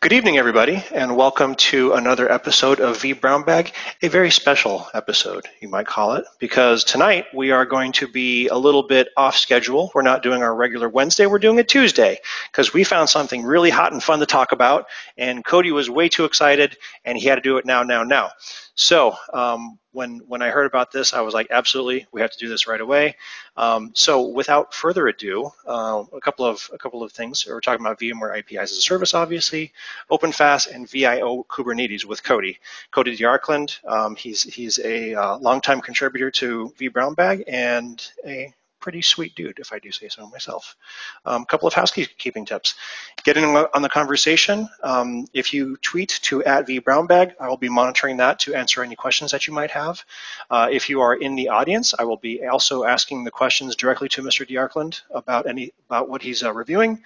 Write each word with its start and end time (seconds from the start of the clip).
Good 0.00 0.12
evening, 0.12 0.38
everybody, 0.38 0.82
and 0.92 1.16
welcome 1.16 1.54
to 1.54 1.92
another 1.92 2.30
episode 2.30 2.80
of 2.80 3.00
V 3.00 3.12
Brown 3.12 3.44
Bag, 3.44 3.72
a 4.02 4.08
very 4.08 4.32
special 4.32 4.88
episode, 4.92 5.46
you 5.60 5.68
might 5.68 5.86
call 5.86 6.14
it, 6.14 6.24
because 6.40 6.82
tonight 6.82 7.26
we 7.32 7.52
are 7.52 7.64
going 7.64 7.92
to 7.92 8.08
be 8.08 8.48
a 8.48 8.56
little 8.56 8.82
bit 8.82 9.08
off 9.16 9.36
schedule. 9.36 9.92
We're 9.94 10.02
not 10.02 10.24
doing 10.24 10.42
our 10.42 10.54
regular 10.54 10.88
Wednesday, 10.88 11.26
we're 11.26 11.38
doing 11.38 11.60
a 11.60 11.64
Tuesday, 11.64 12.18
because 12.50 12.72
we 12.74 12.82
found 12.82 13.08
something 13.08 13.44
really 13.44 13.70
hot 13.70 13.92
and 13.92 14.02
fun 14.02 14.18
to 14.18 14.26
talk 14.26 14.50
about, 14.50 14.86
and 15.16 15.44
Cody 15.44 15.70
was 15.70 15.88
way 15.88 16.08
too 16.08 16.24
excited, 16.24 16.76
and 17.04 17.16
he 17.16 17.28
had 17.28 17.36
to 17.36 17.40
do 17.40 17.56
it 17.58 17.66
now, 17.66 17.84
now, 17.84 18.02
now. 18.02 18.30
So 18.76 19.16
um, 19.32 19.78
when 19.92 20.18
when 20.28 20.42
I 20.42 20.50
heard 20.50 20.66
about 20.66 20.92
this, 20.92 21.14
I 21.14 21.22
was 21.22 21.32
like, 21.32 21.48
absolutely, 21.50 22.06
we 22.12 22.20
have 22.20 22.30
to 22.30 22.38
do 22.38 22.50
this 22.50 22.66
right 22.66 22.80
away. 22.80 23.16
Um, 23.56 23.92
so 23.94 24.28
without 24.28 24.74
further 24.74 25.08
ado, 25.08 25.50
uh, 25.66 26.04
a 26.12 26.20
couple 26.20 26.44
of 26.44 26.68
a 26.74 26.78
couple 26.78 27.02
of 27.02 27.10
things. 27.10 27.46
We're 27.46 27.62
talking 27.62 27.84
about 27.84 27.98
VMware 27.98 28.38
APIs 28.38 28.72
as 28.72 28.78
a 28.78 28.82
service, 28.82 29.14
obviously, 29.14 29.72
OpenFaaS 30.10 30.70
and 30.72 30.88
VIO 30.88 31.46
Kubernetes 31.48 32.04
with 32.04 32.22
Cody. 32.22 32.58
Cody 32.90 33.16
DeArkland, 33.16 33.82
um, 33.86 34.14
he's 34.14 34.42
he's 34.42 34.78
a 34.78 35.14
uh, 35.14 35.38
longtime 35.38 35.80
contributor 35.80 36.30
to 36.32 36.74
V 36.76 36.88
Brown 36.88 37.14
Bag 37.14 37.44
and 37.48 38.06
a 38.26 38.52
pretty 38.86 39.02
sweet 39.02 39.34
dude, 39.34 39.58
if 39.58 39.72
I 39.72 39.80
do 39.80 39.90
say 39.90 40.06
so 40.08 40.28
myself. 40.28 40.76
A 41.24 41.32
um, 41.32 41.44
couple 41.44 41.66
of 41.66 41.74
housekeeping 41.74 42.44
tips. 42.44 42.76
Getting 43.24 43.44
on 43.44 43.82
the 43.82 43.88
conversation, 43.88 44.68
um, 44.84 45.26
if 45.32 45.52
you 45.52 45.76
tweet 45.78 46.20
to 46.22 46.44
at 46.44 46.68
vbrownbag, 46.68 47.32
I 47.40 47.48
will 47.48 47.56
be 47.56 47.68
monitoring 47.68 48.16
that 48.18 48.38
to 48.40 48.54
answer 48.54 48.84
any 48.84 48.94
questions 48.94 49.32
that 49.32 49.48
you 49.48 49.52
might 49.52 49.72
have. 49.72 50.04
Uh, 50.50 50.68
if 50.70 50.88
you 50.88 51.00
are 51.00 51.16
in 51.16 51.34
the 51.34 51.48
audience, 51.48 51.94
I 51.98 52.04
will 52.04 52.16
be 52.16 52.46
also 52.46 52.84
asking 52.84 53.24
the 53.24 53.32
questions 53.32 53.74
directly 53.74 54.08
to 54.10 54.22
Mr. 54.22 54.48
DeArkland 54.48 55.00
about 55.10 55.48
any 55.48 55.72
about 55.88 56.08
what 56.08 56.22
he's 56.22 56.44
uh, 56.44 56.52
reviewing. 56.52 57.02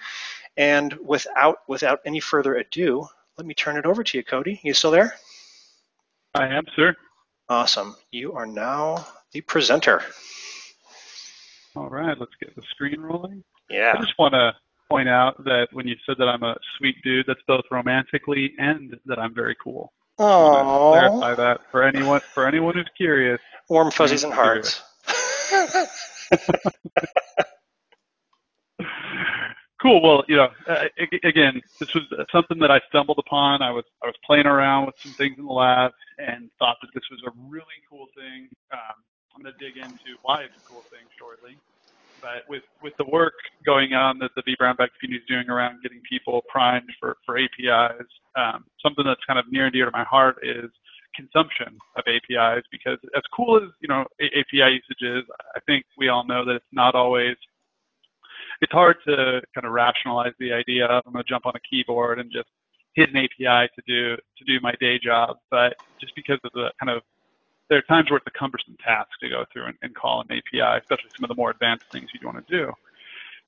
And 0.57 0.93
without 1.03 1.67
without 1.67 2.01
any 2.05 2.19
further 2.19 2.53
ado, 2.57 3.07
let 3.39 3.47
me 3.47 3.55
turn 3.55 3.75
it 3.75 3.87
over 3.87 4.03
to 4.03 4.17
you, 4.19 4.23
Cody. 4.23 4.59
You 4.61 4.75
still 4.75 4.91
there? 4.91 5.15
I 6.35 6.45
am, 6.45 6.65
sir. 6.75 6.95
Awesome. 7.49 7.95
You 8.11 8.33
are 8.33 8.45
now 8.45 9.07
the 9.31 9.41
presenter. 9.41 10.03
All 11.75 11.89
right, 11.89 12.17
let's 12.19 12.33
get 12.41 12.55
the 12.55 12.61
screen 12.71 12.99
rolling. 12.99 13.43
Yeah. 13.69 13.93
I 13.97 14.01
just 14.01 14.17
want 14.19 14.33
to 14.33 14.53
point 14.89 15.07
out 15.07 15.41
that 15.45 15.67
when 15.71 15.87
you 15.87 15.95
said 16.05 16.17
that 16.19 16.27
I'm 16.27 16.43
a 16.43 16.55
sweet 16.77 16.95
dude, 17.03 17.25
that's 17.27 17.39
both 17.47 17.63
romantically 17.71 18.53
and 18.57 18.97
that 19.05 19.17
I'm 19.19 19.33
very 19.33 19.55
cool. 19.63 19.93
Oh. 20.19 20.91
Clarify 20.91 21.35
that 21.35 21.61
for 21.71 21.83
anyone 21.83 22.19
for 22.33 22.45
anyone 22.45 22.73
who's 22.75 22.89
curious. 22.97 23.39
Warm 23.69 23.89
fuzzies 23.89 24.25
and 24.25 24.33
hearts. 24.33 24.83
cool. 29.81 30.01
Well, 30.01 30.23
you 30.27 30.35
know, 30.35 30.49
uh, 30.67 30.85
again, 31.23 31.61
this 31.79 31.93
was 31.95 32.03
something 32.31 32.59
that 32.59 32.69
I 32.69 32.81
stumbled 32.89 33.19
upon. 33.25 33.61
I 33.61 33.71
was 33.71 33.85
I 34.03 34.07
was 34.07 34.15
playing 34.25 34.45
around 34.45 34.87
with 34.87 34.95
some 34.99 35.13
things 35.13 35.37
in 35.37 35.45
the 35.45 35.53
lab 35.53 35.91
and 36.17 36.51
thought 36.59 36.77
that 36.81 36.89
this 36.93 37.03
was 37.09 37.21
a 37.25 37.31
really 37.49 37.65
cool 37.89 38.07
thing. 38.15 38.49
Um, 38.73 38.95
I'm 39.35 39.41
going 39.41 39.53
to 39.53 39.59
dig 39.59 39.77
into 39.77 40.17
why 40.23 40.43
it's 40.43 40.55
a 40.57 40.67
cool 40.67 40.81
thing 40.81 41.05
shortly. 41.17 41.57
But 42.21 42.47
with, 42.47 42.63
with 42.83 42.93
the 42.97 43.05
work 43.05 43.33
going 43.65 43.93
on 43.93 44.19
that 44.19 44.31
the 44.35 44.43
V 44.45 44.55
Brown 44.59 44.75
Bag 44.75 44.89
community 44.99 45.23
is 45.23 45.27
doing 45.27 45.49
around 45.49 45.81
getting 45.81 46.01
people 46.07 46.43
primed 46.47 46.89
for, 46.99 47.17
for 47.25 47.37
APIs, 47.37 48.05
um, 48.35 48.65
something 48.81 49.03
that's 49.05 49.23
kind 49.25 49.39
of 49.39 49.51
near 49.51 49.65
and 49.65 49.73
dear 49.73 49.85
to 49.85 49.91
my 49.91 50.03
heart 50.03 50.37
is 50.43 50.69
consumption 51.15 51.77
of 51.97 52.03
APIs 52.07 52.63
because 52.71 52.97
as 53.15 53.23
cool 53.35 53.57
as 53.57 53.69
you 53.81 53.87
know 53.87 54.05
API 54.21 54.79
usage 54.79 55.01
is, 55.01 55.23
I 55.55 55.59
think 55.65 55.85
we 55.97 56.09
all 56.09 56.25
know 56.25 56.45
that 56.45 56.55
it's 56.55 56.71
not 56.71 56.95
always. 56.95 57.35
It's 58.61 58.71
hard 58.71 58.97
to 59.07 59.41
kind 59.55 59.65
of 59.65 59.71
rationalize 59.71 60.33
the 60.39 60.53
idea 60.53 60.85
of 60.85 61.03
I'm 61.07 61.13
to 61.13 61.23
jump 61.23 61.45
on 61.45 61.53
a 61.55 61.59
keyboard 61.67 62.19
and 62.19 62.31
just 62.31 62.47
hit 62.93 63.09
an 63.09 63.17
API 63.17 63.69
to 63.75 63.81
do 63.87 64.15
to 64.15 64.43
do 64.45 64.59
my 64.61 64.73
day 64.79 64.99
job, 64.99 65.37
but 65.49 65.75
just 65.99 66.13
because 66.15 66.39
of 66.43 66.51
the 66.53 66.71
kind 66.79 66.95
of 66.95 67.03
there 67.71 67.79
are 67.79 67.83
times 67.83 68.11
where 68.11 68.17
it's 68.17 68.27
a 68.27 68.37
cumbersome 68.37 68.75
task 68.83 69.11
to 69.21 69.29
go 69.29 69.45
through 69.51 69.67
and, 69.67 69.77
and 69.81 69.95
call 69.95 70.19
an 70.19 70.27
API, 70.29 70.81
especially 70.81 71.09
some 71.15 71.23
of 71.23 71.29
the 71.29 71.35
more 71.35 71.51
advanced 71.51 71.85
things 71.89 72.09
you'd 72.13 72.25
want 72.25 72.45
to 72.45 72.57
do. 72.57 72.67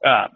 Um, 0.09 0.29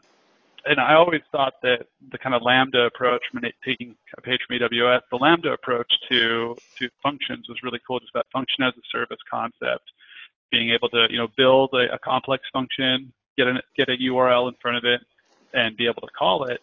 and 0.65 0.77
I 0.77 0.95
always 0.95 1.21
thought 1.31 1.53
that 1.63 1.87
the 2.11 2.17
kind 2.17 2.35
of 2.35 2.41
Lambda 2.41 2.81
approach, 2.81 3.21
taking 3.63 3.95
a 4.17 4.21
page 4.21 4.41
from 4.45 4.59
AWS, 4.59 5.03
the 5.09 5.15
Lambda 5.15 5.53
approach 5.53 5.89
to 6.09 6.57
to 6.79 6.89
functions 7.01 7.47
was 7.47 7.63
really 7.63 7.79
cool. 7.87 8.01
Just 8.01 8.11
that 8.13 8.25
function 8.33 8.65
as 8.65 8.73
a 8.73 8.81
service 8.91 9.19
concept, 9.31 9.89
being 10.51 10.71
able 10.71 10.89
to 10.89 11.07
you 11.09 11.17
know 11.17 11.29
build 11.37 11.69
a, 11.73 11.93
a 11.93 11.99
complex 11.99 12.43
function, 12.51 13.13
get 13.37 13.47
a 13.47 13.61
get 13.77 13.87
a 13.87 13.93
URL 13.93 14.49
in 14.49 14.55
front 14.61 14.75
of 14.75 14.83
it, 14.83 14.99
and 15.53 15.77
be 15.77 15.85
able 15.85 16.01
to 16.01 16.13
call 16.17 16.43
it. 16.43 16.59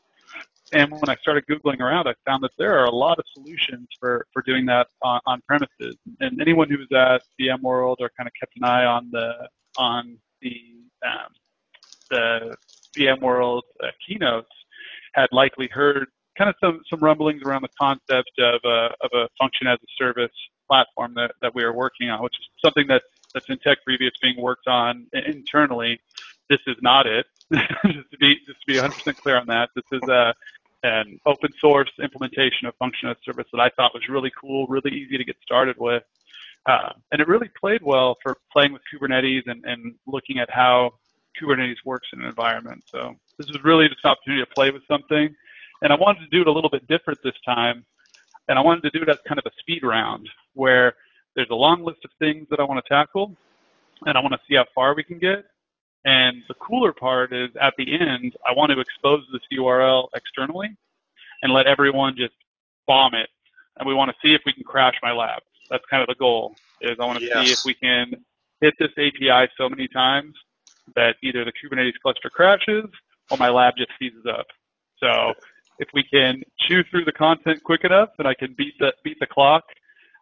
And 0.74 0.90
when 0.90 1.08
I 1.08 1.14
started 1.16 1.44
Googling 1.46 1.80
around, 1.80 2.08
I 2.08 2.14
found 2.26 2.42
that 2.42 2.50
there 2.58 2.76
are 2.78 2.86
a 2.86 2.94
lot 2.94 3.18
of 3.18 3.24
solutions 3.32 3.86
for, 4.00 4.26
for 4.32 4.42
doing 4.42 4.66
that 4.66 4.88
on, 5.02 5.20
on 5.24 5.40
premises. 5.46 5.96
And 6.20 6.40
anyone 6.40 6.68
who 6.68 6.78
was 6.78 6.88
at 6.92 7.22
VMworld 7.40 7.96
or 8.00 8.10
kind 8.16 8.26
of 8.26 8.32
kept 8.38 8.56
an 8.56 8.64
eye 8.64 8.84
on 8.84 9.08
the 9.12 9.48
on 9.76 10.18
the 10.42 10.56
um, 11.06 11.32
the 12.10 12.56
VMworld 12.96 13.62
uh, 13.82 13.88
keynotes 14.06 14.50
had 15.14 15.28
likely 15.32 15.68
heard 15.68 16.08
kind 16.36 16.50
of 16.50 16.56
some, 16.60 16.80
some 16.90 17.00
rumblings 17.00 17.42
around 17.42 17.62
the 17.62 17.68
concept 17.80 18.30
of 18.38 18.60
a, 18.64 18.88
of 19.00 19.10
a 19.14 19.28
function 19.38 19.66
as 19.66 19.78
a 19.82 20.04
service 20.04 20.32
platform 20.68 21.14
that, 21.14 21.32
that 21.42 21.54
we 21.54 21.62
are 21.62 21.72
working 21.72 22.10
on, 22.10 22.22
which 22.22 22.34
is 22.40 22.46
something 22.64 22.86
that, 22.88 23.02
that's 23.32 23.48
in 23.48 23.58
Tech 23.58 23.78
Preview. 23.88 24.08
It's 24.08 24.18
being 24.20 24.40
worked 24.40 24.66
on 24.66 25.06
internally. 25.12 26.00
This 26.50 26.60
is 26.66 26.76
not 26.82 27.06
it. 27.06 27.26
just 27.52 28.10
to 28.10 28.18
be 28.18 28.36
just 28.46 28.58
to 28.60 28.66
be 28.66 28.74
100% 28.74 29.16
clear 29.16 29.38
on 29.38 29.46
that, 29.46 29.68
this 29.74 29.84
is 29.92 30.08
a 30.08 30.34
an 30.84 31.18
open 31.24 31.50
source 31.58 31.90
implementation 32.02 32.68
of 32.68 32.76
function 32.76 33.08
as 33.08 33.16
service 33.24 33.46
that 33.52 33.60
I 33.60 33.70
thought 33.70 33.94
was 33.94 34.06
really 34.08 34.30
cool, 34.38 34.66
really 34.66 34.92
easy 34.92 35.16
to 35.16 35.24
get 35.24 35.36
started 35.42 35.76
with. 35.78 36.02
Uh, 36.66 36.90
and 37.10 37.20
it 37.20 37.26
really 37.26 37.50
played 37.58 37.80
well 37.82 38.16
for 38.22 38.36
playing 38.52 38.72
with 38.72 38.82
Kubernetes 38.92 39.42
and, 39.46 39.64
and 39.64 39.94
looking 40.06 40.38
at 40.38 40.50
how 40.50 40.92
Kubernetes 41.40 41.76
works 41.86 42.08
in 42.12 42.20
an 42.20 42.26
environment. 42.26 42.84
So 42.86 43.14
this 43.38 43.48
was 43.48 43.64
really 43.64 43.88
just 43.88 44.00
an 44.04 44.10
opportunity 44.10 44.44
to 44.44 44.54
play 44.54 44.70
with 44.70 44.82
something. 44.86 45.34
And 45.80 45.92
I 45.92 45.96
wanted 45.96 46.20
to 46.20 46.28
do 46.28 46.42
it 46.42 46.46
a 46.46 46.52
little 46.52 46.70
bit 46.70 46.86
different 46.86 47.18
this 47.24 47.34
time. 47.46 47.84
And 48.48 48.58
I 48.58 48.62
wanted 48.62 48.82
to 48.82 48.90
do 48.90 49.02
it 49.02 49.08
as 49.08 49.18
kind 49.26 49.38
of 49.38 49.46
a 49.46 49.52
speed 49.58 49.82
round 49.82 50.28
where 50.52 50.94
there's 51.34 51.50
a 51.50 51.54
long 51.54 51.82
list 51.82 52.04
of 52.04 52.10
things 52.18 52.46
that 52.50 52.60
I 52.60 52.64
want 52.64 52.84
to 52.84 52.88
tackle 52.88 53.34
and 54.06 54.18
I 54.18 54.20
want 54.20 54.32
to 54.32 54.40
see 54.46 54.56
how 54.56 54.66
far 54.74 54.94
we 54.94 55.02
can 55.02 55.18
get. 55.18 55.46
And 56.04 56.42
the 56.48 56.54
cooler 56.54 56.92
part 56.92 57.32
is 57.32 57.50
at 57.60 57.74
the 57.78 57.98
end, 57.98 58.34
I 58.46 58.52
want 58.52 58.70
to 58.72 58.80
expose 58.80 59.24
this 59.32 59.42
URL 59.52 60.08
externally 60.14 60.76
and 61.42 61.52
let 61.52 61.66
everyone 61.66 62.14
just 62.16 62.34
bomb 62.86 63.14
it. 63.14 63.28
And 63.78 63.88
we 63.88 63.94
want 63.94 64.10
to 64.10 64.16
see 64.22 64.34
if 64.34 64.42
we 64.44 64.52
can 64.52 64.64
crash 64.64 64.94
my 65.02 65.12
lab. 65.12 65.42
That's 65.70 65.84
kind 65.90 66.02
of 66.02 66.08
the 66.08 66.14
goal. 66.16 66.54
Is 66.80 66.96
I 67.00 67.06
want 67.06 67.18
to 67.20 67.24
yes. 67.24 67.46
see 67.46 67.52
if 67.52 67.64
we 67.64 67.74
can 67.74 68.12
hit 68.60 68.74
this 68.78 68.90
API 68.98 69.50
so 69.56 69.68
many 69.68 69.88
times 69.88 70.34
that 70.94 71.16
either 71.22 71.44
the 71.44 71.52
Kubernetes 71.52 71.94
cluster 72.02 72.30
crashes 72.30 72.84
or 73.30 73.38
my 73.38 73.48
lab 73.48 73.74
just 73.76 73.90
seizes 73.98 74.26
up. 74.26 74.46
So 74.98 75.32
if 75.78 75.88
we 75.94 76.04
can 76.04 76.42
chew 76.60 76.82
through 76.90 77.04
the 77.04 77.12
content 77.12 77.62
quick 77.64 77.84
enough 77.84 78.10
and 78.18 78.28
I 78.28 78.34
can 78.34 78.54
beat 78.56 78.74
the 78.78 78.92
beat 79.02 79.18
the 79.20 79.26
clock, 79.26 79.64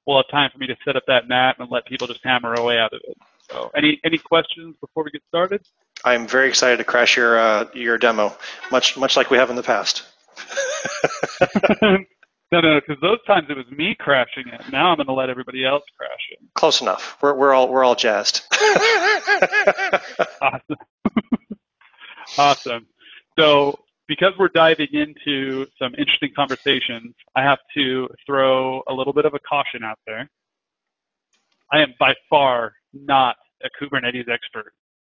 we'll 0.07 0.17
have 0.17 0.31
time 0.31 0.51
for 0.53 0.59
me 0.59 0.67
to 0.69 0.77
set 0.85 0.97
up 0.97 1.05
that 1.09 1.29
NAT 1.29 1.57
and 1.59 1.71
let 1.71 1.87
people 1.87 2.07
just 2.07 2.21
hammer 2.25 2.55
away 2.55 2.79
out 2.79 2.93
of 2.93 3.01
it. 3.05 3.17
So, 3.51 3.71
any 3.77 4.01
any 4.05 4.19
questions 4.19 4.77
before 4.81 5.05
we 5.05 5.11
get 5.11 5.23
started? 5.29 5.63
I'm 6.05 6.27
very 6.27 6.49
excited 6.49 6.79
to 6.79 6.85
crash 6.85 7.17
your 7.17 7.39
uh, 7.39 7.67
your 7.75 7.99
demo, 7.99 8.37
much 8.71 8.97
much 8.97 9.17
like 9.17 9.31
we 9.31 9.39
have 9.39 9.51
in 9.51 9.57
the 9.57 9.63
past. 9.63 10.05
no, 11.83 12.61
no, 12.61 12.81
because 12.81 13.01
those 13.01 13.23
times 13.27 13.47
it 13.51 13.57
was 13.57 13.67
me 13.71 13.97
crashing 13.99 14.49
it. 14.49 14.61
Now 14.71 14.91
I'm 14.91 14.97
going 14.97 15.07
to 15.07 15.13
let 15.13 15.31
everybody 15.31 15.65
else 15.65 15.85
crash 15.97 16.11
it. 16.33 16.39
Close 16.55 16.81
enough. 16.81 17.17
We're 17.21 17.35
we're 17.35 17.53
all 17.53 17.69
we're 17.69 17.85
all 17.85 17.95
jazzed. 17.95 18.43
awesome. 20.43 20.77
awesome. 22.39 22.87
So 23.39 23.79
because 24.09 24.33
we're 24.39 24.49
diving 24.49 24.89
into 24.93 25.67
some 25.79 25.95
interesting 25.97 26.31
conversations, 26.35 27.15
I 27.35 27.43
have 27.43 27.59
to 27.75 28.09
throw 28.27 28.83
a 28.89 28.93
little 28.93 29.13
bit 29.13 29.25
of 29.25 29.35
a 29.35 29.39
caution 29.41 29.83
out 29.85 29.99
there. 30.07 30.29
I 31.73 31.81
am 31.81 31.95
by 31.99 32.15
far 32.29 32.75
not 32.93 33.37
a 33.65 33.69
Kubernetes 33.83 34.29
expert, 34.29 34.73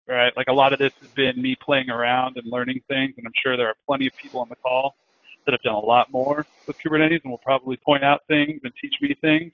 right? 0.08 0.32
Like 0.36 0.46
a 0.48 0.52
lot 0.52 0.72
of 0.72 0.78
this 0.78 0.92
has 1.00 1.10
been 1.12 1.40
me 1.40 1.56
playing 1.64 1.90
around 1.90 2.36
and 2.36 2.46
learning 2.50 2.80
things, 2.88 3.14
and 3.16 3.26
I'm 3.26 3.32
sure 3.42 3.56
there 3.56 3.68
are 3.68 3.76
plenty 3.86 4.06
of 4.06 4.12
people 4.20 4.40
on 4.40 4.48
the 4.48 4.56
call 4.56 4.96
that 5.44 5.52
have 5.52 5.62
done 5.62 5.74
a 5.74 5.78
lot 5.78 6.10
more 6.12 6.46
with 6.66 6.76
Kubernetes 6.84 7.20
and 7.22 7.30
will 7.30 7.38
probably 7.38 7.76
point 7.78 8.04
out 8.04 8.22
things 8.28 8.60
and 8.64 8.72
teach 8.80 8.94
me 9.00 9.14
things. 9.20 9.52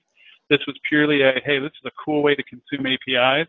This 0.49 0.61
was 0.67 0.77
purely 0.89 1.23
a, 1.23 1.33
hey, 1.45 1.59
this 1.59 1.71
is 1.71 1.87
a 1.87 1.91
cool 2.05 2.23
way 2.23 2.35
to 2.35 2.43
consume 2.45 2.87
APIs 2.87 3.49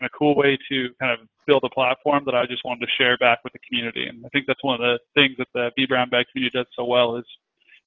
and 0.00 0.06
a 0.06 0.18
cool 0.18 0.34
way 0.34 0.58
to 0.68 0.88
kind 1.00 1.12
of 1.12 1.26
build 1.46 1.62
a 1.64 1.70
platform 1.70 2.24
that 2.26 2.34
I 2.34 2.46
just 2.46 2.64
wanted 2.64 2.86
to 2.86 2.92
share 2.98 3.16
back 3.18 3.44
with 3.44 3.52
the 3.52 3.58
community. 3.68 4.06
And 4.06 4.24
I 4.24 4.28
think 4.30 4.46
that's 4.46 4.62
one 4.64 4.74
of 4.74 4.80
the 4.80 4.98
things 5.14 5.36
that 5.38 5.48
the 5.54 5.70
V 5.76 5.86
Brown 5.86 6.08
Bag 6.08 6.26
community 6.32 6.56
does 6.56 6.66
so 6.76 6.84
well 6.84 7.16
is 7.16 7.24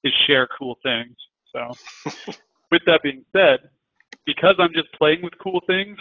is 0.04 0.12
share 0.26 0.48
cool 0.58 0.78
things. 0.82 1.16
So 1.52 1.70
with 2.70 2.82
that 2.86 3.02
being 3.02 3.24
said, 3.32 3.58
because 4.26 4.54
I'm 4.58 4.72
just 4.72 4.92
playing 4.92 5.22
with 5.22 5.32
cool 5.42 5.60
things, 5.66 5.98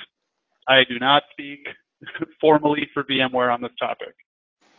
I 0.68 0.84
do 0.84 1.00
not 1.00 1.24
speak 1.32 1.60
formally 2.42 2.88
for 2.94 3.04
VMware 3.04 3.54
on 3.54 3.62
this 3.62 3.72
topic. 3.80 4.16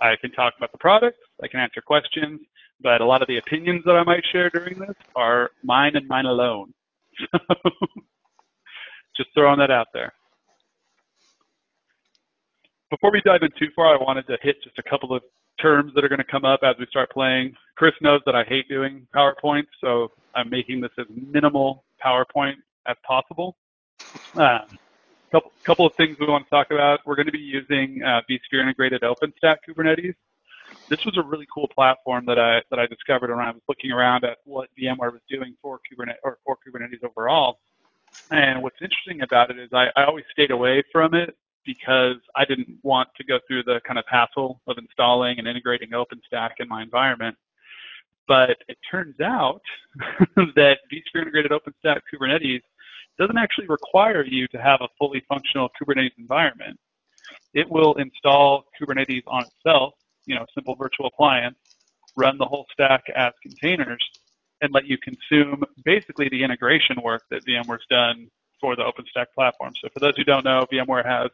I 0.00 0.14
can 0.20 0.31
talk 0.32 0.55
about 0.56 0.73
the 0.73 0.79
product, 0.79 1.19
I 1.43 1.49
can 1.49 1.61
answer 1.61 1.81
questions, 1.81 2.40
but 2.81 3.00
a 3.00 3.05
lot 3.05 3.23
of 3.23 3.29
the 3.29 3.38
opinions 3.38 3.82
that 3.85 3.96
I 3.96 4.05
might 4.05 4.23
share 4.31 4.49
during 4.50 4.79
this 4.79 4.94
are 5.17 5.50
mine 5.64 5.96
and 5.96 6.06
mine 6.06 6.26
alone. 6.26 6.73
just 9.17 9.31
throwing 9.35 9.58
that 9.58 9.73
out 9.73 9.88
there. 9.93 10.12
Before 12.91 13.11
we 13.12 13.20
dive 13.23 13.43
in 13.43 13.50
too 13.58 13.70
far, 13.75 13.94
I 13.94 14.02
wanted 14.02 14.26
to 14.29 14.38
hit 14.41 14.62
just 14.62 14.79
a 14.79 14.82
couple 14.88 15.12
of 15.12 15.23
terms 15.61 15.93
that 15.94 16.05
are 16.05 16.08
going 16.08 16.20
to 16.20 16.25
come 16.25 16.44
up 16.44 16.61
as 16.62 16.76
we 16.79 16.87
start 16.87 17.11
playing. 17.11 17.52
Chris 17.76 17.93
knows 18.00 18.20
that 18.25 18.37
I 18.37 18.44
hate 18.44 18.69
doing 18.69 19.06
PowerPoint, 19.14 19.64
so 19.81 20.12
I'm 20.34 20.49
making 20.49 20.81
this 20.81 20.93
as 20.99 21.06
minimal 21.11 21.84
PowerPoint 22.05 22.55
as 22.87 22.96
possible. 23.06 23.56
Uh, 24.37 24.61
couple, 25.31 25.53
couple 25.65 25.87
of 25.87 25.95
things 25.95 26.17
we 26.19 26.27
want 26.27 26.45
to 26.45 26.51
talk 26.51 26.71
about. 26.71 27.01
We're 27.07 27.17
going 27.17 27.27
to 27.27 27.33
be 27.33 27.39
using 27.39 28.03
uh, 28.03 28.23
vSphere 28.29 28.63
integrated 28.63 29.03
OpenStack 29.03 29.57
Kubernetes. 29.69 30.15
This 30.89 31.05
was 31.05 31.17
a 31.17 31.23
really 31.23 31.47
cool 31.53 31.69
platform 31.69 32.25
that 32.27 32.39
I 32.39 32.63
that 32.71 32.79
I 32.79 32.87
discovered 32.87 33.31
when 33.31 33.45
I 33.45 33.51
was 33.51 33.63
looking 33.69 33.91
around 33.91 34.25
at 34.25 34.39
what 34.45 34.69
VMware 34.79 35.13
was 35.13 35.21
doing 35.29 35.55
for 35.61 35.79
Kubernetes 35.79 36.17
or 36.23 36.39
for 36.45 36.57
Kubernetes 36.57 37.05
overall. 37.05 37.59
And 38.31 38.63
what's 38.63 38.81
interesting 38.81 39.23
about 39.23 39.51
it 39.51 39.59
is 39.59 39.69
I, 39.73 39.89
I 39.97 40.05
always 40.05 40.25
stayed 40.33 40.51
away 40.51 40.83
from 40.93 41.15
it 41.15 41.37
because 41.65 42.17
I 42.35 42.47
didn't 42.47 42.79
want 42.83 43.11
to 43.17 43.25
go 43.25 43.39
through 43.47 43.65
the 43.65 43.81
kind 43.87 43.99
of 43.99 44.05
hassle 44.09 44.61
of 44.67 44.79
installing 44.79 45.39
and 45.39 45.47
integrating 45.47 45.91
OpenStack 45.91 46.53
in 46.61 46.69
my 46.69 46.83
environment. 46.83 47.37
But 48.27 48.57
it 48.69 48.79
turns 48.91 49.21
out 49.21 49.63
that 50.37 50.79
vSphere 50.91 51.23
integrated 51.23 51.53
OpenStack 51.53 52.01
Kubernetes 52.13 52.63
doesn't 53.19 53.38
actually 53.38 53.67
require 53.67 54.25
you 54.25 54.47
to 54.49 54.59
have 54.59 54.81
a 54.81 54.88
fully 54.99 55.23
functional 55.29 55.70
Kubernetes 55.81 56.12
environment. 56.19 56.79
It 57.55 57.69
will 57.69 57.94
install 57.94 58.65
Kubernetes 58.81 59.23
on 59.26 59.44
itself, 59.44 59.94
you 60.26 60.35
know, 60.35 60.47
simple 60.55 60.76
virtual 60.76 61.06
appliance, 61.06 61.56
run 62.17 62.38
the 62.38 62.44
whole 62.44 62.67
stack 62.73 63.05
as 63.15 63.32
containers, 63.43 64.05
and 64.61 64.73
let 64.73 64.87
you 64.87 64.99
consume 64.99 65.62
basically 65.85 66.29
the 66.29 66.43
integration 66.43 66.97
work 67.03 67.23
that 67.31 67.44
VMware's 67.44 67.87
done 67.91 68.29
for 68.61 68.75
the 68.75 68.82
OpenStack 68.82 69.26
platform. 69.35 69.73
So 69.81 69.88
for 69.93 70.00
those 70.00 70.15
who 70.17 70.25
don't 70.25 70.44
know, 70.44 70.67
VMware 70.73 71.06
has 71.06 71.31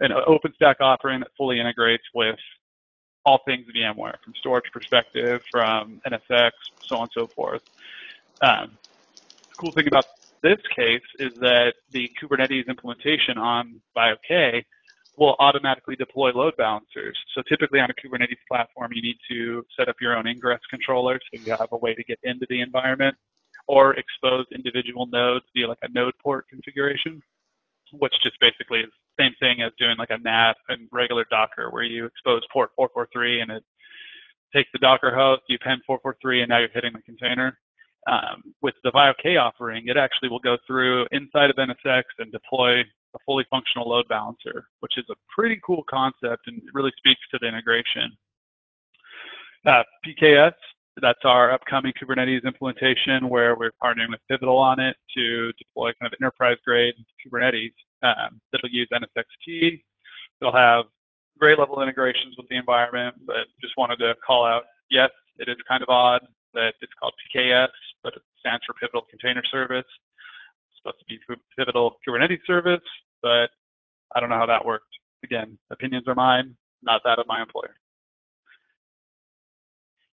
an 0.00 0.10
OpenStack 0.10 0.76
offering 0.80 1.20
that 1.20 1.28
fully 1.36 1.60
integrates 1.60 2.04
with 2.14 2.38
all 3.24 3.40
things 3.46 3.66
VMware, 3.74 4.14
from 4.22 4.34
storage 4.38 4.70
perspective, 4.72 5.42
from 5.50 6.00
NSX, 6.06 6.50
so 6.82 6.96
on 6.96 7.02
and 7.02 7.10
so 7.12 7.26
forth. 7.26 7.62
Um, 8.42 8.76
the 9.16 9.54
cool 9.56 9.72
thing 9.72 9.86
about 9.88 10.06
this 10.44 10.60
case 10.76 11.02
is 11.18 11.32
that 11.40 11.72
the 11.90 12.10
Kubernetes 12.20 12.68
implementation 12.68 13.38
on 13.38 13.80
VIOK 13.96 14.62
will 15.16 15.36
automatically 15.38 15.96
deploy 15.96 16.32
load 16.32 16.54
balancers. 16.58 17.16
So 17.34 17.42
typically 17.48 17.80
on 17.80 17.88
a 17.90 17.94
Kubernetes 17.94 18.42
platform, 18.46 18.92
you 18.92 19.00
need 19.00 19.16
to 19.30 19.64
set 19.78 19.88
up 19.88 19.96
your 20.00 20.16
own 20.16 20.26
ingress 20.26 20.60
controller 20.68 21.18
so 21.18 21.40
you 21.42 21.50
have 21.52 21.72
a 21.72 21.78
way 21.78 21.94
to 21.94 22.04
get 22.04 22.18
into 22.24 22.46
the 22.50 22.60
environment 22.60 23.16
or 23.68 23.94
expose 23.94 24.44
individual 24.54 25.06
nodes 25.06 25.46
via 25.56 25.66
like 25.66 25.78
a 25.82 25.88
node 25.88 26.14
port 26.22 26.46
configuration, 26.50 27.22
which 27.92 28.12
just 28.22 28.38
basically 28.40 28.80
is 28.80 28.90
the 29.16 29.24
same 29.24 29.32
thing 29.40 29.62
as 29.62 29.72
doing 29.78 29.96
like 29.96 30.10
a 30.10 30.18
NAT 30.18 30.56
and 30.68 30.88
regular 30.92 31.24
Docker 31.30 31.70
where 31.70 31.84
you 31.84 32.04
expose 32.04 32.42
port 32.52 32.70
443 32.76 33.40
and 33.40 33.50
it 33.50 33.64
takes 34.54 34.68
the 34.72 34.78
Docker 34.78 35.14
host, 35.14 35.42
you 35.48 35.58
pen 35.58 35.80
443 35.86 36.42
and 36.42 36.50
now 36.50 36.58
you're 36.58 36.68
hitting 36.74 36.92
the 36.92 37.00
container. 37.00 37.58
Um, 38.06 38.54
with 38.60 38.74
the 38.84 38.90
VIOK 38.90 39.40
offering, 39.40 39.88
it 39.88 39.96
actually 39.96 40.28
will 40.28 40.40
go 40.40 40.58
through 40.66 41.06
inside 41.12 41.50
of 41.50 41.56
NSX 41.56 42.02
and 42.18 42.30
deploy 42.30 42.80
a 42.80 43.18
fully 43.24 43.46
functional 43.48 43.88
load 43.88 44.06
balancer, 44.08 44.66
which 44.80 44.98
is 44.98 45.04
a 45.10 45.14
pretty 45.34 45.58
cool 45.64 45.84
concept 45.88 46.46
and 46.46 46.60
really 46.74 46.92
speaks 46.98 47.20
to 47.30 47.38
the 47.40 47.46
integration. 47.46 48.10
Uh, 49.66 49.82
PKS, 50.06 50.52
that's 51.00 51.20
our 51.24 51.52
upcoming 51.52 51.92
Kubernetes 52.00 52.44
implementation 52.44 53.28
where 53.28 53.56
we're 53.56 53.72
partnering 53.82 54.10
with 54.10 54.20
Pivotal 54.28 54.58
on 54.58 54.78
it 54.80 54.96
to 55.16 55.52
deploy 55.52 55.92
kind 56.00 56.12
of 56.12 56.16
enterprise 56.20 56.58
grade 56.64 56.94
Kubernetes 57.24 57.72
um, 58.02 58.40
that'll 58.52 58.68
use 58.68 58.88
NSXT. 58.92 59.82
They'll 60.40 60.52
have 60.52 60.84
great 61.38 61.58
level 61.58 61.82
integrations 61.82 62.34
with 62.36 62.48
the 62.48 62.56
environment, 62.56 63.16
but 63.26 63.46
just 63.60 63.74
wanted 63.76 63.96
to 63.96 64.14
call 64.24 64.44
out, 64.44 64.64
yes, 64.90 65.10
it 65.38 65.48
is 65.48 65.56
kind 65.68 65.82
of 65.82 65.88
odd 65.88 66.20
that 66.54 66.74
it's 66.80 66.92
called 66.98 67.14
PKS, 67.34 67.68
but 68.02 68.14
it 68.14 68.22
stands 68.40 68.64
for 68.64 68.74
Pivotal 68.74 69.02
Container 69.10 69.42
Service. 69.50 69.84
It's 69.86 70.78
supposed 70.78 70.98
to 70.98 71.04
be 71.06 71.18
Pivotal 71.56 71.96
Kubernetes 72.06 72.44
Service, 72.46 72.84
but 73.22 73.50
I 74.14 74.20
don't 74.20 74.28
know 74.28 74.38
how 74.38 74.46
that 74.46 74.64
worked. 74.64 74.86
Again, 75.22 75.58
opinions 75.70 76.06
are 76.06 76.14
mine, 76.14 76.54
not 76.82 77.02
that 77.04 77.18
of 77.18 77.26
my 77.26 77.40
employer. 77.40 77.76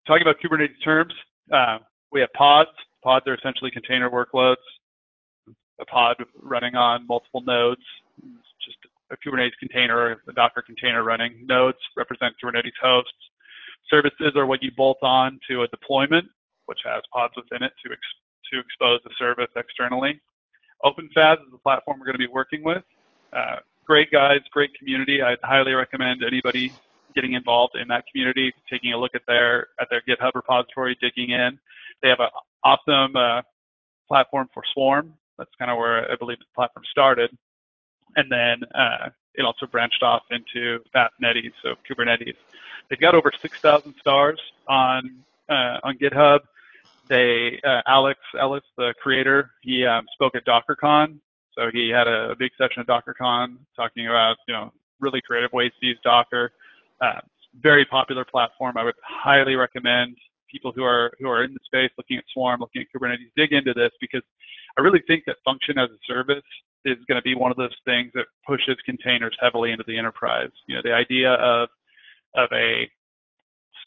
Talking 0.07 0.23
about 0.23 0.37
Kubernetes 0.41 0.83
terms, 0.85 1.13
uh, 1.53 1.79
we 2.13 2.21
have 2.21 2.33
pods. 2.35 2.71
Pods 3.03 3.27
are 3.27 3.35
essentially 3.35 3.71
container 3.71 4.11
workloads. 4.11 4.57
A 5.81 5.85
pod 5.85 6.17
running 6.43 6.75
on 6.75 7.07
multiple 7.07 7.43
nodes, 7.43 7.83
just 8.65 8.79
a 9.11 9.17
Kubernetes 9.17 9.53
container, 9.61 10.21
a 10.29 10.33
Docker 10.33 10.63
container 10.63 11.05
running. 11.05 11.47
Nodes 11.47 11.79
represent 11.97 12.35
Kubernetes 12.43 12.73
hosts. 12.83 13.13
Services 13.91 14.33
are 14.37 14.47
what 14.47 14.63
you 14.63 14.71
bolt 14.77 14.99
on 15.03 15.41
to 15.49 15.63
a 15.63 15.69
deployment, 15.69 16.27
which 16.67 16.81
has 16.85 17.03
pods 17.13 17.35
within 17.37 17.63
it 17.63 17.73
to, 17.85 17.93
ex 17.93 18.01
to 18.53 18.61
expose 18.61 19.01
the 19.05 19.11
service 19.19 19.49
externally. 19.57 20.21
OpenFaaS 20.85 21.35
is 21.45 21.51
the 21.51 21.59
platform 21.59 21.99
we're 21.99 22.07
going 22.07 22.15
to 22.15 22.27
be 22.27 22.33
working 22.33 22.63
with. 22.63 22.85
Uh, 23.33 23.57
great 23.85 24.11
guys, 24.11 24.41
great 24.53 24.71
community. 24.79 25.23
I'd 25.23 25.39
highly 25.43 25.73
recommend 25.73 26.23
anybody 26.23 26.73
getting 27.15 27.33
involved 27.33 27.77
in 27.77 27.89
that 27.89 28.05
community, 28.11 28.53
taking 28.71 28.93
a 28.93 28.99
look 28.99 29.15
at 29.15 29.23
their 29.27 29.69
at 29.81 29.89
their 29.91 30.03
GitHub 30.09 30.33
repository, 30.35 30.97
digging 31.01 31.31
in. 31.31 31.59
They 32.03 32.09
have 32.09 32.21
an 32.21 32.29
awesome 32.65 33.17
uh, 33.17 33.43
platform 34.07 34.49
for 34.55 34.63
Swarm. 34.73 35.15
That's 35.37 35.51
kind 35.59 35.71
of 35.71 35.79
where 35.79 36.11
I 36.11 36.17
believe 36.17 36.39
the 36.39 36.45
platform 36.55 36.85
started. 36.91 37.37
And 38.17 38.31
then 38.31 38.61
uh, 38.75 39.11
it 39.39 39.45
also 39.45 39.67
branched 39.67 40.03
off 40.03 40.23
into 40.31 40.81
faas-netes, 40.93 41.53
so 41.63 41.75
Kubernetes. 41.89 42.35
They've 42.91 43.01
got 43.01 43.15
over 43.15 43.31
6,000 43.41 43.95
stars 44.01 44.41
on 44.67 45.25
uh, 45.49 45.79
on 45.83 45.97
GitHub. 45.97 46.41
They 47.09 47.59
uh, 47.65 47.81
Alex 47.87 48.21
Ellis, 48.39 48.65
the 48.77 48.93
creator, 49.03 49.53
he 49.63 49.87
um, 49.87 50.05
spoke 50.13 50.35
at 50.35 50.45
DockerCon, 50.45 51.19
so 51.57 51.71
he 51.73 51.89
had 51.89 52.07
a, 52.07 52.33
a, 52.33 52.37
big 52.37 52.51
session 52.59 52.83
at 52.83 52.87
DockerCon 52.87 53.57
talking 53.75 54.09
about 54.09 54.37
you 54.47 54.53
know 54.53 54.73
really 55.01 55.23
creative 55.23 55.53
ways 55.53 55.73
to 55.81 55.87
use 55.87 55.99
Docker. 56.05 56.53
Uh, 57.01 57.21
very 57.63 57.87
popular 57.87 58.27
platform. 58.27 58.77
I 58.77 58.85
would 58.85 58.95
highly 59.03 59.55
recommend 59.55 60.17
people 60.51 60.73
who 60.75 60.85
are 60.85 61.13
who 61.19 61.29
are 61.29 61.45
in 61.45 61.55
the 61.55 61.61
space 61.65 61.91
looking 61.97 62.19
at 62.19 62.25
Swarm, 62.33 62.61
looking 62.61 62.83
at 62.83 62.89
Kubernetes, 62.95 63.31
dig 63.37 63.53
into 63.53 63.73
this 63.73 63.91
because 64.01 64.23
I 64.79 64.83
really 64.83 65.03
think 65.07 65.25
that 65.27 65.37
function 65.45 65.79
as 65.79 65.89
a 65.91 65.99
service 66.07 66.45
is 66.85 66.97
going 67.09 67.19
to 67.19 67.23
be 67.23 67.35
one 67.35 67.51
of 67.51 67.57
those 67.57 67.75
things 67.85 68.11
that 68.15 68.27
pushes 68.47 68.77
containers 68.85 69.37
heavily 69.41 69.73
into 69.73 69.85
the 69.87 69.99
enterprise. 69.99 70.51
You 70.67 70.77
know, 70.77 70.83
the 70.85 70.95
idea 70.95 71.33
of 71.35 71.69
of 72.35 72.49
a 72.53 72.89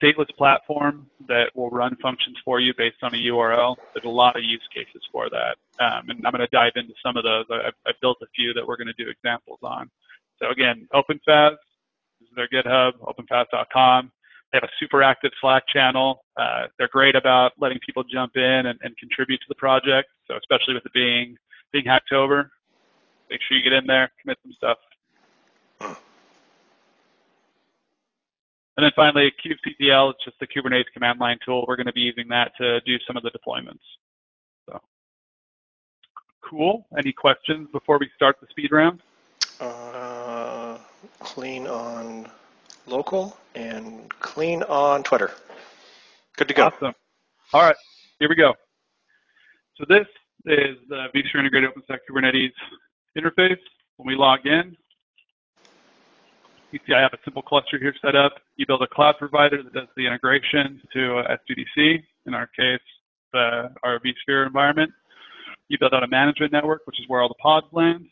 stateless 0.02 0.30
platform 0.38 1.08
that 1.28 1.52
will 1.56 1.70
run 1.70 1.96
functions 2.02 2.38
for 2.44 2.60
you 2.60 2.74
based 2.78 2.98
on 3.04 3.14
a 3.14 3.18
URL. 3.18 3.76
There's 3.94 4.06
a 4.06 4.10
lot 4.10 4.36
of 4.36 4.44
use 4.44 4.68
cases 4.74 5.02
for 5.12 5.30
that. 5.30 5.58
Um, 5.80 6.10
and 6.10 6.26
I'm 6.26 6.32
going 6.32 6.42
to 6.42 6.48
dive 6.52 6.74
into 6.76 6.94
some 7.04 7.18
of 7.18 7.24
those. 7.24 7.46
I've, 7.52 7.74
I've, 7.86 8.00
built 8.02 8.18
a 8.22 8.28
few 8.36 8.54
that 8.54 8.66
we're 8.66 8.78
going 8.78 8.88
to 8.96 9.04
do 9.04 9.10
examples 9.10 9.60
on. 9.62 9.90
So 10.40 10.50
again, 10.50 10.88
OpenFaaS, 10.94 11.58
this 12.20 12.30
is 12.30 12.36
their 12.36 12.48
GitHub, 12.48 12.94
openfaas.com. 13.00 14.12
They 14.52 14.58
have 14.58 14.64
a 14.64 14.72
super 14.80 15.02
active 15.02 15.32
Slack 15.40 15.64
channel. 15.68 16.26
Uh, 16.36 16.68
they're 16.78 16.90
great 16.90 17.16
about 17.16 17.54
letting 17.60 17.80
people 17.86 18.04
jump 18.04 18.36
in 18.36 18.66
and, 18.66 18.78
and, 18.82 18.98
contribute 18.98 19.38
to 19.38 19.46
the 19.48 19.56
project. 19.56 20.10
So 20.28 20.36
especially 20.36 20.74
with 20.74 20.86
it 20.86 20.94
being 20.94 21.38
being 21.72 21.86
Hacktober, 21.86 22.50
make 23.32 23.40
sure 23.48 23.58
you 23.58 23.64
get 23.64 23.74
in 23.74 23.88
there, 23.88 24.12
commit 24.22 24.38
some 24.44 24.54
stuff. 24.54 24.78
And 28.78 28.86
then 28.86 28.92
finally, 28.96 29.32
kubectl, 29.44 30.12
it's 30.12 30.24
just 30.24 30.40
the 30.40 30.48
Kubernetes 30.48 30.86
command 30.94 31.20
line 31.20 31.38
tool. 31.46 31.66
We're 31.68 31.76
going 31.76 31.88
to 31.88 31.94
be 31.94 32.02
using 32.02 32.28
that 32.30 32.52
to 32.58 32.82
do 32.82 32.98
some 33.06 33.18
of 33.18 33.24
the 33.24 33.32
deployments. 33.32 33.80
So, 34.70 34.80
cool. 36.42 36.86
Any 36.98 37.12
questions 37.12 37.68
before 37.72 37.98
we 38.00 38.10
start 38.16 38.38
the 38.42 38.48
speed 38.50 38.72
round? 38.72 39.02
Uh, 39.60 40.78
clean 41.20 41.68
on 41.68 42.30
local 42.88 43.38
and 43.56 44.10
clean 44.20 44.64
on 44.64 45.04
Twitter. 45.04 45.32
Good 46.38 46.48
to 46.48 46.54
go. 46.54 46.66
Awesome. 46.68 46.94
All 47.54 47.62
right, 47.62 47.76
here 48.20 48.30
we 48.30 48.36
go. 48.36 48.54
So 49.78 49.86
this 49.88 50.08
is 50.46 50.78
the 50.90 51.08
vSphere 51.14 51.40
Integrated 51.40 51.70
OpenStack 51.70 52.00
Kubernetes 52.10 52.52
interface. 53.18 53.60
When 53.98 54.08
we 54.08 54.16
log 54.16 54.46
in, 54.46 54.76
you 56.72 56.80
see 56.88 56.94
I 56.94 57.02
have 57.02 57.14
a 57.14 57.20
simple 57.24 57.42
cluster 57.42 57.78
here 57.78 57.94
set 58.02 58.16
up. 58.16 58.34
You 58.56 58.66
build 58.66 58.82
a 58.82 58.88
cloud 58.88 59.16
provider 59.20 59.62
that 59.62 59.74
does 59.74 59.88
the 59.98 60.08
integration 60.08 60.82
to 60.94 61.24
SDDC, 61.30 62.02
in 62.28 62.34
our 62.34 62.48
case, 62.48 62.80
the, 63.34 63.74
our 63.84 64.00
vSphere 64.00 64.48
environment. 64.48 64.92
You 65.68 65.78
build 65.80 65.94
out 65.94 66.04
a 66.04 66.08
management 66.08 66.52
network, 66.52 66.82
which 66.86 67.00
is 67.00 67.06
where 67.08 67.22
all 67.22 67.28
the 67.28 67.42
pods 67.42 67.68
land. 67.72 68.06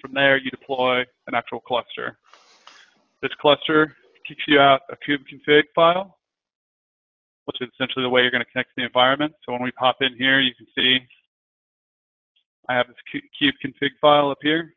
From 0.00 0.14
there, 0.14 0.38
you 0.38 0.50
deploy 0.50 1.00
an 1.26 1.34
actual 1.34 1.60
cluster. 1.60 2.18
This 3.22 3.32
cluster 3.40 3.96
kicks 4.26 4.44
you 4.46 4.60
out 4.60 4.82
a 4.90 4.96
kube 4.96 5.24
config 5.32 5.64
file, 5.74 6.16
which 7.46 7.56
is 7.60 7.68
essentially 7.74 8.04
the 8.04 8.08
way 8.08 8.22
you're 8.22 8.30
going 8.30 8.44
to 8.44 8.50
connect 8.52 8.70
to 8.70 8.74
the 8.76 8.84
environment. 8.84 9.32
So 9.44 9.52
when 9.52 9.62
we 9.62 9.72
pop 9.72 9.96
in 10.00 10.16
here, 10.16 10.40
you 10.40 10.52
can 10.54 10.66
see 10.76 10.98
I 12.68 12.74
have 12.74 12.86
this 12.88 12.96
kube 13.40 13.52
config 13.64 13.90
file 14.00 14.30
up 14.30 14.38
here. 14.42 14.74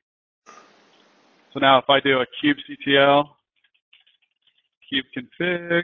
So 1.53 1.59
now 1.59 1.77
if 1.77 1.89
I 1.89 1.99
do 1.99 2.21
a 2.21 2.25
kubectl 2.41 3.29
kube 4.91 5.03
config, 5.17 5.83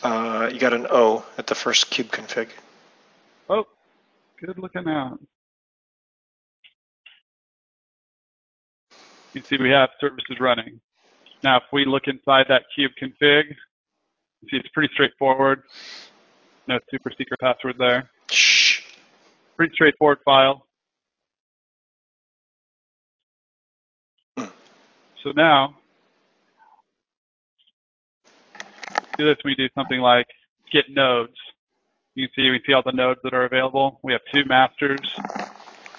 Uh, 0.00 0.48
you 0.52 0.60
got 0.60 0.72
an 0.72 0.86
O 0.90 1.26
at 1.38 1.48
the 1.48 1.54
first 1.56 1.90
kube 1.90 2.08
config. 2.10 2.50
oh, 3.50 3.64
good 4.40 4.56
looking 4.58 4.86
out. 4.86 5.18
You 9.34 9.42
see 9.42 9.56
we 9.56 9.70
have 9.70 9.90
services 10.00 10.36
running. 10.38 10.80
Now 11.42 11.56
if 11.56 11.64
we 11.72 11.84
look 11.84 12.04
inside 12.06 12.46
that 12.48 12.62
kube 12.76 12.90
config, 13.02 13.48
you 14.40 14.48
see 14.48 14.56
it's 14.58 14.68
pretty 14.68 14.92
straightforward. 14.94 15.62
No 16.68 16.78
super 16.90 17.10
secret 17.16 17.40
password 17.40 17.76
there. 17.78 18.10
Shh. 18.30 18.82
Pretty 19.56 19.72
straightforward 19.72 20.18
file. 20.22 20.66
So 24.36 25.32
now, 25.34 25.74
do 29.16 29.24
this 29.24 29.36
when 29.42 29.52
we 29.52 29.54
do 29.54 29.68
something 29.74 30.00
like 30.00 30.26
get 30.70 30.84
nodes. 30.90 31.34
You 32.14 32.28
can 32.28 32.34
see 32.36 32.50
we 32.50 32.60
see 32.66 32.74
all 32.74 32.82
the 32.84 32.92
nodes 32.92 33.20
that 33.24 33.32
are 33.32 33.46
available. 33.46 33.98
We 34.02 34.12
have 34.12 34.20
two 34.32 34.44
masters 34.44 35.00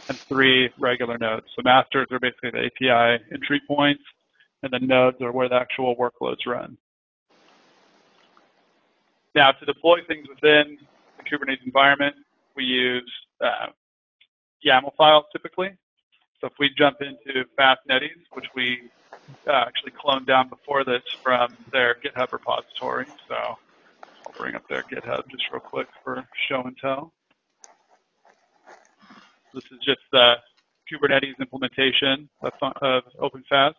and 0.07 0.17
three 0.17 0.69
regular 0.77 1.17
nodes. 1.17 1.47
So 1.55 1.63
masters 1.63 2.07
are 2.11 2.19
basically 2.19 2.51
the 2.51 2.65
API 2.65 3.23
entry 3.33 3.61
points, 3.67 4.03
and 4.61 4.71
the 4.71 4.79
nodes 4.79 5.17
are 5.21 5.31
where 5.31 5.49
the 5.49 5.55
actual 5.55 5.95
workloads 5.95 6.45
run. 6.45 6.77
Now, 9.36 9.51
to 9.51 9.65
deploy 9.65 10.00
things 10.07 10.27
within 10.27 10.77
the 11.17 11.24
Kubernetes 11.24 11.65
environment, 11.65 12.15
we 12.55 12.63
use 12.63 13.12
uh, 13.41 13.67
YAML 14.65 14.95
files 14.95 15.25
typically. 15.31 15.71
So 16.41 16.48
if 16.48 16.53
we 16.59 16.69
jump 16.77 16.98
into 17.01 17.45
faas-netes, 17.57 18.25
which 18.33 18.48
we 18.55 18.89
uh, 19.48 19.65
actually 19.67 19.91
cloned 19.91 20.25
down 20.25 20.50
before 20.50 20.83
this 20.83 21.03
from 21.21 21.55
their 21.71 21.95
GitHub 22.03 22.31
repository. 22.31 23.05
So 23.27 23.36
I'll 23.36 24.33
bring 24.38 24.55
up 24.55 24.67
their 24.67 24.83
GitHub 24.83 25.27
just 25.29 25.43
real 25.51 25.62
quick 25.62 25.88
for 26.03 26.25
show 26.48 26.62
and 26.63 26.77
tell. 26.77 27.13
This 29.53 29.63
is 29.65 29.79
just 29.83 30.01
the 30.12 30.36
Kubernetes 30.91 31.39
implementation 31.39 32.29
of, 32.41 32.53
of 32.81 33.03
OpenFaaS. 33.19 33.74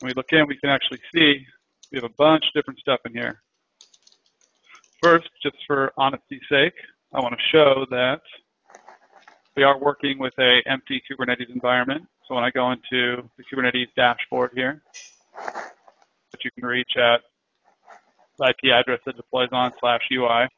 When 0.00 0.08
we 0.08 0.14
look 0.14 0.32
in, 0.32 0.46
we 0.46 0.56
can 0.56 0.70
actually 0.70 1.00
see 1.14 1.46
we 1.92 1.98
have 1.98 2.10
a 2.10 2.14
bunch 2.16 2.44
of 2.46 2.54
different 2.54 2.80
stuff 2.80 3.00
in 3.04 3.12
here. 3.12 3.42
First, 5.02 5.28
just 5.42 5.56
for 5.66 5.92
honesty's 5.96 6.40
sake, 6.48 6.74
I 7.12 7.20
want 7.20 7.34
to 7.34 7.56
show 7.56 7.84
that 7.90 8.22
we 9.56 9.62
are 9.62 9.78
working 9.78 10.18
with 10.18 10.32
a 10.38 10.62
empty 10.66 11.02
Kubernetes 11.10 11.50
environment. 11.50 12.06
So 12.26 12.34
when 12.34 12.44
I 12.44 12.50
go 12.50 12.72
into 12.72 13.28
the 13.36 13.44
Kubernetes 13.44 13.88
dashboard 13.94 14.52
here, 14.54 14.82
that 15.36 16.44
you 16.44 16.50
can 16.52 16.64
reach 16.64 16.92
at 16.96 17.20
the 18.38 18.48
IP 18.48 18.72
address 18.72 19.00
that 19.04 19.16
deploys 19.16 19.50
on 19.52 19.72
slash 19.78 20.00
UI. 20.10 20.48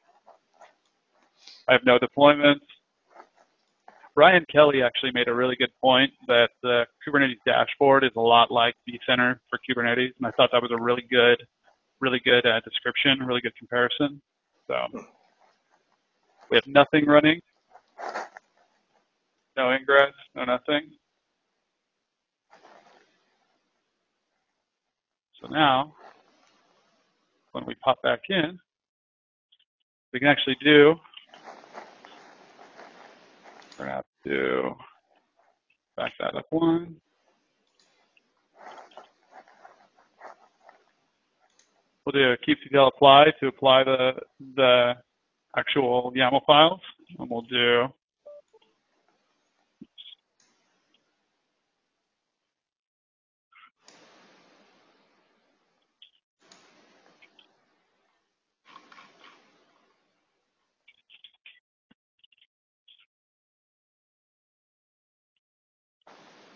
I 1.69 1.73
have 1.73 1.85
no 1.85 1.99
deployments. 1.99 2.61
Brian 4.14 4.44
Kelly 4.50 4.83
actually 4.83 5.11
made 5.12 5.26
a 5.26 5.35
really 5.35 5.56
good 5.56 5.73
point 5.80 6.12
that 6.28 6.50
the 6.62 6.87
Kubernetes 7.06 7.38
dashboard 7.44 8.04
is 8.04 8.12
a 8.16 8.21
lot 8.21 8.50
like 8.50 8.75
vCenter 8.88 9.38
for 9.50 9.59
Kubernetes, 9.68 10.12
and 10.18 10.26
I 10.26 10.30
thought 10.33 10.50
that 10.52 10.62
was 10.62 10.71
a 10.71 10.80
really 10.80 11.04
good, 11.11 11.42
really 12.00 12.21
good 12.25 12.47
uh, 12.47 12.61
description, 12.61 13.18
really 13.26 13.40
good 13.40 13.56
comparison. 13.56 14.23
So 14.68 14.76
we 16.49 16.56
have 16.56 16.66
nothing 16.68 17.06
running, 17.06 17.40
no 19.56 19.73
ingress, 19.73 20.14
no 20.37 20.44
nothing. 20.44 20.90
So 25.42 25.49
now, 25.49 25.94
when 27.50 27.66
we 27.66 27.75
pop 27.76 28.00
back 28.02 28.21
in, 28.28 28.59
we 30.12 30.21
can 30.21 30.28
actually 30.28 30.56
do, 30.64 30.94
we're 33.85 33.91
gonna 33.91 33.97
have 33.97 34.05
to 34.25 34.71
back 35.97 36.12
that 36.21 36.35
up 36.35 36.47
one. 36.50 36.97
We'll 42.05 42.12
do 42.12 42.33
a 42.33 42.37
kubectl 42.37 42.88
apply 42.88 43.26
to 43.41 43.47
apply 43.49 43.85
the, 43.85 44.12
the 44.57 44.93
actual 45.57 46.12
YAML 46.14 46.45
files, 46.47 46.81
and 47.19 47.31
we'll 47.31 47.43
do 47.43 47.87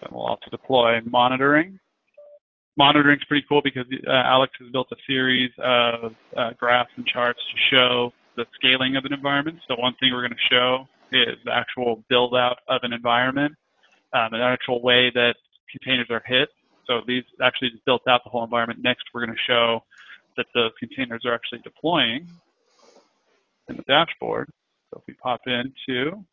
Then 0.00 0.10
we'll 0.12 0.26
also 0.26 0.50
deploy 0.50 1.00
monitoring. 1.04 1.78
Monitoring 2.76 3.18
is 3.18 3.24
pretty 3.24 3.44
cool 3.48 3.60
because 3.62 3.86
uh, 4.06 4.10
Alex 4.10 4.52
has 4.60 4.70
built 4.70 4.86
a 4.92 4.96
series 5.06 5.50
of 5.58 6.14
uh, 6.36 6.50
graphs 6.56 6.90
and 6.96 7.04
charts 7.06 7.40
to 7.50 7.74
show 7.74 8.12
the 8.36 8.46
scaling 8.54 8.96
of 8.96 9.04
an 9.04 9.12
environment. 9.12 9.58
So 9.66 9.74
one 9.76 9.94
thing 9.98 10.12
we're 10.12 10.22
going 10.22 10.30
to 10.30 10.54
show 10.54 10.86
is 11.10 11.36
the 11.44 11.52
actual 11.52 12.04
build 12.08 12.34
out 12.36 12.58
of 12.68 12.80
an 12.84 12.92
environment, 12.92 13.52
um, 14.12 14.32
an 14.32 14.40
actual 14.40 14.80
way 14.80 15.10
that 15.14 15.34
containers 15.70 16.06
are 16.10 16.22
hit. 16.24 16.48
So 16.86 17.00
these 17.06 17.24
actually 17.42 17.70
just 17.70 17.84
built 17.84 18.02
out 18.08 18.22
the 18.24 18.30
whole 18.30 18.44
environment. 18.44 18.80
Next, 18.82 19.04
we're 19.12 19.26
going 19.26 19.36
to 19.36 19.42
show 19.52 19.82
that 20.36 20.46
those 20.54 20.70
containers 20.78 21.22
are 21.26 21.34
actually 21.34 21.58
deploying 21.64 22.28
in 23.68 23.76
the 23.76 23.82
dashboard. 23.82 24.48
So 24.90 25.00
if 25.00 25.04
we 25.06 25.14
pop 25.14 25.40
into 25.46 26.24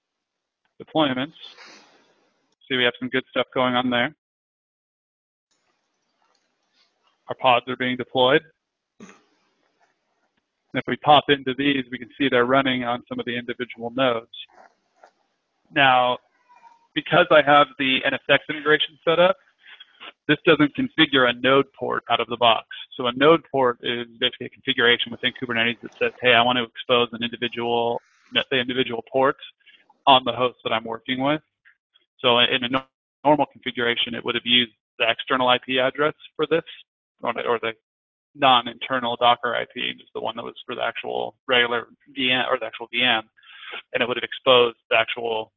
deployments, 0.82 1.34
See, 2.68 2.78
we 2.78 2.84
have 2.84 2.94
some 3.00 3.10
good 3.10 3.24
stuff 3.30 3.48
going 3.54 3.76
on 3.76 3.90
there. 3.90 4.16
Our 7.28 7.36
pods 7.36 7.68
are 7.68 7.76
being 7.76 7.98
deployed. 7.98 8.42
And 9.00 9.10
if 10.76 10.84
we 10.88 10.98
pop 10.98 11.26
into 11.30 11.54
these, 11.58 11.86
we 11.92 11.98
can 11.98 12.10
see 12.18 12.28
they're 12.30 12.46
running 12.46 12.84
on 12.84 13.04
some 13.08 13.20
of 13.20 13.26
the 13.26 13.38
individual 13.38 13.92
nodes. 13.96 14.28
Now, 15.74 16.18
because 16.94 17.28
I 17.32 17.42
have 17.44 17.68
the 17.80 18.00
NSX 18.06 18.40
integration 18.50 18.98
set 19.06 19.20
up, 19.20 19.38
this 20.28 20.38
doesn't 20.46 20.76
configure 20.76 21.30
a 21.30 21.34
node 21.34 21.66
port 21.78 22.04
out 22.10 22.20
of 22.20 22.28
the 22.28 22.38
box. 22.38 22.68
So 22.98 23.08
a 23.08 23.14
node 23.14 23.44
port 23.52 23.80
is 23.84 24.08
basically 24.20 24.48
a 24.48 24.50
configuration 24.50 25.12
within 25.12 25.34
Kubernetes 25.42 25.82
that 25.82 25.98
says, 26.00 26.12
hey, 26.22 26.34
I 26.34 26.42
want 26.42 26.58
to 26.58 26.64
expose 26.64 27.10
an 27.12 27.24
individual, 27.24 28.02
the 28.34 28.58
individual 28.58 29.04
ports 29.12 29.40
on 30.08 30.24
the 30.26 30.34
host 30.34 30.58
that 30.64 30.74
I'm 30.74 30.84
working 30.84 31.22
with. 31.22 31.42
So 32.20 32.40
in 32.40 32.64
a 32.64 32.86
normal 33.24 33.46
configuration, 33.48 34.16
it 34.16 34.24
would 34.24 34.36
have 34.36 34.46
used 34.46 34.72
the 35.00 35.10
external 35.10 35.52
IP 35.52 35.80
address 35.80 36.14
for 36.36 36.46
this, 36.50 36.64
or 37.22 37.60
the 37.62 37.74
non-internal 38.36 39.16
Docker 39.18 39.56
IP, 39.56 39.98
just 39.98 40.12
the 40.14 40.22
one 40.22 40.36
that 40.36 40.44
was 40.44 40.56
for 40.66 40.76
the 40.76 40.84
actual 40.84 41.36
regular 41.48 41.88
VM 42.18 42.46
or 42.50 42.60
the 42.60 42.66
actual 42.66 42.88
VM, 42.94 43.24
and 43.94 44.02
it 44.02 44.08
would 44.08 44.18
have 44.18 44.24
exposed 44.24 44.78
the 44.90 44.98
actual 44.98 45.52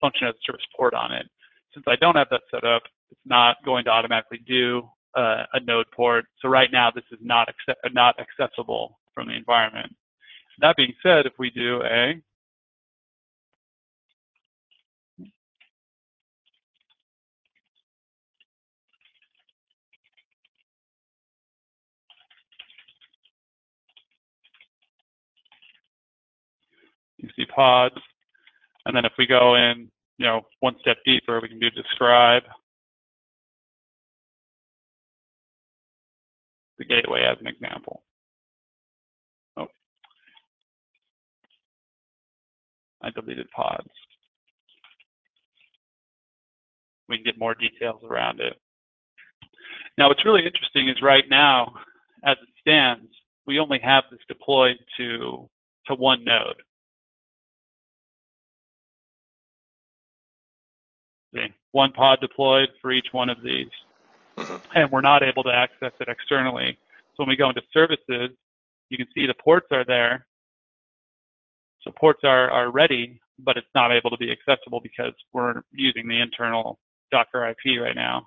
function 0.00 0.28
as 0.28 0.34
a 0.34 0.42
service 0.44 0.66
port 0.76 0.94
on 0.94 1.12
it. 1.12 1.26
Since 1.74 1.84
I 1.88 1.96
don't 1.96 2.16
have 2.16 2.28
that 2.30 2.42
set 2.50 2.64
up, 2.64 2.82
it's 3.10 3.20
not 3.24 3.56
going 3.64 3.84
to 3.84 3.90
automatically 3.90 4.40
do 4.46 4.88
uh, 5.16 5.44
a 5.52 5.60
node 5.60 5.90
port. 5.92 6.26
So 6.40 6.48
right 6.48 6.70
now, 6.72 6.90
this 6.90 7.04
is 7.10 7.18
not 7.20 7.48
not 7.92 8.16
accessible 8.18 8.98
from 9.14 9.28
the 9.28 9.34
environment. 9.34 9.94
That 10.60 10.76
being 10.76 10.92
said, 11.02 11.26
if 11.26 11.32
we 11.38 11.50
do 11.50 11.82
a 11.84 12.20
you 27.38 27.44
see 27.44 27.50
pods. 27.54 27.94
And 28.84 28.96
then 28.96 29.04
if 29.04 29.12
we 29.18 29.26
go 29.26 29.54
in, 29.54 29.90
you 30.18 30.26
know, 30.26 30.42
one 30.60 30.76
step 30.80 30.98
deeper, 31.04 31.40
we 31.40 31.48
can 31.48 31.58
do 31.58 31.70
describe 31.70 32.42
the 36.78 36.84
gateway 36.84 37.22
as 37.22 37.36
an 37.40 37.46
example. 37.46 38.02
Oh. 39.56 39.66
I 43.02 43.10
deleted 43.10 43.50
pods. 43.54 43.88
We 47.08 47.16
can 47.16 47.24
get 47.24 47.38
more 47.38 47.54
details 47.54 48.02
around 48.04 48.40
it. 48.40 48.54
Now, 49.96 50.08
what's 50.08 50.24
really 50.24 50.46
interesting 50.46 50.88
is 50.88 51.02
right 51.02 51.24
now, 51.28 51.72
as 52.24 52.36
it 52.40 52.48
stands, 52.60 53.10
we 53.46 53.58
only 53.58 53.80
have 53.82 54.04
this 54.10 54.20
deployed 54.28 54.76
to, 54.98 55.48
to 55.86 55.94
one 55.94 56.24
node. 56.24 56.62
See, 61.34 61.46
one 61.72 61.92
pod 61.92 62.20
deployed 62.20 62.68
for 62.80 62.90
each 62.90 63.08
one 63.12 63.28
of 63.28 63.42
these. 63.42 63.68
Mm-hmm. 64.36 64.56
And 64.74 64.90
we're 64.90 65.00
not 65.00 65.22
able 65.22 65.42
to 65.44 65.50
access 65.50 65.92
it 66.00 66.08
externally. 66.08 66.78
So 67.16 67.24
when 67.24 67.28
we 67.28 67.36
go 67.36 67.48
into 67.48 67.62
services, 67.72 68.30
you 68.88 68.96
can 68.96 69.06
see 69.14 69.26
the 69.26 69.34
ports 69.34 69.66
are 69.72 69.84
there. 69.84 70.26
So 71.82 71.90
ports 71.92 72.20
are, 72.24 72.50
are 72.50 72.70
ready, 72.70 73.20
but 73.38 73.56
it's 73.56 73.66
not 73.74 73.92
able 73.92 74.10
to 74.10 74.16
be 74.16 74.30
accessible 74.30 74.80
because 74.80 75.12
we're 75.32 75.62
using 75.72 76.08
the 76.08 76.20
internal 76.20 76.78
Docker 77.10 77.48
IP 77.48 77.80
right 77.80 77.94
now. 77.94 78.26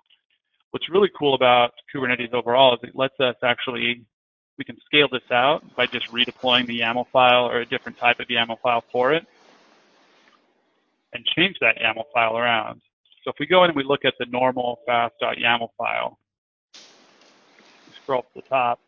What's 0.72 0.90
really 0.90 1.10
cool 1.18 1.34
about 1.34 1.72
Kubernetes 1.94 2.34
overall 2.34 2.74
is 2.76 2.80
it 2.84 2.96
lets 2.96 3.20
us 3.20 3.36
actually, 3.44 4.06
we 4.58 4.64
can 4.64 4.78
scale 4.86 5.08
this 5.12 5.30
out 5.32 5.64
by 5.76 5.86
just 5.86 6.08
redeploying 6.12 6.66
the 6.66 6.80
YAML 6.80 7.08
file 7.12 7.46
or 7.46 7.60
a 7.60 7.66
different 7.66 7.98
type 7.98 8.20
of 8.20 8.28
YAML 8.28 8.60
file 8.62 8.84
for 8.92 9.14
it 9.14 9.26
and 11.14 11.26
change 11.26 11.58
that 11.60 11.78
YAML 11.78 12.06
file 12.14 12.38
around. 12.38 12.82
So 13.24 13.30
if 13.30 13.36
we 13.40 13.46
go 13.46 13.64
in 13.64 13.70
and 13.70 13.78
we 13.78 13.84
look 13.84 14.06
at 14.06 14.14
the 14.20 14.26
normal 14.26 14.80
faas.yaml 14.86 15.70
file, 15.78 16.18
scroll 18.04 18.20
up 18.20 18.34
to 18.34 18.42
the 18.42 18.48
top, 18.48 18.80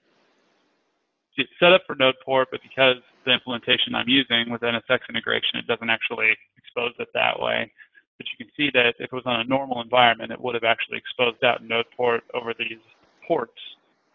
it's 1.38 1.50
set 1.60 1.74
up 1.74 1.82
for 1.86 1.96
node 1.96 2.16
port, 2.24 2.50
but 2.52 2.62
because 2.62 2.98
the 3.26 3.32
implementation 3.32 3.96
I'm 3.96 4.10
using 4.10 4.52
with 4.52 4.62
NSX 4.62 5.00
integration, 5.10 5.58
it 5.58 5.68
doesn't 5.68 5.90
actually 5.90 6.36
expose 6.58 6.94
it 7.00 7.08
that 7.14 7.40
way. 7.40 7.72
But 8.18 8.28
you 8.32 8.46
can 8.46 8.54
see 8.56 8.70
that 8.74 8.96
if 9.00 9.12
it 9.12 9.14
was 9.14 9.24
on 9.26 9.40
a 9.40 9.44
normal 9.44 9.82
environment, 9.82 10.32
it 10.32 10.40
would 10.40 10.54
have 10.54 10.64
actually 10.64 10.98
exposed 10.98 11.44
out 11.44 11.64
node 11.64 11.86
port 11.98 12.24
over 12.34 12.54
these 12.58 12.80
ports 13.28 13.60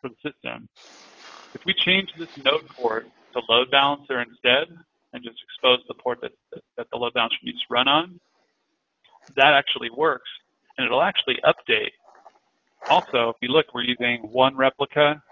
for 0.00 0.10
the 0.10 0.16
system. 0.22 0.68
If 1.54 1.62
we 1.66 1.74
change 1.74 2.10
this 2.18 2.28
node 2.44 2.68
port 2.68 3.06
to 3.32 3.40
load 3.48 3.70
balancer 3.70 4.20
instead, 4.20 4.68
and 5.12 5.24
just 5.24 5.38
expose 5.42 5.80
the 5.88 5.94
port 5.94 6.20
that, 6.20 6.32
that, 6.52 6.62
that 6.76 6.86
the 6.92 6.98
load 6.98 7.14
balancer 7.14 7.38
needs 7.42 7.58
to 7.60 7.66
run 7.70 7.88
on, 7.88 8.20
that 9.36 9.54
actually 9.54 9.90
works, 9.90 10.28
and 10.76 10.84
it'll 10.84 11.02
actually 11.02 11.36
update. 11.44 11.92
Also, 12.88 13.30
if 13.30 13.36
you 13.42 13.48
look, 13.48 13.66
we're 13.74 13.82
using 13.82 14.20
one 14.22 14.56
replica 14.56 15.22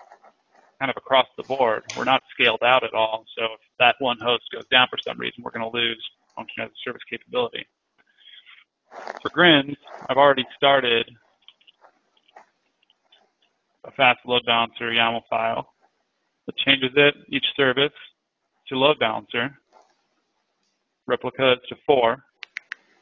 kind 0.78 0.90
of 0.90 0.96
across 0.96 1.26
the 1.36 1.42
board. 1.44 1.84
We're 1.96 2.04
not 2.04 2.22
scaled 2.32 2.62
out 2.62 2.84
at 2.84 2.92
all, 2.92 3.24
so 3.36 3.44
if 3.44 3.60
that 3.78 3.96
one 3.98 4.18
host 4.20 4.44
goes 4.52 4.66
down 4.70 4.88
for 4.90 4.98
some 5.06 5.18
reason, 5.18 5.42
we're 5.42 5.52
going 5.52 5.70
to 5.70 5.76
lose 5.76 6.02
function 6.34 6.64
as 6.64 6.70
a 6.70 6.80
service 6.84 7.02
capability. 7.08 7.66
For 9.22 9.30
Grins, 9.30 9.76
I've 10.08 10.16
already 10.18 10.44
started 10.56 11.10
a 13.84 13.90
fast 13.92 14.20
load 14.26 14.42
balancer 14.46 14.90
YAML 14.90 15.22
file 15.30 15.72
that 16.46 16.56
changes 16.58 16.90
it, 16.96 17.14
each 17.28 17.46
service, 17.56 17.92
to 18.68 18.78
load 18.78 18.98
balancer, 18.98 19.56
replicas 21.06 21.58
to 21.68 21.76
four, 21.86 22.24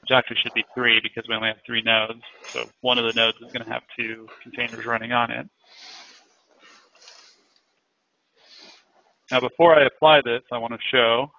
which 0.05 0.15
actually 0.15 0.37
should 0.43 0.53
be 0.53 0.65
three 0.75 1.01
because 1.03 1.25
we 1.27 1.35
only 1.35 1.49
have 1.49 1.57
three 1.65 1.81
nodes. 1.81 2.21
So 2.53 2.69
one 2.83 2.99
of 2.99 3.07
the 3.07 3.19
nodes 3.19 3.39
is 3.39 3.51
going 3.55 3.65
to 3.65 3.73
have 3.73 3.83
two 3.99 4.29
containers 4.43 4.85
running 4.85 5.13
on 5.13 5.31
it. 5.31 5.49
Now, 9.31 9.41
before 9.41 9.75
I 9.75 9.87
apply 9.87 10.21
this, 10.23 10.43
I 10.53 10.59
want 10.59 10.75
to 10.75 10.79
show 10.91 11.31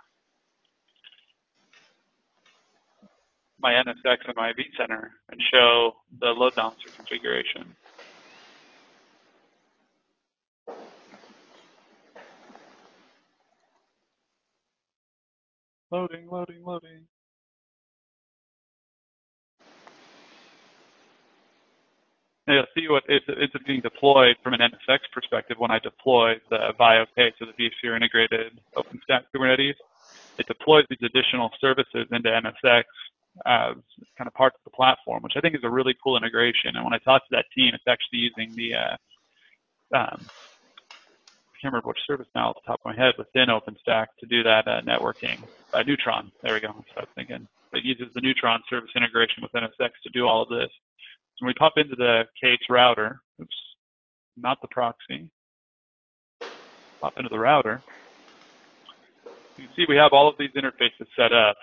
my 3.59 3.73
NSX 3.73 4.17
and 4.25 4.35
my 4.35 4.51
vCenter 4.53 5.09
and 5.29 5.39
show 5.53 5.91
the 6.19 6.29
load 6.29 6.55
balancer 6.55 6.89
configuration. 6.95 7.75
Loading, 15.91 16.27
loading, 16.31 16.63
loading. 16.65 17.05
You'll 22.53 22.65
see 22.75 22.87
what 22.87 23.03
it's, 23.07 23.25
being 23.65 23.81
deployed 23.81 24.35
from 24.43 24.53
an 24.53 24.59
NSX 24.59 24.99
perspective 25.11 25.57
when 25.57 25.71
I 25.71 25.79
deploy 25.79 26.35
the 26.49 26.73
VIOK, 26.79 27.33
so 27.39 27.45
the 27.45 27.53
vSphere 27.53 27.95
integrated 27.95 28.59
OpenStack 28.75 29.23
Kubernetes. 29.33 29.75
It 30.37 30.47
deploys 30.47 30.85
these 30.89 30.99
additional 31.01 31.49
services 31.59 32.07
into 32.11 32.29
NSX 32.29 32.83
as 33.45 33.75
kind 34.17 34.27
of 34.27 34.33
parts 34.33 34.55
of 34.57 34.63
the 34.63 34.75
platform, 34.75 35.23
which 35.23 35.33
I 35.35 35.41
think 35.41 35.55
is 35.55 35.63
a 35.63 35.69
really 35.69 35.95
cool 36.03 36.17
integration. 36.17 36.75
And 36.75 36.83
when 36.83 36.93
I 36.93 36.99
talk 36.99 37.23
to 37.23 37.29
that 37.31 37.45
team, 37.55 37.71
it's 37.73 37.83
actually 37.87 38.19
using 38.19 38.55
the, 38.55 38.75
uh, 38.75 39.97
um, 39.97 40.21
I 40.21 41.55
can't 41.61 41.73
remember 41.73 41.89
which 41.89 41.99
service 42.05 42.27
now 42.35 42.49
off 42.49 42.57
the 42.63 42.67
top 42.67 42.81
of 42.85 42.85
my 42.85 42.95
head 42.95 43.15
within 43.17 43.47
OpenStack 43.47 44.07
to 44.19 44.25
do 44.27 44.43
that 44.43 44.67
uh, 44.67 44.81
networking. 44.81 45.41
Uh, 45.73 45.83
Neutron, 45.83 46.31
there 46.43 46.53
we 46.53 46.59
go, 46.59 46.67
that's 46.67 46.89
what 46.89 46.97
I 46.97 47.01
was 47.01 47.09
thinking. 47.15 47.47
It 47.73 47.83
uses 47.83 48.13
the 48.13 48.21
Neutron 48.21 48.61
service 48.69 48.91
integration 48.95 49.43
with 49.43 49.51
NSX 49.51 49.89
to 50.03 50.09
do 50.13 50.27
all 50.27 50.43
of 50.43 50.49
this. 50.49 50.69
We 51.41 51.53
pop 51.53 51.73
into 51.77 51.95
the 51.95 52.23
KH 52.41 52.69
router, 52.69 53.21
oops, 53.41 53.55
not 54.37 54.61
the 54.61 54.67
proxy, 54.69 55.29
pop 57.01 57.13
into 57.17 57.29
the 57.29 57.37
router, 57.37 57.83
you 59.57 59.65
can 59.65 59.75
see 59.75 59.85
we 59.87 59.95
have 59.95 60.11
all 60.11 60.27
of 60.27 60.35
these 60.37 60.51
interfaces 60.51 61.07
set 61.17 61.31
up. 61.31 61.55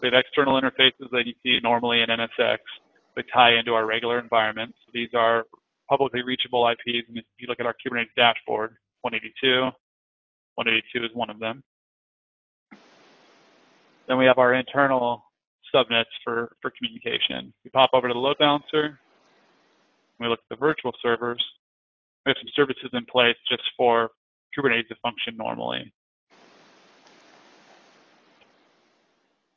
We 0.00 0.08
have 0.08 0.14
external 0.14 0.60
interfaces 0.60 1.10
that 1.10 1.26
you 1.26 1.34
see 1.42 1.58
normally 1.62 2.00
in 2.00 2.08
NSX. 2.08 2.58
that 3.16 3.24
tie 3.34 3.58
into 3.58 3.74
our 3.74 3.86
regular 3.86 4.20
environment. 4.20 4.72
So 4.84 4.90
these 4.94 5.08
are 5.14 5.44
publicly 5.88 6.22
reachable 6.22 6.68
IPs. 6.68 7.08
And 7.08 7.18
if 7.18 7.24
you 7.38 7.48
look 7.48 7.58
at 7.58 7.66
our 7.66 7.74
Kubernetes 7.74 8.14
dashboard, 8.16 8.76
182, 9.00 9.62
182 10.54 11.04
is 11.04 11.10
one 11.14 11.28
of 11.28 11.40
them. 11.40 11.64
Then 14.06 14.16
we 14.16 14.26
have 14.26 14.38
our 14.38 14.54
internal 14.54 15.24
subnets 15.74 16.04
for, 16.24 16.52
for 16.60 16.72
communication. 16.76 17.52
We 17.64 17.70
pop 17.70 17.90
over 17.92 18.08
to 18.08 18.14
the 18.14 18.20
load 18.20 18.38
balancer. 18.38 18.98
We 20.18 20.28
look 20.28 20.40
at 20.40 20.56
the 20.56 20.56
virtual 20.56 20.92
servers. 21.02 21.44
We 22.26 22.30
have 22.30 22.36
some 22.38 22.50
services 22.54 22.90
in 22.92 23.04
place 23.06 23.36
just 23.48 23.62
for 23.76 24.10
Kubernetes 24.56 24.88
to 24.88 24.96
function 25.02 25.36
normally. 25.36 25.92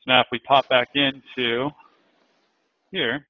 So 0.01 0.11
now 0.11 0.21
if 0.21 0.27
we 0.31 0.39
pop 0.39 0.69
back 0.69 0.89
into 0.95 1.69
here, 2.91 3.25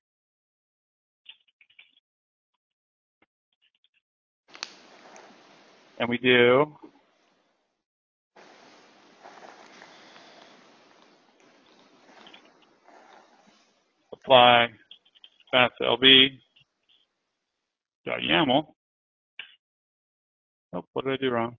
and 5.99 6.09
we 6.09 6.17
do 6.17 6.75
apply 14.23 14.69
fastlb 15.53 16.39
YAML. 18.07 18.67
Oh, 20.73 20.85
what 20.93 21.05
did 21.05 21.13
I 21.13 21.17
do 21.17 21.29
wrong? 21.29 21.57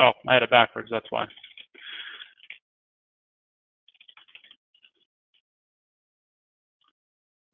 Oh, 0.00 0.12
I 0.26 0.34
had 0.34 0.42
it 0.42 0.50
backwards, 0.50 0.88
that's 0.90 1.06
why. 1.10 1.26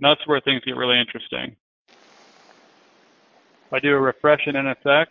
that's 0.01 0.27
where 0.27 0.41
things 0.41 0.63
get 0.65 0.77
really 0.77 1.01
interesting. 1.01 1.57
If 1.89 3.73
I 3.73 3.81
do 3.81 3.95
a 3.95 4.01
refresh 4.01 4.47
in 4.47 4.55
NSX, 4.55 5.07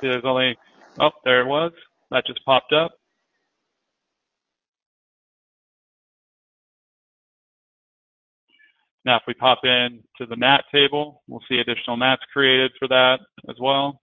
see 0.00 0.08
there's 0.08 0.24
only, 0.24 0.56
oh, 1.00 1.10
there 1.24 1.40
it 1.40 1.46
was. 1.46 1.72
That 2.10 2.26
just 2.26 2.44
popped 2.44 2.72
up. 2.72 2.92
Now, 9.04 9.16
if 9.16 9.22
we 9.26 9.32
pop 9.34 9.60
in 9.64 10.02
to 10.18 10.26
the 10.26 10.36
NAT 10.36 10.64
table, 10.70 11.22
we'll 11.28 11.40
see 11.48 11.60
additional 11.60 11.96
NATs 11.96 12.22
created 12.32 12.72
for 12.78 12.88
that 12.88 13.20
as 13.48 13.56
well. 13.58 14.02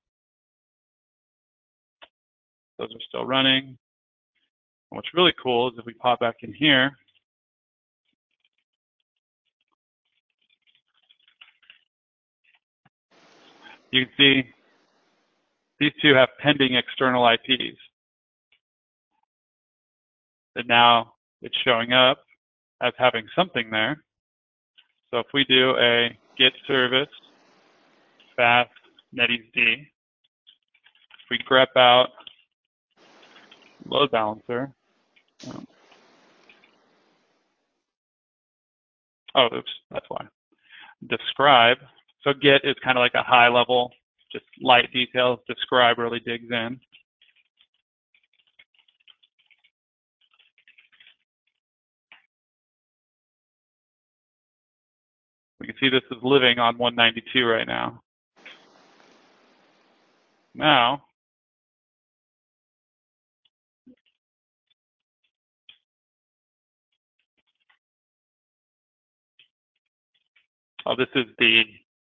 Those 2.77 2.89
are 2.93 3.01
still 3.07 3.25
running. 3.25 3.65
And 3.67 4.97
what's 4.97 5.13
really 5.13 5.33
cool 5.41 5.69
is 5.69 5.75
if 5.77 5.85
we 5.85 5.93
pop 5.93 6.19
back 6.19 6.35
in 6.41 6.53
here, 6.53 6.91
you 13.91 14.05
can 14.05 14.13
see 14.17 14.43
these 15.79 15.93
two 16.01 16.13
have 16.13 16.29
pending 16.39 16.75
external 16.75 17.27
IPs. 17.27 17.77
And 20.55 20.67
now 20.67 21.13
it's 21.41 21.55
showing 21.63 21.93
up 21.93 22.19
as 22.81 22.93
having 22.97 23.25
something 23.35 23.69
there. 23.69 24.03
So 25.11 25.19
if 25.19 25.27
we 25.33 25.45
do 25.45 25.75
a 25.77 26.17
get 26.37 26.53
service 26.67 27.09
fast 28.35 28.69
netisd, 29.17 29.51
if 29.55 29.87
we 31.29 31.39
grep 31.49 31.75
out 31.77 32.09
load 33.85 34.11
balancer, 34.11 34.73
um, 35.47 35.67
oh, 39.35 39.47
oops, 39.55 39.71
that's 39.91 40.05
why. 40.09 40.25
Describe, 41.07 41.77
so 42.23 42.33
get 42.33 42.61
is 42.63 42.75
kind 42.83 42.97
of 42.97 43.01
like 43.01 43.13
a 43.13 43.23
high 43.23 43.47
level, 43.49 43.91
just 44.31 44.45
light 44.61 44.91
details. 44.91 45.39
Describe 45.47 45.97
really 45.97 46.19
digs 46.19 46.49
in. 46.51 46.79
We 55.59 55.67
can 55.67 55.75
see 55.79 55.89
this 55.89 56.03
is 56.11 56.21
living 56.21 56.59
on 56.59 56.77
192 56.77 57.45
right 57.45 57.67
now. 57.67 58.01
Now, 60.53 61.04
oh, 70.85 70.95
this 70.95 71.09
is 71.15 71.25
the, 71.39 71.63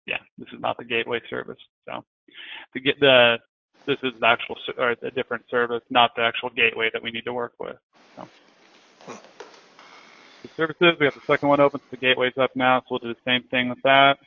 yeah, 0.06 0.18
this 0.38 0.48
is 0.52 0.60
not 0.60 0.76
the 0.78 0.84
gateway 0.84 1.20
service. 1.28 1.58
So 1.88 2.04
to 2.74 2.80
get 2.80 2.98
the, 3.00 3.38
this 3.86 3.98
is 4.02 4.12
the 4.20 4.26
actual, 4.26 4.56
or 4.78 4.96
a 5.02 5.10
different 5.10 5.44
service, 5.50 5.82
not 5.90 6.10
the 6.16 6.22
actual 6.22 6.50
gateway 6.50 6.90
that 6.92 7.02
we 7.02 7.10
need 7.10 7.24
to 7.24 7.32
work 7.32 7.52
with. 7.58 7.76
So. 8.16 8.28
The 10.42 10.50
services, 10.56 10.94
we 11.00 11.06
have 11.06 11.14
the 11.14 11.20
second 11.26 11.48
one 11.48 11.60
open, 11.60 11.80
so 11.80 11.86
the 11.90 11.96
gateway's 11.96 12.36
up 12.40 12.54
now, 12.54 12.80
so 12.80 12.86
we'll 12.90 12.98
do 13.00 13.08
the 13.14 13.20
same 13.24 13.42
thing 13.48 13.68
with 13.68 13.78
that. 13.84 14.18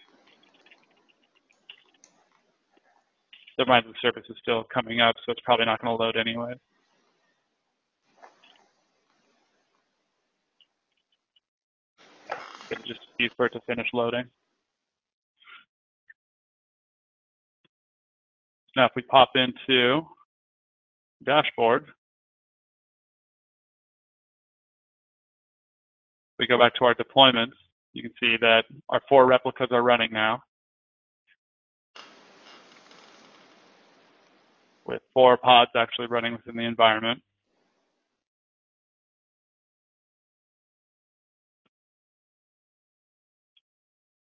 The 3.57 3.65
mind 3.65 3.85
the 3.87 3.93
service 4.01 4.23
is 4.29 4.37
still 4.41 4.63
coming 4.73 5.01
up, 5.01 5.15
so 5.25 5.33
it's 5.33 5.41
probably 5.43 5.65
not 5.65 5.81
going 5.81 5.97
to 5.97 6.01
load 6.01 6.15
anyway. 6.15 6.53
It'll 12.69 12.83
just 12.83 12.99
be 13.17 13.29
for 13.35 13.47
it 13.47 13.53
to 13.53 13.61
finish 13.67 13.87
loading. 13.93 14.25
Now, 18.75 18.85
if 18.85 18.91
we 18.95 19.01
pop 19.01 19.31
into 19.35 20.03
dashboard, 21.25 21.87
we 26.37 26.47
go 26.47 26.57
back 26.57 26.75
to 26.75 26.85
our 26.85 26.95
deployments, 26.95 27.53
you 27.93 28.03
can 28.03 28.11
see 28.19 28.37
that 28.39 28.63
our 28.89 29.01
four 29.09 29.25
replicas 29.25 29.67
are 29.71 29.81
running 29.81 30.11
now. 30.13 30.41
With 34.85 35.01
four 35.13 35.37
pods 35.37 35.71
actually 35.75 36.07
running 36.07 36.33
within 36.33 36.55
the 36.55 36.63
environment. 36.63 37.21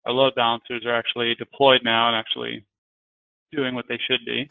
Our 0.06 0.12
load 0.12 0.34
balancers 0.36 0.86
are 0.86 0.94
actually 0.94 1.34
deployed 1.34 1.80
now 1.82 2.06
and 2.08 2.16
actually 2.16 2.64
doing 3.52 3.74
what 3.74 3.86
they 3.88 3.98
should 4.08 4.24
be. 4.24 4.48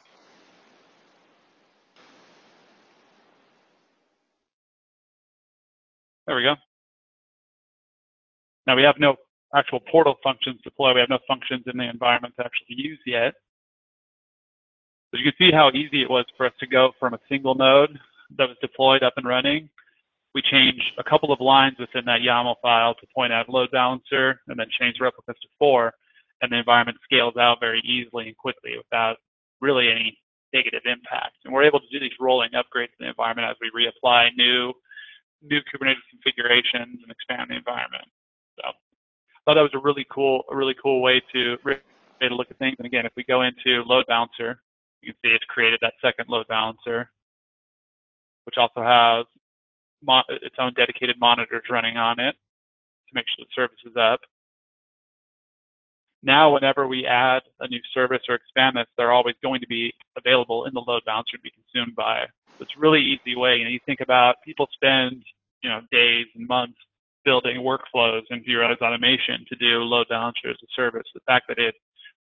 There 6.27 6.35
we 6.35 6.43
go. 6.43 6.55
Now 8.67 8.75
we 8.75 8.83
have 8.83 8.99
no 8.99 9.15
actual 9.55 9.79
portal 9.79 10.15
functions 10.23 10.59
deployed. 10.63 10.95
We 10.95 11.01
have 11.01 11.09
no 11.09 11.19
functions 11.27 11.63
in 11.71 11.77
the 11.77 11.89
environment 11.89 12.33
to 12.37 12.45
actually 12.45 12.75
use 12.75 12.99
yet. 13.05 13.35
But 15.11 15.19
you 15.19 15.31
can 15.31 15.37
see 15.37 15.53
how 15.53 15.69
easy 15.71 16.01
it 16.01 16.09
was 16.09 16.25
for 16.35 16.47
us 16.47 16.53
to 16.59 16.67
go 16.67 16.91
from 16.99 17.13
a 17.13 17.19
single 17.29 17.55
node 17.55 17.97
that 18.37 18.49
was 18.49 18.57
deployed 18.59 19.03
up 19.03 19.13
and 19.15 19.25
running. 19.25 19.69
We 20.35 20.41
change 20.41 20.81
a 20.99 21.03
couple 21.03 21.31
of 21.31 21.39
lines 21.39 21.77
within 21.79 22.03
that 22.05 22.19
YAML 22.19 22.55
file 22.61 22.93
to 22.93 23.07
point 23.15 23.31
out 23.31 23.49
load 23.49 23.71
balancer 23.71 24.41
and 24.47 24.59
then 24.59 24.67
change 24.79 24.97
replicas 24.99 25.39
to 25.41 25.47
four. 25.57 25.93
And 26.41 26.51
the 26.51 26.57
environment 26.57 26.97
scales 27.05 27.37
out 27.37 27.61
very 27.61 27.79
easily 27.79 28.27
and 28.27 28.37
quickly 28.37 28.71
without 28.77 29.15
really 29.61 29.89
any 29.89 30.19
negative 30.53 30.81
impact. 30.85 31.37
And 31.45 31.53
we're 31.53 31.63
able 31.63 31.79
to 31.79 31.87
do 31.89 32.01
these 32.01 32.11
rolling 32.19 32.51
upgrades 32.51 32.91
in 32.99 33.07
the 33.07 33.07
environment 33.07 33.47
as 33.49 33.55
we 33.61 33.71
reapply 33.71 34.29
new 34.35 34.73
new 35.41 35.59
Kubernetes 35.61 36.03
configurations 36.09 36.99
and 37.01 37.11
expand 37.11 37.49
the 37.49 37.55
environment. 37.55 38.05
So 38.59 38.67
I 38.67 39.39
thought 39.45 39.55
that 39.55 39.61
was 39.61 39.75
a 39.75 39.79
really 39.79 40.05
cool, 40.11 40.43
a 40.51 40.55
really 40.55 40.75
cool 40.81 41.01
way 41.01 41.21
to, 41.33 41.57
way 41.63 41.77
to 42.21 42.35
look 42.35 42.49
at 42.49 42.57
things. 42.57 42.75
And 42.79 42.85
again, 42.85 43.05
if 43.05 43.11
we 43.15 43.23
go 43.23 43.43
into 43.43 43.83
load 43.85 44.05
balancer, 44.07 44.59
you 45.01 45.13
can 45.13 45.17
see 45.23 45.35
it's 45.35 45.45
created 45.45 45.79
that 45.81 45.93
second 46.01 46.25
load 46.29 46.47
balancer, 46.47 47.09
which 48.45 48.55
also 48.57 48.81
has 48.81 49.25
its 50.29 50.55
own 50.59 50.73
dedicated 50.73 51.17
monitors 51.19 51.63
running 51.69 51.97
on 51.97 52.19
it 52.19 52.33
to 52.33 53.13
make 53.13 53.25
sure 53.27 53.45
the 53.45 53.53
service 53.53 53.79
is 53.85 53.95
up. 53.97 54.21
Now, 56.23 56.53
whenever 56.53 56.87
we 56.87 57.05
add 57.05 57.43
a 57.59 57.67
new 57.67 57.81
service 57.93 58.23
or 58.27 58.35
expand 58.35 58.77
this, 58.77 58.87
they're 58.97 59.11
always 59.11 59.35
going 59.43 59.61
to 59.61 59.67
be 59.67 59.93
available 60.17 60.65
in 60.65 60.73
the 60.73 60.81
load 60.81 61.03
balancer 61.05 61.37
to 61.37 61.41
be 61.41 61.51
consumed 61.51 61.95
by. 61.95 62.25
It's 62.59 62.71
a 62.75 62.79
really 62.79 63.01
easy 63.01 63.35
way. 63.35 63.57
You 63.57 63.65
know, 63.65 63.69
you 63.69 63.79
think 63.85 64.01
about 64.01 64.37
people 64.43 64.67
spend, 64.73 65.23
you 65.61 65.69
know, 65.69 65.81
days 65.91 66.25
and 66.35 66.47
months 66.47 66.77
building 67.25 67.57
workflows 67.57 68.23
and 68.29 68.45
Kubernetes 68.45 68.81
automation 68.81 69.45
to 69.49 69.55
do 69.55 69.83
load 69.83 70.07
balancer 70.09 70.49
as 70.49 70.57
a 70.63 70.67
service. 70.75 71.05
The 71.13 71.21
fact 71.27 71.47
that 71.47 71.59
it, 71.59 71.75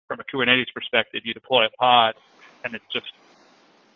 from 0.09 0.21
a 0.21 0.25
Kubernetes 0.25 0.73
perspective, 0.75 1.23
you 1.25 1.35
deploy 1.35 1.67
a 1.67 1.71
pod 1.71 2.15
and 2.65 2.75
it's 2.75 2.85
just 2.93 3.13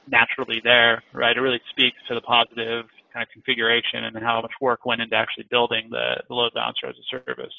naturally 0.09 0.61
there, 0.63 1.03
right? 1.13 1.37
It 1.37 1.41
really 1.41 1.61
speaks 1.71 1.99
to 2.09 2.15
the 2.15 2.21
positive 2.21 2.87
kind 3.17 3.27
of 3.27 3.33
configuration 3.33 4.05
and 4.05 4.17
how 4.19 4.43
much 4.43 4.53
work 4.61 4.85
went 4.85 5.01
into 5.01 5.17
actually 5.17 5.47
building 5.51 5.89
the, 5.91 6.17
the 6.29 6.35
load 6.35 6.53
balancer 6.55 6.87
as 6.87 6.97
a 6.97 7.17
service. 7.27 7.53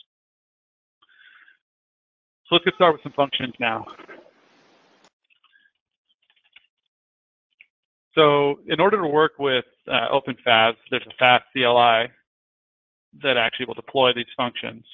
So 2.46 2.56
let's 2.56 2.66
get 2.66 2.76
started 2.76 2.94
with 2.94 3.04
some 3.04 3.14
functions 3.14 3.54
now. 3.60 3.86
So 8.14 8.60
in 8.68 8.80
order 8.80 9.02
to 9.02 9.08
work 9.08 9.34
with 9.40 9.66
uh, 9.88 10.10
OpenFaaS, 10.14 10.76
there's 10.92 11.06
a 11.08 11.14
faas 11.18 11.42
CLI 11.54 12.12
that 13.24 13.38
actually 13.38 13.66
will 13.66 13.74
deploy 13.74 14.14
these 14.14 14.26
functions. 14.36 14.86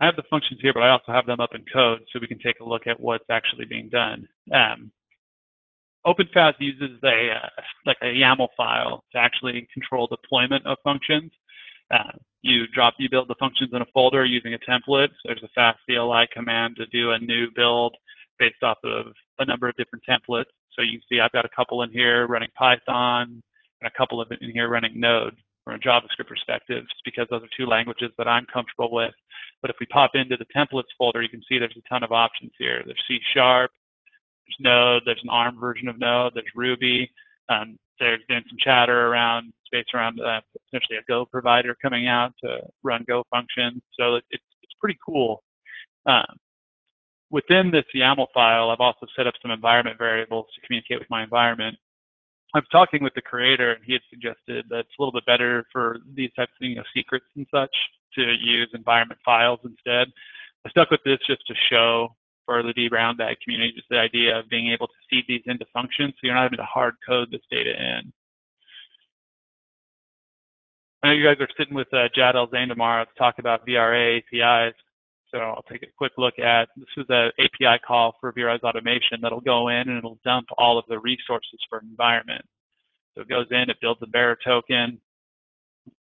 I 0.00 0.06
have 0.06 0.16
the 0.16 0.24
functions 0.28 0.60
here, 0.60 0.72
but 0.74 0.82
I 0.82 0.90
also 0.90 1.12
have 1.12 1.26
them 1.26 1.40
up 1.40 1.54
in 1.54 1.64
code 1.72 2.00
so 2.12 2.18
we 2.20 2.26
can 2.26 2.38
take 2.38 2.60
a 2.60 2.64
look 2.64 2.86
at 2.86 3.00
what's 3.00 3.24
actually 3.30 3.64
being 3.64 3.88
done. 3.88 4.28
Um, 4.52 4.90
OpenFaaS 6.06 6.54
uses 6.58 6.98
a 7.04 7.30
uh, 7.30 7.48
like 7.86 7.98
a 8.02 8.06
YAML 8.06 8.48
file 8.56 9.04
to 9.12 9.18
actually 9.18 9.68
control 9.72 10.06
deployment 10.06 10.66
of 10.66 10.78
functions. 10.82 11.30
Uh, 11.90 12.12
you 12.42 12.66
drop, 12.68 12.94
you 12.98 13.08
build 13.10 13.28
the 13.28 13.36
functions 13.38 13.70
in 13.72 13.82
a 13.82 13.86
folder 13.92 14.24
using 14.24 14.54
a 14.54 14.58
template. 14.58 15.08
So 15.08 15.26
there's 15.26 15.42
a 15.42 15.48
faas 15.54 15.76
CLI 15.86 16.26
command 16.32 16.76
to 16.76 16.86
do 16.86 17.12
a 17.12 17.18
new 17.18 17.48
build 17.54 17.96
based 18.38 18.62
off 18.62 18.78
of 18.82 19.06
a 19.38 19.44
number 19.44 19.68
of 19.68 19.76
different 19.76 20.04
templates. 20.08 20.50
So 20.74 20.82
you 20.82 20.98
can 20.98 21.02
see 21.08 21.20
I've 21.20 21.32
got 21.32 21.44
a 21.44 21.50
couple 21.54 21.82
in 21.82 21.90
here 21.90 22.26
running 22.26 22.48
Python, 22.56 23.42
and 23.80 23.92
a 23.92 23.96
couple 23.96 24.20
of 24.20 24.32
in 24.40 24.50
here 24.50 24.68
running 24.68 24.98
Node 24.98 25.36
from 25.64 25.74
a 25.74 25.78
JavaScript 25.78 26.26
perspective, 26.26 26.82
just 26.88 27.04
because 27.04 27.26
those 27.30 27.42
are 27.42 27.56
two 27.56 27.66
languages 27.66 28.10
that 28.18 28.26
I'm 28.26 28.46
comfortable 28.52 28.90
with. 28.90 29.14
But 29.60 29.70
if 29.70 29.76
we 29.78 29.86
pop 29.86 30.12
into 30.14 30.36
the 30.36 30.46
templates 30.56 30.90
folder, 30.98 31.22
you 31.22 31.28
can 31.28 31.42
see 31.48 31.58
there's 31.58 31.76
a 31.76 31.88
ton 31.88 32.02
of 32.02 32.10
options 32.10 32.50
here. 32.58 32.82
There's 32.84 33.02
C 33.06 33.20
Sharp, 33.34 33.70
there's 34.46 34.56
Node, 34.60 35.02
there's 35.06 35.22
an 35.22 35.30
ARM 35.30 35.58
version 35.58 35.88
of 35.88 35.98
Node, 35.98 36.32
there's 36.34 36.46
Ruby. 36.54 37.10
Um, 37.48 37.78
there's 37.98 38.22
been 38.28 38.42
some 38.48 38.58
chatter 38.58 39.08
around 39.08 39.52
space 39.66 39.84
around 39.94 40.20
uh, 40.20 40.40
potentially 40.66 40.98
a 40.98 41.02
Go 41.08 41.24
provider 41.24 41.76
coming 41.80 42.08
out 42.08 42.32
to 42.44 42.60
run 42.82 43.04
Go 43.06 43.24
functions. 43.30 43.82
So 43.98 44.16
it, 44.16 44.24
it's, 44.30 44.44
it's 44.62 44.74
pretty 44.80 44.98
cool. 45.04 45.42
Um, 46.06 46.36
within 47.30 47.70
this 47.70 47.84
YAML 47.94 48.26
file, 48.34 48.70
I've 48.70 48.80
also 48.80 49.06
set 49.16 49.26
up 49.26 49.34
some 49.40 49.50
environment 49.50 49.98
variables 49.98 50.46
to 50.54 50.66
communicate 50.66 50.98
with 50.98 51.10
my 51.10 51.22
environment. 51.22 51.76
I 52.54 52.58
was 52.58 52.66
talking 52.70 53.02
with 53.02 53.14
the 53.14 53.22
creator, 53.22 53.72
and 53.72 53.82
he 53.84 53.94
had 53.94 54.02
suggested 54.10 54.66
that 54.68 54.80
it's 54.80 54.94
a 54.98 55.02
little 55.02 55.12
bit 55.12 55.24
better 55.24 55.64
for 55.72 55.98
these 56.14 56.30
types 56.36 56.52
of 56.60 56.68
you 56.68 56.76
know, 56.76 56.82
secrets 56.94 57.24
and 57.34 57.46
such 57.50 57.74
to 58.14 58.22
use 58.22 58.68
environment 58.74 59.18
files 59.24 59.60
instead. 59.64 60.08
I 60.66 60.70
stuck 60.70 60.90
with 60.90 61.00
this 61.04 61.18
just 61.26 61.46
to 61.46 61.54
show 61.70 62.14
for 62.46 62.62
the 62.62 62.74
vBrownBag 62.74 63.36
community 63.42 63.72
just 63.74 63.88
the 63.88 63.98
idea 63.98 64.38
of 64.38 64.48
being 64.48 64.72
able 64.72 64.86
to 64.86 64.94
feed 65.10 65.24
these 65.28 65.42
into 65.46 65.64
functions, 65.72 66.12
so 66.14 66.20
you're 66.22 66.34
not 66.34 66.44
having 66.44 66.58
to 66.58 66.64
hard 66.64 66.94
code 67.06 67.28
this 67.30 67.42
data 67.50 67.70
in. 67.70 68.12
I 71.02 71.08
know 71.08 71.14
you 71.14 71.24
guys 71.24 71.40
are 71.40 71.48
sitting 71.58 71.74
with 71.74 71.92
uh, 71.92 72.08
Jad 72.14 72.36
El-Zein 72.36 72.68
tomorrow 72.68 73.04
to 73.04 73.10
talk 73.18 73.40
about 73.40 73.66
VRA 73.66 74.18
APIs. 74.18 74.74
So 75.32 75.38
I'll 75.38 75.64
take 75.70 75.82
a 75.82 75.86
quick 75.96 76.12
look 76.18 76.38
at, 76.38 76.68
this 76.76 76.86
is 76.96 77.06
an 77.08 77.30
API 77.40 77.80
call 77.86 78.14
for 78.20 78.32
VRA's 78.32 78.62
automation 78.62 79.18
that'll 79.22 79.40
go 79.40 79.68
in 79.68 79.88
and 79.88 79.98
it'll 79.98 80.18
dump 80.24 80.46
all 80.58 80.78
of 80.78 80.84
the 80.88 80.98
resources 80.98 81.58
for 81.68 81.78
an 81.78 81.88
environment. 81.90 82.44
So 83.14 83.22
it 83.22 83.28
goes 83.28 83.46
in, 83.50 83.70
it 83.70 83.78
builds 83.80 84.00
a 84.02 84.06
bearer 84.06 84.38
token, 84.44 85.00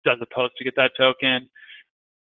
does 0.04 0.18
a 0.20 0.34
post 0.34 0.54
to 0.58 0.64
get 0.64 0.74
that 0.76 0.92
token, 0.96 1.48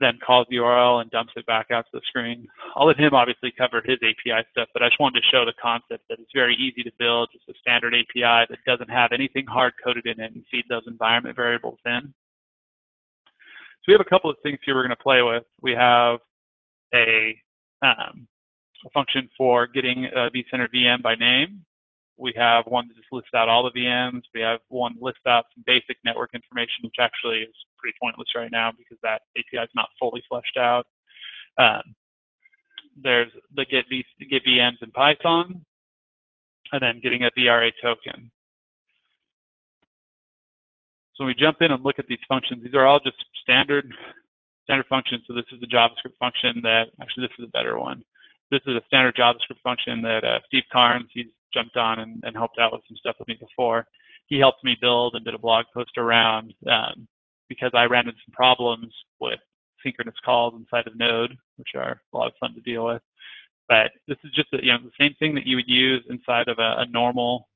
then 0.00 0.18
calls 0.24 0.46
the 0.50 0.57
URL 0.57 1.00
and 1.00 1.11
dumps 1.11 1.33
it 1.37 1.46
back 1.46 1.70
out 1.70 1.85
to 1.87 1.90
the 1.94 2.00
screen. 2.07 2.48
I'll 2.74 2.87
let 2.87 2.98
him 2.98 3.14
obviously 3.14 3.52
cover 3.57 3.80
his 3.85 3.98
API 4.02 4.44
stuff, 4.50 4.68
but 4.72 4.83
I 4.83 4.88
just 4.88 5.00
wanted 5.00 5.20
to 5.20 5.26
show 5.30 5.44
the 5.44 5.52
concept 5.61 6.04
that 6.09 6.18
it's 6.18 6.33
very 6.35 6.57
easy 6.57 6.83
to 6.83 6.90
build, 6.98 7.28
just 7.33 7.48
a 7.48 7.54
standard 7.61 7.94
API 7.94 8.46
that 8.50 8.59
doesn't 8.66 8.90
have 8.90 9.12
anything 9.12 9.46
hard 9.46 9.72
coded 9.83 10.07
in 10.07 10.20
it 10.20 10.35
and 10.35 10.44
feed 10.50 10.64
those 10.68 10.83
environment 10.87 11.37
variables 11.37 11.78
in. 11.87 12.12
So 13.85 13.88
we 13.88 13.94
have 13.94 14.00
a 14.00 14.11
couple 14.11 14.30
of 14.30 14.37
things 14.42 14.59
here 14.64 14.74
we're 14.74 14.83
going 14.83 14.96
to 14.96 15.02
play 15.02 15.22
with. 15.22 15.44
We 15.61 15.72
have 15.72 16.18
a, 16.94 17.37
um, 17.83 18.26
a 18.85 18.90
function 18.92 19.28
for 19.37 19.66
getting 19.66 20.07
a 20.07 20.30
vCenter 20.30 20.68
VM 20.74 21.02
by 21.02 21.14
name. 21.14 21.64
We 22.16 22.33
have 22.37 22.64
one 22.66 22.88
that 22.88 22.96
just 22.96 23.12
lists 23.12 23.30
out 23.35 23.48
all 23.48 23.62
the 23.62 23.78
VMs. 23.78 24.22
We 24.35 24.40
have 24.40 24.61
one 24.68 24.94
that 24.94 25.02
lists 25.02 25.26
out 25.26 25.46
some 25.54 25.64
basic 25.66 25.98
network 26.04 26.30
information, 26.35 26.85
which 26.85 26.96
actually 26.98 27.40
is 27.40 27.54
pretty 27.85 27.97
pointless 28.01 28.29
right 28.35 28.51
now 28.51 28.73
because 28.77 28.97
that 29.03 29.23
API 29.37 29.62
is 29.62 29.70
not 29.75 29.88
fully 30.01 30.23
fleshed 30.29 30.57
out. 30.57 30.87
Um, 31.59 31.83
there's 33.03 33.31
the 33.55 33.66
get, 33.66 33.85
v, 33.90 34.05
get 34.31 34.44
VMs 34.44 34.83
in 34.83 34.90
Python, 34.92 35.64
and 36.73 36.81
then 36.81 37.01
getting 37.03 37.25
a 37.25 37.31
VRA 37.38 37.70
token. 37.83 38.31
So 41.14 41.25
when 41.25 41.29
we 41.29 41.35
jump 41.35 41.59
in 41.61 41.73
and 41.73 41.85
look 41.85 41.99
at 41.99 42.07
these 42.09 42.18
functions, 42.27 42.64
these 42.64 42.75
are 42.75 42.87
all 42.87 43.01
just 43.01 43.16
standard 43.42 43.92
standard 44.64 44.87
functions. 44.88 45.23
So 45.27 45.35
this 45.35 45.44
is 45.53 45.62
a 45.62 45.66
JavaScript 45.66 46.16
function 46.18 46.61
that, 46.62 46.87
actually 47.03 47.27
this 47.27 47.38
is 47.38 47.44
a 47.44 47.51
better 47.51 47.79
one. 47.79 48.03
This 48.51 48.62
is 48.66 48.77
a 48.77 48.83
standard 48.87 49.14
JavaScript 49.14 49.61
function 49.62 50.01
that 50.03 50.25
uh, 50.25 50.38
Steve 50.47 50.62
Carnes, 50.73 51.11
he's 51.12 51.27
jumped 51.53 51.77
on 51.77 51.99
and, 51.99 52.25
and, 52.25 52.35
helped 52.35 52.59
out 52.59 52.73
with 52.73 52.81
some 52.88 52.97
stuff 52.97 53.16
with 53.18 53.29
me 53.29 53.37
before. 53.38 53.87
He 54.27 54.38
helped 54.38 54.64
me 54.64 54.75
build 54.81 55.16
and 55.16 55.25
did 55.25 55.35
a 55.35 55.38
blog 55.38 55.66
post 55.75 55.99
around 55.99 56.55
um, 56.66 57.07
because 57.48 57.70
I 57.74 57.85
ran 57.85 58.07
into 58.07 58.18
some 58.26 58.33
problems 58.33 58.92
with 59.20 59.40
synchronous 59.83 60.14
calls 60.24 60.54
inside 60.57 60.87
of 60.87 60.96
Node, 60.96 61.37
which 61.57 61.68
are 61.74 62.00
a 62.12 62.16
lot 62.16 62.28
of 62.28 62.35
fun 62.40 62.54
to 62.54 62.61
deal 62.61 62.87
with. 62.87 63.02
But 63.68 63.92
this 64.09 64.18
is 64.24 64.33
just 64.33 64.52
a, 64.52 64.64
you 64.64 64.72
know 64.72 64.78
the 64.78 64.90
same 64.98 65.14
thing 65.18 65.35
that 65.35 65.46
you 65.46 65.57
would 65.57 65.68
use 65.68 66.04
inside 66.09 66.48
of 66.48 66.59
a, 66.59 66.76
a 66.78 66.87
normal 66.90 67.48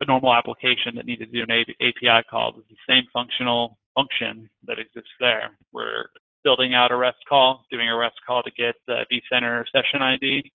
a 0.00 0.04
normal 0.04 0.34
application 0.34 0.94
that 0.96 1.06
needed 1.06 1.32
to 1.32 1.46
do 1.46 1.52
an 1.52 1.64
API 1.80 2.26
call. 2.28 2.54
It's 2.58 2.68
the 2.68 2.92
same 2.92 3.04
functional 3.12 3.78
function 3.94 4.50
that 4.66 4.78
exists 4.78 5.10
there. 5.20 5.50
We're 5.72 6.06
building 6.44 6.74
out 6.74 6.90
a 6.90 6.96
REST 6.96 7.18
call, 7.28 7.64
doing 7.70 7.88
a 7.88 7.96
REST 7.96 8.16
call 8.26 8.42
to 8.42 8.50
get 8.50 8.74
the 8.86 9.04
vCenter 9.12 9.64
session 9.70 10.02
ID. 10.02 10.50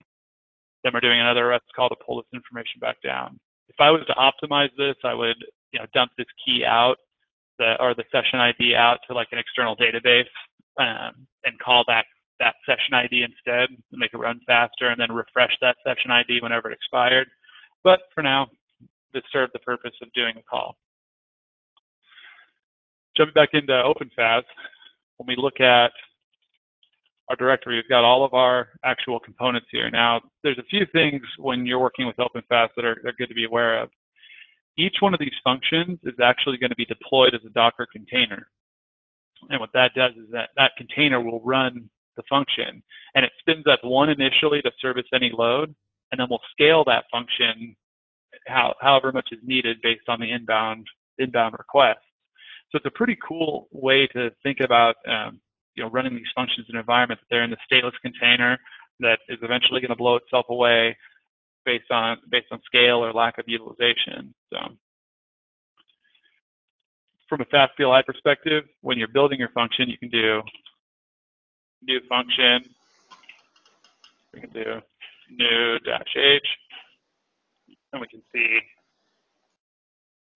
Then 0.84 0.92
we're 0.94 1.00
doing 1.00 1.20
another 1.20 1.48
REST 1.48 1.66
call 1.76 1.90
to 1.90 1.96
pull 2.06 2.18
this 2.18 2.26
information 2.34 2.80
back 2.82 3.02
down. 3.02 3.40
If 3.70 3.76
I 3.80 3.90
was 3.90 4.02
to 4.08 4.14
optimize 4.14 4.70
this, 4.78 4.96
I 5.04 5.14
would 5.14 5.38
you 5.72 5.80
know, 5.80 5.86
dump 5.94 6.12
this 6.18 6.28
key 6.46 6.66
out 6.66 6.98
the, 7.58 7.76
or 7.80 7.94
the 7.94 8.04
session 8.12 8.40
ID 8.40 8.76
out 8.76 9.00
to 9.08 9.14
like 9.14 9.30
an 9.32 9.40
external 9.40 9.76
database 9.76 10.30
um, 10.80 11.28
and 11.46 11.60
call 11.60 11.84
back 11.86 12.06
that 12.40 12.56
session 12.66 12.94
ID 12.94 13.24
instead 13.24 13.70
make 13.92 14.14
it 14.14 14.18
run 14.18 14.40
faster 14.46 14.90
and 14.90 15.00
then 15.00 15.12
refresh 15.12 15.56
that 15.62 15.76
session 15.86 16.12
ID 16.12 16.40
whenever 16.42 16.70
it 16.70 16.74
expired. 16.74 17.28
But 17.84 18.02
for 18.14 18.22
now, 18.22 18.48
this 19.14 19.24
served 19.32 19.54
the 19.54 19.60
purpose 19.60 19.94
of 20.02 20.12
doing 20.14 20.36
a 20.38 20.44
call. 20.44 20.78
Jumping 23.16 23.34
back 23.34 23.50
into 23.54 23.74
OpenFaaS, 23.74 24.44
when 25.18 25.28
we 25.28 25.36
look 25.36 25.60
at 25.60 25.92
our 27.30 27.36
directory, 27.36 27.76
we've 27.76 27.90
got 27.90 28.04
all 28.04 28.24
of 28.24 28.34
our 28.34 28.70
actual 28.86 29.20
components 29.20 29.68
here. 29.72 29.90
Now, 29.90 30.22
there's 30.44 30.60
a 30.60 30.64
few 30.70 30.86
things 30.92 31.22
when 31.38 31.66
you're 31.66 31.80
working 31.80 32.06
with 32.06 32.18
OpenFaaS 32.18 32.70
that 32.76 32.86
are, 32.86 32.98
are 33.06 33.14
good 33.18 33.28
to 33.30 33.36
be 33.36 33.46
aware 33.46 33.82
of. 33.82 33.90
Each 34.78 34.98
one 35.00 35.14
of 35.14 35.20
these 35.20 35.34
functions 35.44 36.00
is 36.04 36.16
actually 36.22 36.58
going 36.58 36.70
to 36.70 36.76
be 36.76 36.86
deployed 36.86 37.34
as 37.34 37.42
a 37.46 37.50
Docker 37.50 37.88
container. 37.92 38.48
And 39.50 39.60
what 39.60 39.72
that 39.74 39.94
does 39.96 40.12
is 40.14 40.30
that 40.32 40.50
that 40.56 40.72
container 40.78 41.22
will 41.22 41.42
run 41.42 41.90
the 42.16 42.24
function 42.30 42.82
and 43.16 43.24
it 43.24 43.32
spins 43.40 43.66
up 43.68 43.80
one 43.84 44.10
initially 44.10 44.62
to 44.62 44.72
service 44.80 45.06
any 45.14 45.32
load, 45.36 45.74
and 46.12 46.20
then 46.20 46.28
we'll 46.30 46.42
scale 46.52 46.84
that 46.86 47.06
function 47.12 47.76
how, 48.48 48.74
however 48.82 49.12
much 49.12 49.30
is 49.32 49.40
needed 49.44 49.78
based 49.82 50.08
on 50.08 50.20
the 50.20 50.32
inbound 50.32 50.88
inbound 51.18 51.56
request. 51.58 52.00
So 52.72 52.78
it's 52.78 52.86
a 52.86 52.92
pretty 52.92 53.18
cool 53.28 53.68
way 53.72 54.08
to 54.08 54.32
think 54.44 54.60
about 54.60 54.96
um, 55.08 55.40
you 55.76 55.84
know 55.84 55.90
running 55.90 56.16
these 56.16 56.26
functions 56.36 56.68
in 56.70 56.76
an 56.76 56.80
environment 56.80 57.20
that 57.22 57.28
they're 57.30 57.44
in 57.44 57.50
the 57.50 57.58
stateless 57.72 57.94
container 58.02 58.58
that 59.00 59.20
is 59.30 59.38
eventually 59.42 59.80
going 59.80 59.90
to 59.90 59.96
blow 59.96 60.16
itself 60.16 60.46
away 60.50 60.96
based 61.68 61.92
on 61.92 62.18
based 62.32 62.48
on 62.52 62.62
scale 62.66 63.04
or 63.04 63.12
lack 63.12 63.38
of 63.38 63.44
utilization. 63.46 64.34
So 64.52 64.60
from 67.28 67.42
a 67.42 67.46
faas 67.52 67.70
CLI 67.76 68.04
perspective, 68.08 68.64
when 68.82 68.98
you're 68.98 69.10
building 69.10 69.38
your 69.38 69.50
function, 69.50 69.90
you 69.90 69.98
can 69.98 70.10
do 70.10 70.42
new 71.84 72.00
function. 72.08 72.64
We 74.34 74.40
can 74.40 74.50
do 74.52 74.80
new 75.30 75.80
dash 75.80 76.14
h, 76.16 76.48
and 77.92 78.02
we 78.02 78.08
can 78.08 78.22
see 78.34 78.60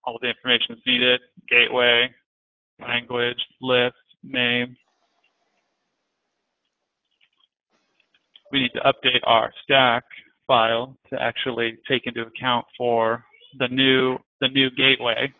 all 0.04 0.20
the 0.22 0.28
information 0.28 0.68
that's 0.70 0.82
needed, 0.86 1.22
gateway, 1.50 2.10
language, 2.80 3.42
list, 3.62 3.96
name. 4.22 4.76
We 8.52 8.64
need 8.64 8.74
to 8.74 8.82
update 8.82 9.22
our 9.24 9.54
stack 9.64 10.04
file 10.52 10.98
to 11.10 11.22
actually 11.22 11.78
take 11.88 12.08
into 12.08 12.24
account 12.24 12.66
for 12.78 13.24
the 13.58 13.70
new 13.70 14.18
the 14.42 14.50
new 14.50 14.70
gateway. 14.72 15.34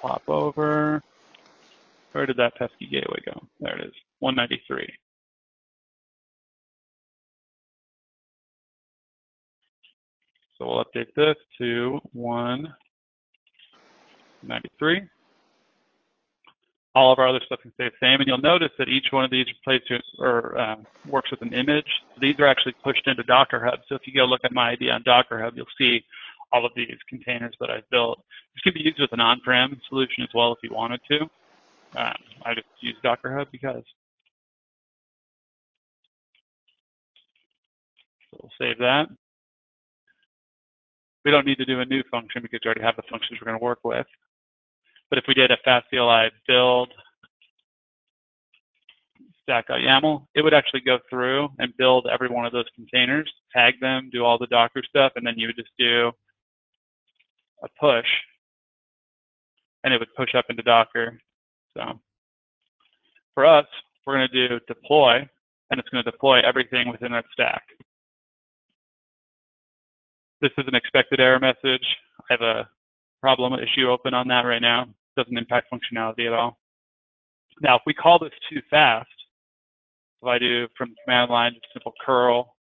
Pop 0.00 0.22
over. 0.28 1.02
Where 2.12 2.26
did 2.26 2.36
that 2.36 2.54
pesky 2.54 2.86
gateway 2.86 3.18
go? 3.26 3.40
There 3.58 3.76
it 3.76 3.86
is, 3.86 3.94
193. 4.20 4.86
So 10.58 10.66
we'll 10.68 10.84
update 10.84 11.12
this 11.16 11.36
to 11.58 11.98
193. 14.42 15.08
All 16.94 17.10
of 17.10 17.18
our 17.18 17.28
other 17.28 17.40
stuff 17.46 17.60
can 17.62 17.72
stay 17.74 17.88
the 17.88 18.06
same, 18.06 18.20
and 18.20 18.26
you'll 18.26 18.38
notice 18.38 18.70
that 18.78 18.88
each 18.88 19.06
one 19.10 19.24
of 19.24 19.30
these 19.30 19.46
to, 19.66 19.98
or 20.18 20.58
um, 20.58 20.86
works 21.08 21.30
with 21.30 21.40
an 21.40 21.54
image. 21.54 21.86
So 22.14 22.20
these 22.20 22.38
are 22.38 22.46
actually 22.46 22.74
pushed 22.84 23.06
into 23.06 23.22
Docker 23.22 23.64
Hub. 23.64 23.80
So 23.88 23.94
if 23.94 24.02
you 24.06 24.12
go 24.12 24.24
look 24.24 24.42
at 24.44 24.52
my 24.52 24.72
ID 24.72 24.90
on 24.90 25.02
Docker 25.02 25.42
Hub, 25.42 25.54
you'll 25.56 25.64
see 25.78 26.04
all 26.52 26.66
of 26.66 26.72
these 26.76 26.98
containers 27.08 27.54
that 27.60 27.70
I've 27.70 27.88
built. 27.90 28.22
This 28.54 28.62
can 28.62 28.74
be 28.74 28.82
used 28.84 29.00
with 29.00 29.12
an 29.12 29.20
on-prem 29.20 29.80
solution 29.88 30.22
as 30.22 30.28
well 30.34 30.52
if 30.52 30.58
you 30.62 30.74
wanted 30.74 31.00
to. 31.10 31.20
Um, 31.98 32.16
I 32.44 32.54
just 32.54 32.66
use 32.80 32.96
Docker 33.02 33.36
Hub 33.36 33.48
because. 33.50 33.82
So 38.30 38.38
we'll 38.42 38.52
save 38.60 38.78
that. 38.78 39.06
We 41.24 41.30
don't 41.30 41.46
need 41.46 41.58
to 41.58 41.64
do 41.64 41.80
a 41.80 41.84
new 41.84 42.02
function 42.10 42.42
because 42.42 42.60
we 42.64 42.68
already 42.68 42.82
have 42.82 42.96
the 42.96 43.02
functions 43.10 43.38
we're 43.40 43.46
going 43.46 43.58
to 43.58 43.64
work 43.64 43.80
with. 43.84 44.06
But 45.12 45.18
if 45.18 45.24
we 45.28 45.34
did 45.34 45.50
a 45.50 45.58
faas 45.62 45.82
CLI 45.90 46.30
build 46.48 46.90
stack.yaml, 49.42 50.26
it 50.34 50.40
would 50.40 50.54
actually 50.54 50.80
go 50.80 51.00
through 51.10 51.50
and 51.58 51.76
build 51.76 52.08
every 52.10 52.28
one 52.28 52.46
of 52.46 52.52
those 52.52 52.64
containers, 52.74 53.30
tag 53.54 53.74
them, 53.78 54.08
do 54.10 54.24
all 54.24 54.38
the 54.38 54.46
Docker 54.46 54.80
stuff, 54.82 55.12
and 55.16 55.26
then 55.26 55.34
you 55.36 55.48
would 55.48 55.56
just 55.56 55.68
do 55.78 56.12
a 57.62 57.68
push, 57.78 58.06
and 59.84 59.92
it 59.92 60.00
would 60.00 60.14
push 60.16 60.34
up 60.34 60.46
into 60.48 60.62
Docker. 60.62 61.20
So 61.76 62.00
for 63.34 63.44
us, 63.44 63.66
we're 64.06 64.16
going 64.16 64.28
to 64.32 64.48
do 64.48 64.60
deploy, 64.66 65.16
and 65.70 65.78
it's 65.78 65.90
going 65.90 66.02
to 66.02 66.10
deploy 66.10 66.40
everything 66.40 66.88
within 66.88 67.12
that 67.12 67.26
stack. 67.34 67.64
This 70.40 70.52
is 70.56 70.64
an 70.66 70.74
expected 70.74 71.20
error 71.20 71.38
message. 71.38 71.84
I 72.18 72.24
have 72.30 72.40
a 72.40 72.66
problem 73.20 73.52
issue 73.60 73.90
open 73.90 74.14
on 74.14 74.28
that 74.28 74.46
right 74.46 74.62
now. 74.62 74.86
Doesn't 75.16 75.36
impact 75.36 75.68
functionality 75.72 76.26
at 76.26 76.32
all. 76.32 76.58
Now, 77.60 77.76
if 77.76 77.82
we 77.86 77.94
call 77.94 78.18
this 78.18 78.32
too 78.50 78.60
fast, 78.70 79.08
if 80.22 80.28
I 80.28 80.38
do 80.38 80.68
from 80.76 80.90
the 80.90 80.96
command 81.04 81.30
line 81.30 81.52
just 81.54 81.72
simple 81.72 81.92
curl 82.04 82.54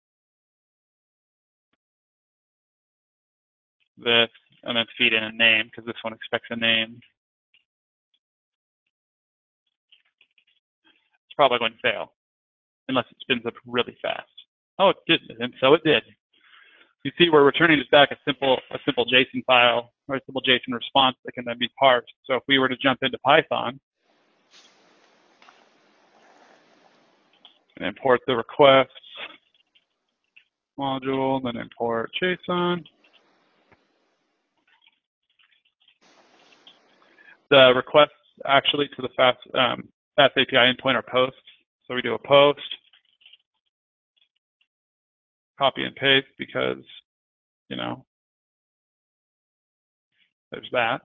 this 4.03 4.29
and 4.63 4.77
then 4.77 4.85
feed 4.97 5.13
in 5.13 5.23
a 5.23 5.31
name 5.31 5.65
because 5.65 5.85
this 5.85 6.01
one 6.01 6.13
expects 6.13 6.47
a 6.49 6.55
name. 6.55 6.99
It's 11.25 11.35
probably 11.35 11.59
going 11.59 11.73
to 11.73 11.91
fail 11.91 12.13
unless 12.89 13.05
it 13.09 13.17
spins 13.21 13.45
up 13.45 13.53
really 13.65 13.97
fast. 14.01 14.29
Oh, 14.79 14.89
it 14.89 14.97
didn't, 15.07 15.41
and 15.41 15.53
so 15.59 15.73
it 15.73 15.83
did. 15.83 16.03
you 17.03 17.11
see 17.17 17.29
we're 17.29 17.43
returning 17.43 17.77
just 17.79 17.91
back 17.91 18.11
a 18.11 18.17
simple 18.25 18.59
a 18.71 18.79
simple 18.85 19.05
JSON 19.05 19.45
file 19.45 19.91
or 20.11 20.41
JSON 20.47 20.73
response 20.73 21.15
that 21.25 21.33
can 21.33 21.45
then 21.45 21.57
be 21.59 21.69
parsed. 21.79 22.13
So 22.25 22.35
if 22.35 22.43
we 22.47 22.59
were 22.59 22.69
to 22.69 22.77
jump 22.77 22.99
into 23.01 23.17
Python 23.19 23.79
and 27.77 27.87
import 27.87 28.21
the 28.27 28.35
requests 28.35 28.89
module, 30.79 31.43
then 31.43 31.57
import 31.57 32.11
JSON. 32.21 32.83
The 37.49 37.73
requests 37.75 38.09
actually 38.45 38.87
to 38.95 39.01
the 39.01 39.09
FaaS, 39.17 39.35
um, 39.53 39.89
FaaS 40.15 40.31
API 40.37 40.55
endpoint 40.55 40.95
are 40.95 41.03
posts. 41.03 41.37
So 41.87 41.95
we 41.95 42.01
do 42.01 42.13
a 42.13 42.27
post, 42.27 42.59
copy 45.59 45.83
and 45.83 45.95
paste 45.95 46.27
because, 46.39 46.83
you 47.69 47.75
know, 47.75 48.05
there's 50.51 50.69
that. 50.73 51.01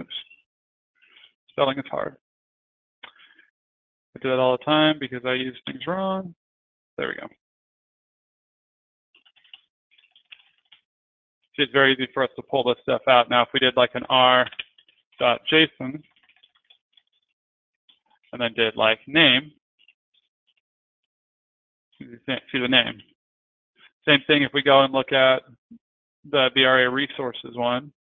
Oops. 0.00 0.08
Spelling 1.50 1.78
is 1.78 1.84
hard. 1.90 2.16
I 4.16 4.20
do 4.22 4.30
that 4.30 4.38
all 4.38 4.56
the 4.56 4.64
time 4.64 4.96
because 4.98 5.22
I 5.26 5.34
use 5.34 5.56
things 5.66 5.86
wrong. 5.86 6.34
There 6.96 7.08
we 7.08 7.14
go. 7.14 7.28
It's 11.58 11.72
very 11.72 11.92
easy 11.92 12.08
for 12.14 12.22
us 12.22 12.30
to 12.36 12.42
pull 12.42 12.64
this 12.64 12.76
stuff 12.82 13.02
out. 13.08 13.28
Now, 13.30 13.42
if 13.42 13.48
we 13.52 13.60
did 13.60 13.76
like 13.76 13.94
an 13.94 14.04
r.json 14.08 16.02
and 18.32 18.40
then 18.40 18.52
did 18.54 18.76
like 18.76 19.00
name, 19.06 19.52
see 21.98 22.58
the 22.58 22.68
name. 22.68 23.00
Same 24.08 24.20
thing 24.26 24.42
if 24.42 24.52
we 24.52 24.62
go 24.62 24.82
and 24.82 24.92
look 24.92 25.12
at 25.12 25.42
the 26.30 26.50
VRA 26.56 26.90
resources 26.92 27.54
one. 27.54 27.92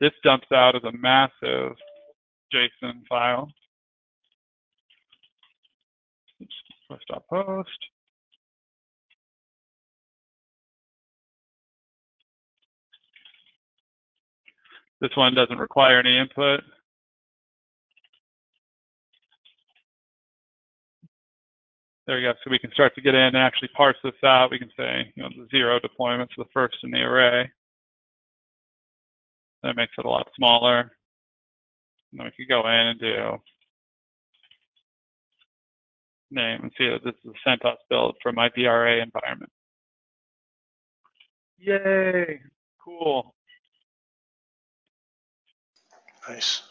This 0.00 0.12
dumps 0.22 0.48
out 0.52 0.76
as 0.76 0.82
a 0.84 0.92
massive 0.92 1.76
JSON 2.52 3.06
file. 3.08 3.48
Oops, 6.42 6.54
post 6.90 7.04
post. 7.30 7.70
This 15.00 15.10
one 15.16 15.34
doesn't 15.34 15.58
require 15.58 15.98
any 15.98 16.16
input. 16.18 16.60
There 22.06 22.16
we 22.16 22.22
go. 22.22 22.32
So 22.44 22.50
we 22.50 22.58
can 22.58 22.70
start 22.72 22.94
to 22.94 23.00
get 23.00 23.14
in 23.14 23.20
and 23.20 23.36
actually 23.36 23.68
parse 23.76 23.96
this 24.04 24.12
out. 24.24 24.50
We 24.50 24.58
can 24.58 24.70
say, 24.76 25.12
you 25.14 25.22
know, 25.22 25.30
zero 25.50 25.80
deployments, 25.80 26.28
the 26.36 26.44
first 26.52 26.76
in 26.82 26.90
the 26.90 26.98
array. 26.98 27.50
That 29.62 29.76
makes 29.76 29.92
it 29.96 30.04
a 30.04 30.10
lot 30.10 30.28
smaller. 30.36 30.80
And 30.80 32.20
then 32.20 32.26
we 32.26 32.32
could 32.32 32.48
go 32.48 32.68
in 32.68 32.86
and 32.88 33.00
do 33.00 33.38
name 36.30 36.60
and 36.62 36.72
see 36.76 36.88
that 36.88 37.04
this 37.04 37.14
is 37.24 37.32
a 37.32 37.48
CentOS 37.48 37.76
build 37.88 38.16
for 38.22 38.32
my 38.32 38.48
VRA 38.50 39.02
environment. 39.02 39.50
Yay, 41.58 42.40
cool. 42.84 43.34
Nice. 46.28 46.62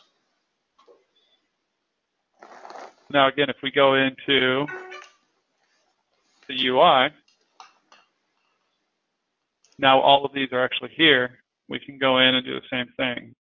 Now 3.12 3.28
again, 3.28 3.50
if 3.50 3.58
we 3.62 3.72
go 3.72 3.96
into 3.96 4.66
the 6.48 6.68
UI, 6.68 7.10
now 9.78 10.00
all 10.00 10.26
of 10.26 10.34
these 10.34 10.50
are 10.52 10.64
actually 10.64 10.92
here 10.96 11.44
we 11.70 11.80
can 11.80 11.98
go 11.98 12.20
in 12.20 12.36
and 12.36 12.46
do 12.46 12.60
the 12.60 12.68
same 12.70 12.88
thing. 12.98 13.36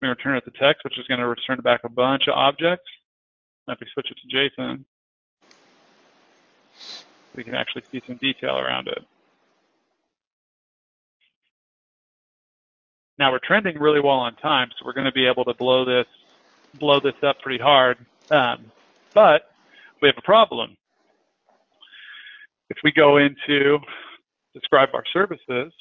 We 0.00 0.08
return 0.08 0.36
it 0.36 0.44
to 0.44 0.50
text, 0.58 0.84
which 0.84 0.98
is 0.98 1.06
going 1.08 1.20
to 1.20 1.26
return 1.26 1.60
back 1.60 1.80
a 1.84 1.88
bunch 1.88 2.28
of 2.28 2.34
objects. 2.34 2.88
if 3.68 3.78
we 3.80 3.86
switch 3.92 4.10
it 4.10 4.18
to 4.22 4.36
JSON, 4.60 4.84
we 7.34 7.44
can 7.44 7.54
actually 7.54 7.82
see 7.90 8.02
some 8.06 8.16
detail 8.16 8.58
around 8.58 8.88
it. 8.88 9.04
Now 13.18 13.30
we're 13.30 13.38
trending 13.38 13.78
really 13.78 14.00
well 14.00 14.18
on 14.18 14.34
time, 14.36 14.70
so 14.70 14.84
we're 14.84 14.92
going 14.92 15.06
to 15.06 15.12
be 15.12 15.26
able 15.26 15.44
to 15.44 15.54
blow 15.54 15.84
this 15.84 16.06
blow 16.80 16.98
this 16.98 17.14
up 17.22 17.40
pretty 17.40 17.62
hard. 17.62 17.98
Um, 18.30 18.72
but 19.12 19.50
we 20.02 20.08
have 20.08 20.18
a 20.18 20.22
problem. 20.22 20.76
If 22.70 22.78
we 22.82 22.90
go 22.90 23.18
into 23.18 23.78
describe 24.52 24.88
our 24.94 25.04
services, 25.12 25.72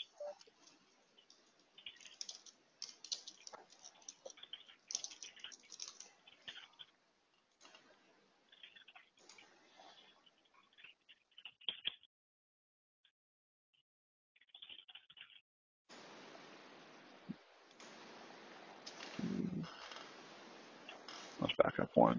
Let's 21.43 21.53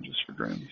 just 0.02 0.24
for 0.26 0.33
grins. 0.33 0.68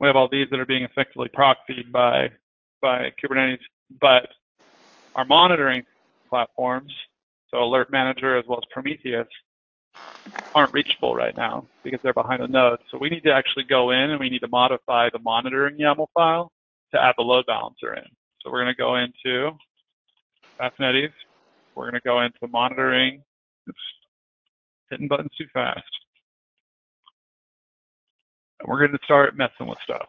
We 0.00 0.08
have 0.08 0.16
all 0.16 0.28
these 0.28 0.48
that 0.50 0.58
are 0.58 0.66
being 0.66 0.82
effectively 0.82 1.28
proxied 1.28 1.92
by 1.92 2.30
by 2.80 3.12
Kubernetes, 3.22 3.60
but 4.00 4.26
our 5.14 5.24
monitoring 5.24 5.84
platforms, 6.28 6.92
so 7.52 7.62
Alert 7.62 7.92
Manager 7.92 8.36
as 8.36 8.44
well 8.48 8.58
as 8.58 8.64
Prometheus, 8.72 9.28
aren't 10.54 10.72
reachable 10.72 11.14
right 11.14 11.36
now 11.36 11.68
because 11.84 12.00
they're 12.02 12.12
behind 12.12 12.42
a 12.42 12.48
node. 12.48 12.80
So 12.90 12.98
we 12.98 13.10
need 13.10 13.22
to 13.22 13.32
actually 13.32 13.64
go 13.64 13.90
in 13.92 14.10
and 14.10 14.18
we 14.18 14.28
need 14.28 14.40
to 14.40 14.48
modify 14.48 15.08
the 15.10 15.20
monitoring 15.20 15.78
YAML 15.78 16.08
file 16.14 16.50
to 16.92 17.02
add 17.02 17.14
the 17.16 17.22
load 17.22 17.46
balancer 17.46 17.94
in. 17.94 18.04
So 18.40 18.50
we're 18.50 18.62
going 18.62 18.74
to 18.74 18.80
go 18.80 18.96
into 18.96 19.56
Kubernetes. 20.60 21.12
We're 21.74 21.90
going 21.90 22.00
to 22.00 22.00
go 22.04 22.20
into 22.22 22.48
monitoring. 22.48 23.22
Oops, 23.68 23.78
hitting 24.90 25.08
buttons 25.08 25.30
too 25.38 25.46
fast. 25.52 25.82
And 28.60 28.68
we're 28.68 28.78
going 28.78 28.92
to 28.92 28.98
start 29.04 29.36
messing 29.36 29.66
with 29.66 29.78
stuff. 29.84 30.08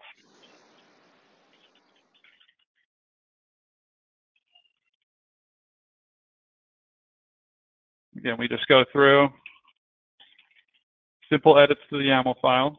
Again, 8.18 8.36
we 8.38 8.48
just 8.48 8.68
go 8.68 8.86
through 8.92 9.30
simple 11.30 11.58
edits 11.58 11.82
to 11.90 11.98
the 11.98 12.04
YAML 12.04 12.36
file. 12.42 12.78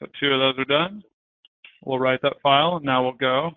So 0.00 0.06
two 0.20 0.28
of 0.32 0.40
those 0.40 0.58
are 0.58 0.66
done. 0.66 1.04
We'll 1.84 1.98
write 2.00 2.22
that 2.22 2.40
file, 2.42 2.76
and 2.76 2.84
now 2.84 3.04
we'll 3.04 3.12
go 3.12 3.52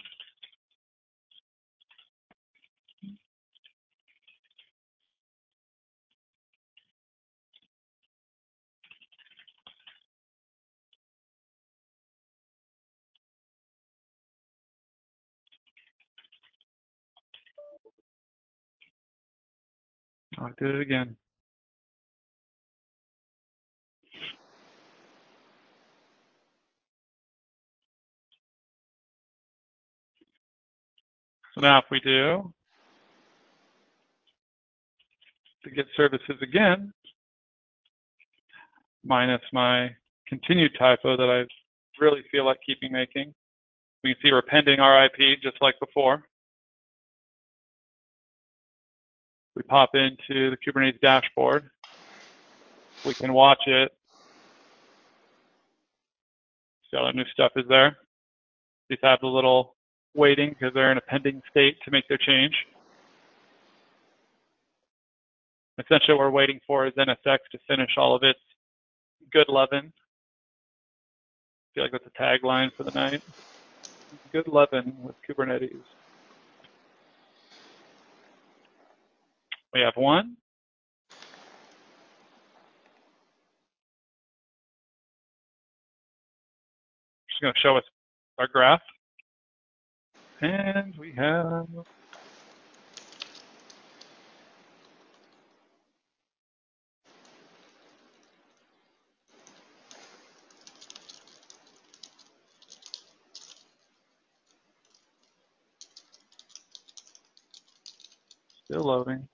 I 20.39 20.49
did 20.59 20.75
it 20.75 20.81
again. 20.81 21.15
So 31.53 31.61
now 31.61 31.79
if 31.79 31.85
we 31.91 31.99
do 31.99 32.51
to 35.63 35.69
get 35.69 35.85
services 35.95 36.35
again, 36.41 36.91
minus 39.05 39.41
my 39.51 39.89
continued 40.27 40.71
typo 40.79 41.15
that 41.15 41.29
I 41.29 41.45
really 42.03 42.23
feel 42.31 42.45
like 42.45 42.57
keeping 42.65 42.91
making. 42.91 43.33
We 44.03 44.13
can 44.13 44.21
see 44.21 44.31
we're 44.31 44.41
pending 44.41 44.79
RIP 44.79 45.41
just 45.41 45.61
like 45.61 45.75
before. 45.79 46.23
We 49.55 49.61
pop 49.61 49.91
into 49.93 50.49
the 50.49 50.57
Kubernetes 50.57 50.99
dashboard. 50.99 51.69
We 53.05 53.13
can 53.13 53.33
watch 53.33 53.61
it. 53.67 53.91
See 56.89 56.97
all 56.97 57.05
the 57.05 57.13
new 57.13 57.25
stuff 57.31 57.51
is 57.55 57.65
there. 57.69 57.97
These 58.89 58.99
have 59.03 59.19
the 59.21 59.27
little 59.27 59.72
waiting 60.15 60.49
because 60.49 60.73
they're 60.73 60.91
in 60.91 60.97
a 60.97 61.01
pending 61.01 61.41
state 61.49 61.77
to 61.85 61.91
make 61.91 62.07
their 62.07 62.17
change. 62.17 62.53
Essentially, 65.79 66.15
what 66.15 66.19
we're 66.19 66.31
waiting 66.31 66.59
for 66.67 66.85
is 66.85 66.93
NSX 66.93 67.37
to 67.51 67.57
finish 67.67 67.89
all 67.97 68.15
of 68.15 68.23
its 68.23 68.39
good 69.31 69.47
loving. 69.49 69.91
I 69.91 71.69
feel 71.73 71.83
like 71.83 71.91
that's 71.91 72.05
a 72.05 72.21
tagline 72.21 72.69
for 72.77 72.83
the 72.83 72.91
night. 72.91 73.23
Good 74.31 74.47
loving 74.47 74.95
with 75.01 75.15
Kubernetes. 75.27 75.81
We 79.73 79.81
have 79.81 79.93
one. 79.95 80.37
Just 87.27 87.41
going 87.41 87.53
to 87.53 87.59
show 87.59 87.75
us 87.75 87.83
our 88.37 88.47
graph. 88.47 88.81
And 90.43 90.95
we 90.99 91.13
have 91.13 91.67
Still 108.65 108.83
loading. 108.85 109.29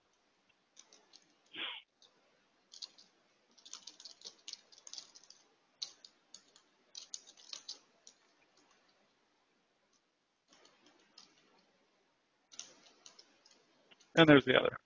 And 14.19 14.27
there's 14.27 14.43
the 14.43 14.59
other. 14.59 14.77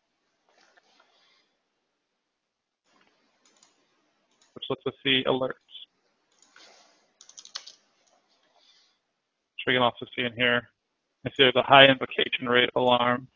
Which 4.53 4.65
lets 4.69 4.85
us 4.85 4.93
see 5.03 5.23
alerts. 5.25 5.49
Which 9.49 9.63
we 9.65 9.73
can 9.73 9.81
also 9.81 10.05
see 10.15 10.21
in 10.21 10.33
here. 10.33 10.69
I 11.25 11.29
see 11.29 11.35
there's 11.39 11.55
a 11.55 11.63
high 11.63 11.87
invocation 11.87 12.47
rate 12.47 12.69
alarm 12.75 13.27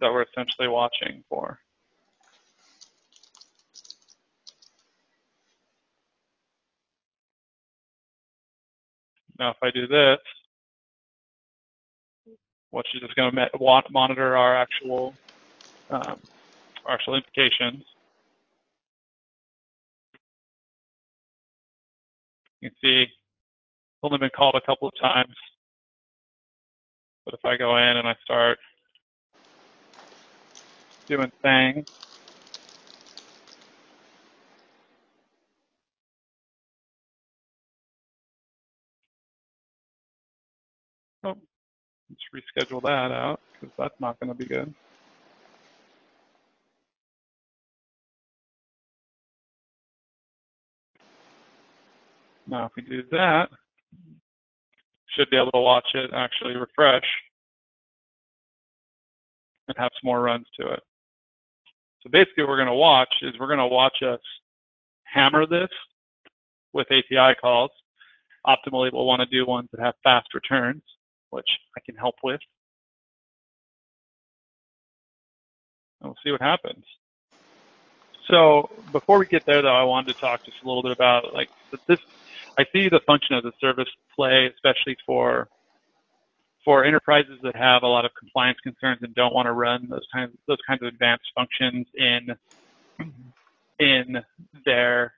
that 0.00 0.10
we're 0.10 0.22
essentially 0.22 0.68
watching 0.68 1.24
for. 1.28 1.58
Now, 9.38 9.50
if 9.50 9.56
I 9.62 9.70
do 9.70 9.86
this, 9.86 10.20
which 12.70 12.86
is 12.94 13.02
going 13.16 13.34
to 13.34 13.82
monitor 13.90 14.36
our 14.36 14.56
actual 14.56 15.14
um, 15.90 16.18
our 16.86 16.94
actual 16.94 17.16
implications. 17.16 17.84
You 22.60 22.70
can 22.70 22.76
see 22.82 23.02
it's 23.02 23.12
only 24.02 24.18
been 24.18 24.30
called 24.36 24.54
a 24.54 24.60
couple 24.60 24.88
of 24.88 24.94
times. 25.00 25.34
But 27.24 27.34
if 27.34 27.44
I 27.44 27.56
go 27.56 27.76
in 27.76 27.96
and 27.96 28.08
I 28.08 28.14
start 28.24 28.58
doing 31.08 31.30
things, 31.42 31.86
oh, 41.24 41.36
Let's 42.10 42.44
reschedule 42.68 42.82
that 42.82 43.12
out 43.12 43.40
because 43.52 43.74
that's 43.78 44.00
not 44.00 44.18
going 44.18 44.28
to 44.28 44.34
be 44.34 44.46
good. 44.46 44.74
Now, 52.46 52.66
if 52.66 52.72
we 52.76 52.82
do 52.82 53.04
that, 53.12 53.48
should 55.16 55.30
be 55.30 55.36
able 55.36 55.52
to 55.52 55.60
watch 55.60 55.86
it 55.94 56.10
actually 56.12 56.56
refresh 56.56 57.04
and 59.68 59.76
have 59.78 59.90
some 60.00 60.08
more 60.08 60.22
runs 60.22 60.46
to 60.58 60.68
it. 60.68 60.80
So 62.02 62.10
basically 62.10 62.42
what 62.42 62.50
we're 62.50 62.56
going 62.56 62.68
to 62.68 62.74
watch 62.74 63.12
is 63.22 63.34
we're 63.38 63.46
going 63.46 63.58
to 63.58 63.66
watch 63.66 64.02
us 64.02 64.20
hammer 65.04 65.46
this 65.46 65.68
with 66.72 66.86
API 66.90 67.36
calls. 67.40 67.70
Optimally, 68.46 68.92
we'll 68.92 69.04
want 69.04 69.20
to 69.20 69.26
do 69.26 69.46
ones 69.46 69.68
that 69.72 69.80
have 69.80 69.94
fast 70.02 70.32
returns 70.34 70.82
which 71.30 71.48
I 71.76 71.80
can 71.84 71.96
help 71.96 72.16
with. 72.22 72.40
And 76.00 76.08
we'll 76.08 76.16
see 76.24 76.30
what 76.32 76.40
happens. 76.40 76.84
So 78.30 78.70
before 78.92 79.18
we 79.18 79.26
get 79.26 79.44
there, 79.46 79.62
though, 79.62 79.74
I 79.74 79.82
wanted 79.82 80.14
to 80.14 80.20
talk 80.20 80.44
just 80.44 80.56
a 80.62 80.66
little 80.66 80.82
bit 80.82 80.92
about 80.92 81.34
like 81.34 81.48
this. 81.88 81.98
I 82.58 82.64
see 82.72 82.88
the 82.88 83.00
function 83.06 83.36
as 83.36 83.44
a 83.44 83.52
service 83.60 83.88
play, 84.14 84.50
especially 84.54 84.96
for 85.06 85.48
for 86.64 86.84
enterprises 86.84 87.38
that 87.42 87.56
have 87.56 87.82
a 87.82 87.86
lot 87.86 88.04
of 88.04 88.10
compliance 88.18 88.58
concerns 88.62 88.98
and 89.02 89.14
don't 89.14 89.34
want 89.34 89.46
to 89.46 89.52
run 89.52 89.88
those 89.88 90.06
kinds 90.12 90.36
those 90.46 90.58
kinds 90.66 90.82
of 90.82 90.88
advanced 90.88 91.26
functions 91.34 91.86
in 91.94 92.28
in 93.78 94.22
their 94.64 95.14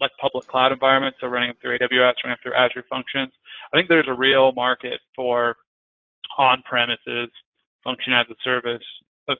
like 0.00 0.10
public 0.20 0.46
cloud 0.46 0.72
environments, 0.72 1.18
so 1.20 1.28
running 1.28 1.52
through 1.60 1.78
AWS, 1.78 2.14
running 2.24 2.38
through 2.42 2.54
Azure 2.54 2.84
Functions. 2.88 3.32
I 3.72 3.76
think 3.76 3.88
there's 3.88 4.08
a 4.08 4.14
real 4.14 4.52
market 4.52 5.00
for 5.14 5.56
on-premises 6.36 7.30
function 7.84 8.12
as 8.12 8.26
a 8.30 8.34
service 8.42 8.82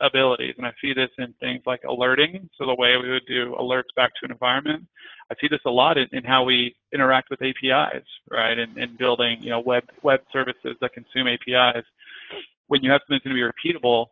abilities. 0.00 0.54
And 0.56 0.66
I 0.66 0.72
see 0.80 0.92
this 0.92 1.10
in 1.18 1.34
things 1.40 1.62
like 1.66 1.82
alerting. 1.84 2.48
So 2.56 2.66
the 2.66 2.74
way 2.74 2.96
we 2.96 3.10
would 3.10 3.26
do 3.26 3.54
alerts 3.58 3.94
back 3.96 4.12
to 4.14 4.24
an 4.24 4.30
environment. 4.30 4.86
I 5.30 5.34
see 5.40 5.48
this 5.48 5.60
a 5.66 5.70
lot 5.70 5.98
in, 5.98 6.06
in 6.12 6.24
how 6.24 6.44
we 6.44 6.74
interact 6.92 7.30
with 7.30 7.40
APIs, 7.42 8.06
right? 8.30 8.58
And, 8.58 8.76
and 8.76 8.96
building, 8.98 9.38
you 9.40 9.50
know, 9.50 9.60
web 9.60 9.84
web 10.02 10.20
services 10.32 10.76
that 10.80 10.92
consume 10.92 11.28
APIs. 11.28 11.84
When 12.68 12.82
you 12.82 12.90
have 12.90 13.00
something 13.02 13.16
that's 13.16 13.24
going 13.24 13.36
to 13.36 13.52
be 13.52 13.72
repeatable, 13.72 14.06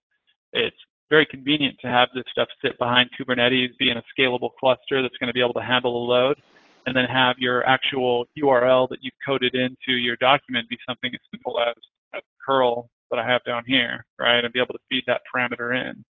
it's 0.53 0.77
very 1.13 1.27
convenient 1.27 1.77
to 1.79 1.89
have 1.89 2.09
this 2.15 2.25
stuff 2.33 2.49
sit 2.65 2.79
behind 2.79 3.11
Kubernetes, 3.13 3.77
be 3.79 3.91
in 3.91 3.99
a 3.99 4.03
scalable 4.19 4.49
cluster 4.59 5.03
that's 5.03 5.17
going 5.19 5.29
to 5.29 5.35
be 5.35 5.43
able 5.43 5.53
to 5.53 5.61
handle 5.61 5.93
the 5.93 6.11
load, 6.11 6.41
and 6.87 6.97
then 6.97 7.05
have 7.05 7.37
your 7.39 7.69
actual 7.69 8.25
URL 8.43 8.89
that 8.89 8.97
you've 9.03 9.13
coded 9.25 9.55
into 9.55 9.93
your 9.93 10.17
document 10.17 10.71
be 10.71 10.79
something 10.89 11.11
as 11.13 11.21
simple 11.31 11.61
as 11.61 11.75
a 12.15 12.21
curl 12.45 12.89
that 13.11 13.19
I 13.19 13.29
have 13.31 13.45
down 13.45 13.63
here, 13.67 14.07
right, 14.19 14.43
and 14.43 14.51
be 14.55 14.59
able 14.59 14.73
to 14.73 14.81
feed 14.89 15.05
that 15.07 15.21
parameter 15.29 15.79
in. 15.79 16.03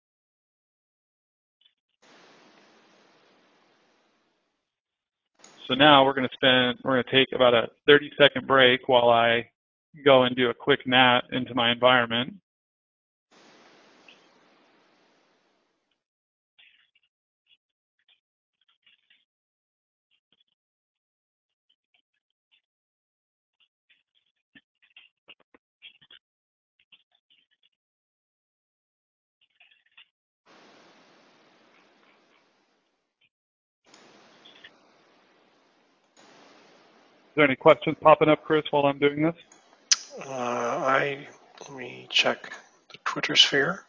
So 5.67 5.75
now 5.75 6.05
we're 6.05 6.13
going 6.13 6.29
to 6.29 6.35
spend, 6.35 6.79
we're 6.85 7.01
going 7.01 7.05
to 7.05 7.11
take 7.11 7.29
about 7.35 7.55
a 7.55 7.69
30 7.87 8.11
second 8.19 8.47
break 8.47 8.87
while 8.87 9.09
I 9.09 9.49
go 10.05 10.25
and 10.25 10.37
do 10.37 10.51
a 10.51 10.55
quick 10.55 10.87
nat 10.87 11.23
into 11.33 11.55
my 11.55 11.73
environment. 11.73 12.35
There 37.41 37.47
any 37.47 37.57
questions 37.57 37.97
popping 38.03 38.29
up, 38.29 38.45
Chris, 38.45 38.65
while 38.71 38.85
I'm 38.85 38.99
doing 38.99 39.23
this? 39.23 39.35
Uh, 40.27 40.31
I 40.31 41.27
let 41.63 41.73
me 41.73 42.07
check 42.11 42.53
the 42.93 42.99
Twitter 43.07 43.35
sphere. 43.35 43.83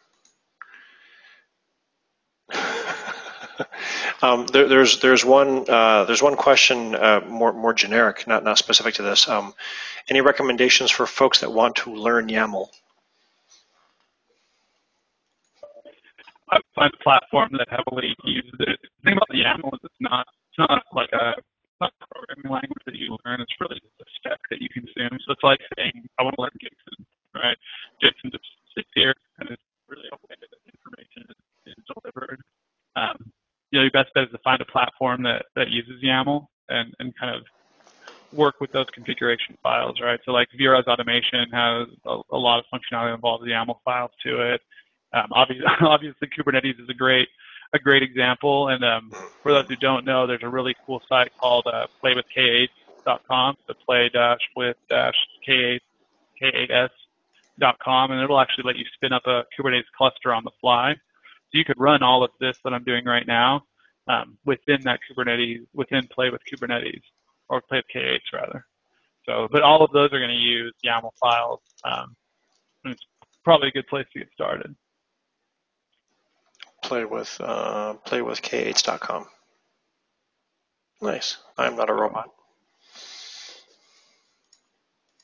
um, 4.22 4.46
there, 4.46 4.68
there's 4.68 5.00
there's 5.00 5.22
one 5.22 5.68
uh, 5.68 6.04
there's 6.04 6.22
one 6.22 6.36
question 6.36 6.94
uh, 6.94 7.20
more 7.28 7.52
more 7.52 7.74
generic, 7.74 8.26
not 8.26 8.42
not 8.42 8.56
specific 8.56 8.94
to 8.94 9.02
this. 9.02 9.28
Um, 9.28 9.52
any 10.08 10.22
recommendations 10.22 10.90
for 10.90 11.04
folks 11.06 11.40
that 11.40 11.52
want 11.52 11.76
to 11.76 11.94
learn 11.94 12.28
YAML? 12.28 12.68
I 16.50 16.58
find 16.74 16.90
a 16.98 17.02
platform 17.02 17.50
that 17.58 17.68
heavily 17.68 18.16
uses 18.24 18.54
it. 18.60 18.78
The 18.80 19.04
thing 19.04 19.18
about 19.18 19.28
the 19.28 19.42
YAML 19.42 19.74
is 19.74 19.80
it's 19.84 19.94
not 20.00 20.26
it's 20.48 20.58
not 20.58 20.82
like 20.94 21.12
a 21.12 21.34
not 21.82 21.92
programming 21.98 22.46
language 22.46 22.84
that 22.86 22.94
you 22.94 23.18
learn. 23.26 23.42
It's 23.42 23.58
really 23.58 23.82
just 23.82 23.98
a 23.98 24.08
spec 24.16 24.38
that 24.50 24.62
you 24.62 24.70
consume. 24.70 25.18
So 25.26 25.34
it's 25.34 25.42
like 25.42 25.58
saying 25.74 26.06
I 26.18 26.22
want 26.22 26.38
to 26.38 26.42
learn 26.46 26.56
JSON, 26.62 27.02
right? 27.34 27.58
JSON 27.98 28.30
just 28.30 28.46
sits 28.74 28.88
here 28.94 29.14
and 29.38 29.50
it's 29.50 29.66
really 29.90 30.06
a 30.14 30.18
way 30.30 30.38
that 30.38 30.50
information 30.70 31.26
is, 31.26 31.74
is 31.74 31.82
delivered. 31.90 32.40
Um, 32.94 33.18
you 33.70 33.78
know, 33.80 33.84
your 33.88 33.96
best 33.96 34.14
bet 34.14 34.24
is 34.24 34.30
to 34.30 34.38
find 34.46 34.60
a 34.62 34.68
platform 34.70 35.22
that 35.24 35.50
that 35.56 35.70
uses 35.70 35.98
YAML 36.02 36.46
and 36.68 36.94
and 37.00 37.10
kind 37.18 37.34
of 37.34 37.42
work 38.32 38.60
with 38.60 38.72
those 38.72 38.86
configuration 38.94 39.56
files, 39.62 40.00
right? 40.00 40.20
So 40.24 40.32
like 40.32 40.48
VROS 40.58 40.86
automation 40.86 41.50
has 41.52 41.88
a, 42.06 42.20
a 42.32 42.38
lot 42.38 42.58
of 42.58 42.64
functionality 42.72 43.10
that 43.10 43.20
involves 43.20 43.44
YAML 43.44 43.76
files 43.84 44.10
to 44.24 44.54
it. 44.54 44.60
Um, 45.12 45.28
obviously, 45.32 45.66
obviously, 45.82 46.28
Kubernetes 46.28 46.80
is 46.80 46.88
a 46.88 46.94
great 46.94 47.28
a 47.72 47.78
great 47.78 48.02
example. 48.02 48.68
And 48.68 48.84
um, 48.84 49.10
for 49.42 49.52
those 49.52 49.66
who 49.68 49.76
don't 49.76 50.04
know, 50.04 50.26
there's 50.26 50.42
a 50.42 50.48
really 50.48 50.74
cool 50.86 51.02
site 51.08 51.32
called 51.38 51.66
uh, 51.66 51.86
playwith8.com, 52.02 53.56
the 53.66 53.74
play 53.74 54.10
dash 54.12 54.40
with 54.56 54.76
dash 54.88 55.14
k8 55.48 55.80
k8s.com, 56.40 58.10
and 58.10 58.20
it'll 58.20 58.40
actually 58.40 58.64
let 58.64 58.76
you 58.76 58.84
spin 58.94 59.12
up 59.12 59.26
a 59.26 59.44
Kubernetes 59.58 59.84
cluster 59.96 60.32
on 60.34 60.44
the 60.44 60.50
fly. 60.60 60.94
So 60.94 61.58
you 61.58 61.64
could 61.64 61.78
run 61.78 62.02
all 62.02 62.24
of 62.24 62.30
this 62.40 62.58
that 62.64 62.72
I'm 62.72 62.84
doing 62.84 63.04
right 63.04 63.26
now 63.26 63.62
um, 64.08 64.38
within 64.44 64.80
that 64.82 65.00
Kubernetes, 65.08 65.66
within 65.74 66.06
Play 66.08 66.30
with 66.30 66.40
Kubernetes, 66.50 67.02
or 67.48 67.60
Play 67.60 67.78
with 67.78 67.86
K8s 67.94 68.32
rather. 68.32 68.66
So, 69.24 69.48
but 69.52 69.62
all 69.62 69.84
of 69.84 69.92
those 69.92 70.12
are 70.12 70.18
going 70.18 70.30
to 70.30 70.36
use 70.36 70.74
YAML 70.84 71.12
files. 71.20 71.60
Um, 71.84 72.16
it's 72.84 73.06
probably 73.44 73.68
a 73.68 73.72
good 73.72 73.86
place 73.86 74.06
to 74.12 74.18
get 74.18 74.28
started 74.32 74.74
play 76.82 77.04
with 77.04 77.34
uh, 77.40 77.94
playwithk8s.com. 78.06 79.26
Nice. 81.00 81.38
I'm 81.58 81.76
not 81.76 81.90
a 81.90 81.94
robot. 81.94 82.30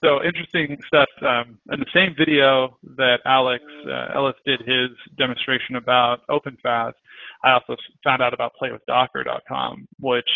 So 0.03 0.23
interesting 0.23 0.79
stuff. 0.87 1.09
Um, 1.23 1.59
in 1.73 1.81
the 1.81 1.87
same 1.93 2.15
video 2.17 2.79
that 2.97 3.19
Alex 3.25 3.65
uh, 3.87 4.15
Ellis 4.15 4.37
did 4.47 4.61
his 4.61 4.91
demonstration 5.17 5.77
about 5.77 6.21
OpenFaaS, 6.29 6.93
I 7.45 7.53
also 7.53 7.77
found 8.05 8.23
out 8.23 8.33
about 8.33 8.53
playwithdocker.com, 8.61 9.89
which 10.01 10.29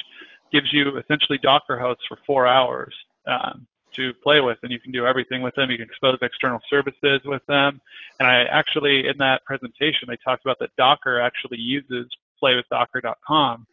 gives 0.53 0.67
you 0.73 0.99
essentially 0.99 1.39
Docker 1.43 1.79
hosts 1.79 2.05
for 2.09 2.19
four 2.27 2.47
hours. 2.47 2.95
Um, 3.27 3.67
to 3.95 4.13
play 4.23 4.41
with 4.41 4.59
and 4.63 4.73
you 4.73 4.79
can 4.79 4.93
do 4.93 5.07
everything 5.07 5.43
with 5.43 5.55
them. 5.55 5.71
You 5.71 5.79
can 5.79 5.87
expose 5.87 6.19
external 6.23 6.61
services 6.69 7.21
with 7.25 7.45
them. 7.47 7.81
And 8.19 8.29
I 8.29 8.45
actually, 8.45 9.07
in 9.09 9.19
that 9.19 9.45
presentation, 9.45 10.09
they 10.09 10.17
talked 10.25 10.45
about 10.45 10.59
that 10.61 10.71
Docker 10.77 11.21
actually 11.21 11.59
uses 11.59 12.07
playwithdocker.com 12.43 13.67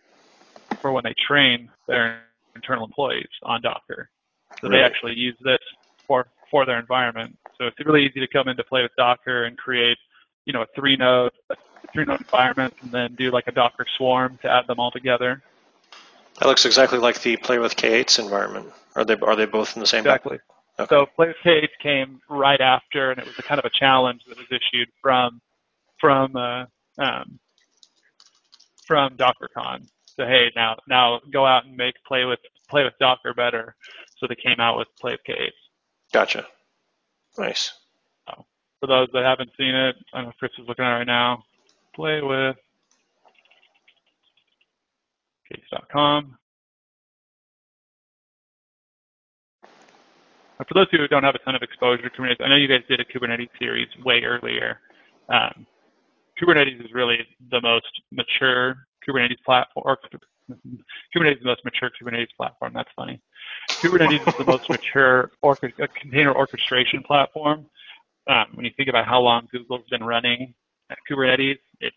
for 0.81 0.91
when 0.91 1.03
they 1.03 1.15
train 1.27 1.69
their 1.87 2.21
internal 2.55 2.85
employees 2.85 3.29
on 3.43 3.61
Docker. 3.61 4.09
So 4.61 4.67
really? 4.67 4.77
they 4.77 4.83
actually 4.83 5.13
use 5.15 5.35
this 5.43 5.59
for, 6.07 6.27
for 6.51 6.65
their 6.65 6.79
environment. 6.79 7.37
So 7.57 7.67
it's 7.67 7.77
really 7.85 8.05
easy 8.05 8.19
to 8.19 8.27
come 8.27 8.47
into 8.47 8.63
play 8.63 8.81
with 8.81 8.91
Docker 8.97 9.45
and 9.45 9.57
create, 9.57 9.97
you 10.45 10.53
know, 10.53 10.61
a 10.61 10.67
three 10.75 10.95
node, 10.95 11.31
three 11.93 12.05
node 12.05 12.21
environment 12.21 12.73
and 12.81 12.91
then 12.91 13.15
do 13.15 13.31
like 13.31 13.47
a 13.47 13.51
Docker 13.51 13.85
swarm 13.97 14.39
to 14.41 14.51
add 14.51 14.67
them 14.67 14.79
all 14.79 14.91
together. 14.91 15.41
That 16.39 16.47
looks 16.47 16.65
exactly 16.65 16.99
like 16.99 17.21
the 17.21 17.35
Play 17.37 17.59
with 17.59 17.75
K8s 17.75 18.19
environment. 18.19 18.71
Are 18.95 19.05
they 19.05 19.15
are 19.15 19.35
they 19.35 19.45
both 19.45 19.75
in 19.75 19.81
the 19.81 19.87
same? 19.87 19.99
Exactly. 19.99 20.39
Okay. 20.79 20.87
So 20.89 21.05
Play 21.15 21.27
with 21.27 21.37
K8s 21.45 21.67
came 21.81 22.21
right 22.29 22.61
after, 22.61 23.11
and 23.11 23.19
it 23.19 23.25
was 23.25 23.37
a 23.37 23.43
kind 23.43 23.59
of 23.59 23.65
a 23.65 23.69
challenge 23.69 24.21
that 24.27 24.37
was 24.37 24.47
issued 24.49 24.89
from 25.01 25.41
from 25.99 26.35
uh, 26.35 26.65
um, 26.97 27.39
from 28.87 29.15
DockerCon. 29.17 29.87
So 30.05 30.25
hey, 30.25 30.51
now 30.55 30.77
now 30.87 31.19
go 31.31 31.45
out 31.45 31.65
and 31.65 31.75
make 31.75 31.95
play 32.07 32.25
with 32.25 32.39
play 32.69 32.83
with 32.83 32.93
Docker 32.99 33.33
better. 33.33 33.75
So 34.17 34.27
they 34.27 34.35
came 34.35 34.59
out 34.59 34.77
with 34.77 34.87
Play 34.99 35.11
with 35.11 35.21
K8s. 35.27 35.51
Gotcha. 36.13 36.45
Nice. 37.37 37.71
So 38.27 38.45
for 38.79 38.87
those 38.87 39.07
that 39.13 39.23
haven't 39.23 39.51
seen 39.57 39.75
it, 39.75 39.95
I 40.13 40.23
know 40.23 40.31
Chris 40.39 40.51
is 40.59 40.67
looking 40.67 40.85
at 40.85 40.91
it 40.91 40.99
right 40.99 41.07
now. 41.07 41.43
Play 41.95 42.21
with 42.21 42.55
K8s.com. 45.51 46.38
For 50.67 50.73
those 50.73 50.87
who 50.91 51.07
don't 51.07 51.23
have 51.23 51.35
a 51.35 51.39
ton 51.39 51.55
of 51.55 51.61
exposure 51.61 52.03
to 52.03 52.09
Kubernetes, 52.09 52.41
I 52.43 52.49
know 52.49 52.55
you 52.55 52.67
guys 52.67 52.81
did 52.89 52.99
a 52.99 53.05
Kubernetes 53.05 53.49
series 53.57 53.87
way 54.03 54.23
earlier. 54.23 54.79
Um, 55.29 55.65
Kubernetes 56.39 56.83
is 56.83 56.91
really 56.93 57.19
the 57.49 57.61
most 57.61 57.87
mature 58.11 58.75
Kubernetes 59.07 59.41
platform, 59.45 59.83
or 59.85 59.97
Kubernetes 61.15 61.37
is 61.37 61.43
the 61.43 61.45
most 61.45 61.63
mature 61.63 61.89
Kubernetes 61.89 62.27
platform. 62.35 62.73
That's 62.73 62.89
funny. 62.95 63.21
Kubernetes 63.69 64.27
is 64.27 64.35
the 64.35 64.45
most 64.45 64.69
mature 64.69 65.31
container 66.01 66.35
orchestration 66.35 67.03
platform. 67.03 67.65
Um, 68.29 68.45
when 68.53 68.65
you 68.65 68.71
think 68.75 68.89
about 68.89 69.05
how 69.05 69.21
long 69.21 69.47
Google's 69.51 69.87
been 69.89 70.03
running 70.03 70.53
Kubernetes, 71.09 71.59
it's 71.79 71.95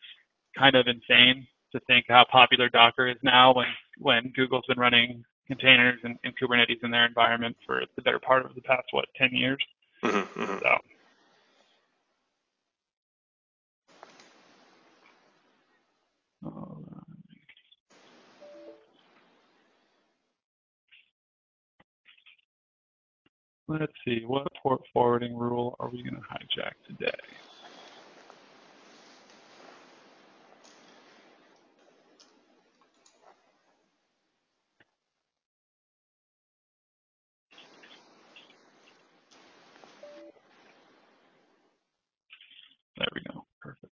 kind 0.57 0.77
of 0.77 0.87
insane 0.87 1.47
to 1.73 1.81
think 1.87 2.07
how 2.09 2.25
popular 2.31 2.69
Docker 2.69 3.09
is 3.09 3.17
now 3.23 3.55
when, 3.55 3.67
when 3.99 4.33
Google's 4.37 4.65
been 4.69 4.79
running 4.79 5.25
containers 5.47 5.99
and, 6.05 6.19
and 6.25 6.35
Kubernetes 6.39 6.83
in 6.83 6.91
their 6.91 7.07
environment 7.07 7.57
for 7.67 7.83
the 7.97 8.03
better 8.03 8.19
part 8.21 8.45
of 8.47 8.55
the 8.55 8.63
past, 8.63 8.87
what, 8.93 9.07
10 9.17 9.31
years? 9.33 9.59
Mm-hmm, 10.05 10.41
mm-hmm. 10.43 10.59
So. 10.63 10.79
Let's 23.69 23.93
see, 24.05 24.25
what 24.27 24.49
port 24.63 24.83
forwarding 24.93 25.35
rule 25.37 25.77
are 25.81 25.89
we 25.89 26.03
going 26.03 26.17
to 26.17 26.21
hijack 26.21 26.73
today? 26.87 27.11
There 42.99 43.09
we 43.15 43.23
go. 43.33 43.45
Perfect. 43.61 43.93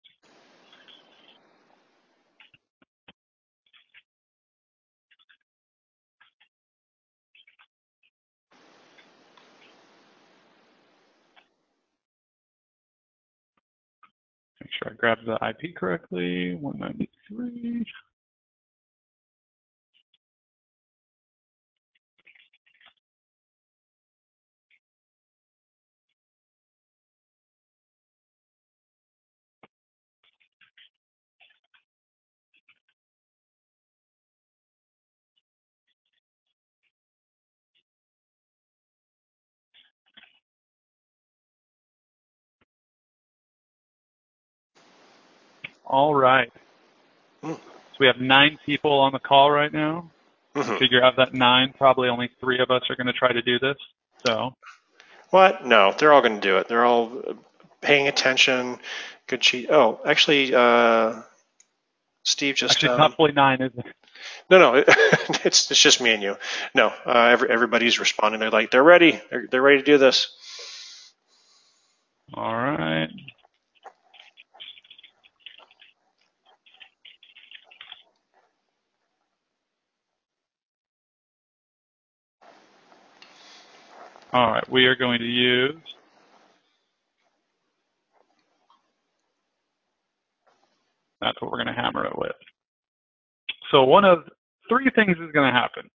Make 14.96 15.02
sure 15.02 15.10
I 15.10 15.14
grab 15.14 15.18
the 15.26 15.66
IP 15.68 15.76
correctly, 15.76 16.54
193. 16.54 17.84
All 45.86 46.14
right. 46.14 46.52
Mm. 47.42 47.54
So 47.56 47.96
we 48.00 48.06
have 48.06 48.20
nine 48.20 48.58
people 48.66 48.92
on 48.92 49.12
the 49.12 49.18
call 49.18 49.50
right 49.50 49.72
now. 49.72 50.10
Mm-hmm. 50.54 50.76
Figure 50.78 51.02
out 51.02 51.16
that 51.16 51.34
nine, 51.34 51.74
probably 51.76 52.08
only 52.08 52.30
three 52.40 52.60
of 52.60 52.70
us 52.70 52.82
are 52.88 52.96
going 52.96 53.06
to 53.06 53.12
try 53.12 53.32
to 53.32 53.42
do 53.42 53.58
this. 53.58 53.76
So. 54.26 54.54
What? 55.30 55.66
No, 55.66 55.94
they're 55.96 56.12
all 56.12 56.22
going 56.22 56.36
to 56.36 56.40
do 56.40 56.56
it. 56.58 56.68
They're 56.68 56.84
all 56.84 57.22
paying 57.80 58.08
attention. 58.08 58.78
Good 59.26 59.40
cheat. 59.40 59.70
Oh, 59.70 60.00
actually, 60.04 60.54
uh, 60.54 61.20
Steve 62.24 62.54
just. 62.54 62.74
Actually, 62.76 62.90
um, 62.90 62.98
not 62.98 63.16
fully 63.16 63.32
nine, 63.32 63.60
is 63.60 63.72
it? 63.76 63.86
No, 64.50 64.58
no, 64.58 64.74
it's 65.44 65.70
it's 65.70 65.80
just 65.80 66.00
me 66.00 66.12
and 66.12 66.22
you. 66.22 66.36
No, 66.74 66.92
uh, 67.04 67.28
every, 67.30 67.50
everybody's 67.50 67.98
responding. 67.98 68.40
They're 68.40 68.50
like, 68.50 68.70
they're 68.70 68.82
ready. 68.82 69.20
They're, 69.30 69.46
they're 69.50 69.62
ready 69.62 69.78
to 69.78 69.84
do 69.84 69.98
this. 69.98 70.32
All 72.34 72.54
right. 72.54 73.10
All 84.36 84.50
right, 84.50 84.70
we 84.70 84.84
are 84.84 84.94
going 84.94 85.18
to 85.20 85.24
use 85.24 85.80
That's 91.22 91.40
what 91.40 91.50
we're 91.50 91.64
going 91.64 91.74
to 91.74 91.80
hammer 91.80 92.04
it 92.04 92.18
with. 92.18 92.36
So 93.70 93.82
one 93.84 94.04
of 94.04 94.24
three 94.68 94.90
things 94.94 95.12
is 95.12 95.32
going 95.32 95.50
to 95.50 95.58
happen. 95.58 95.88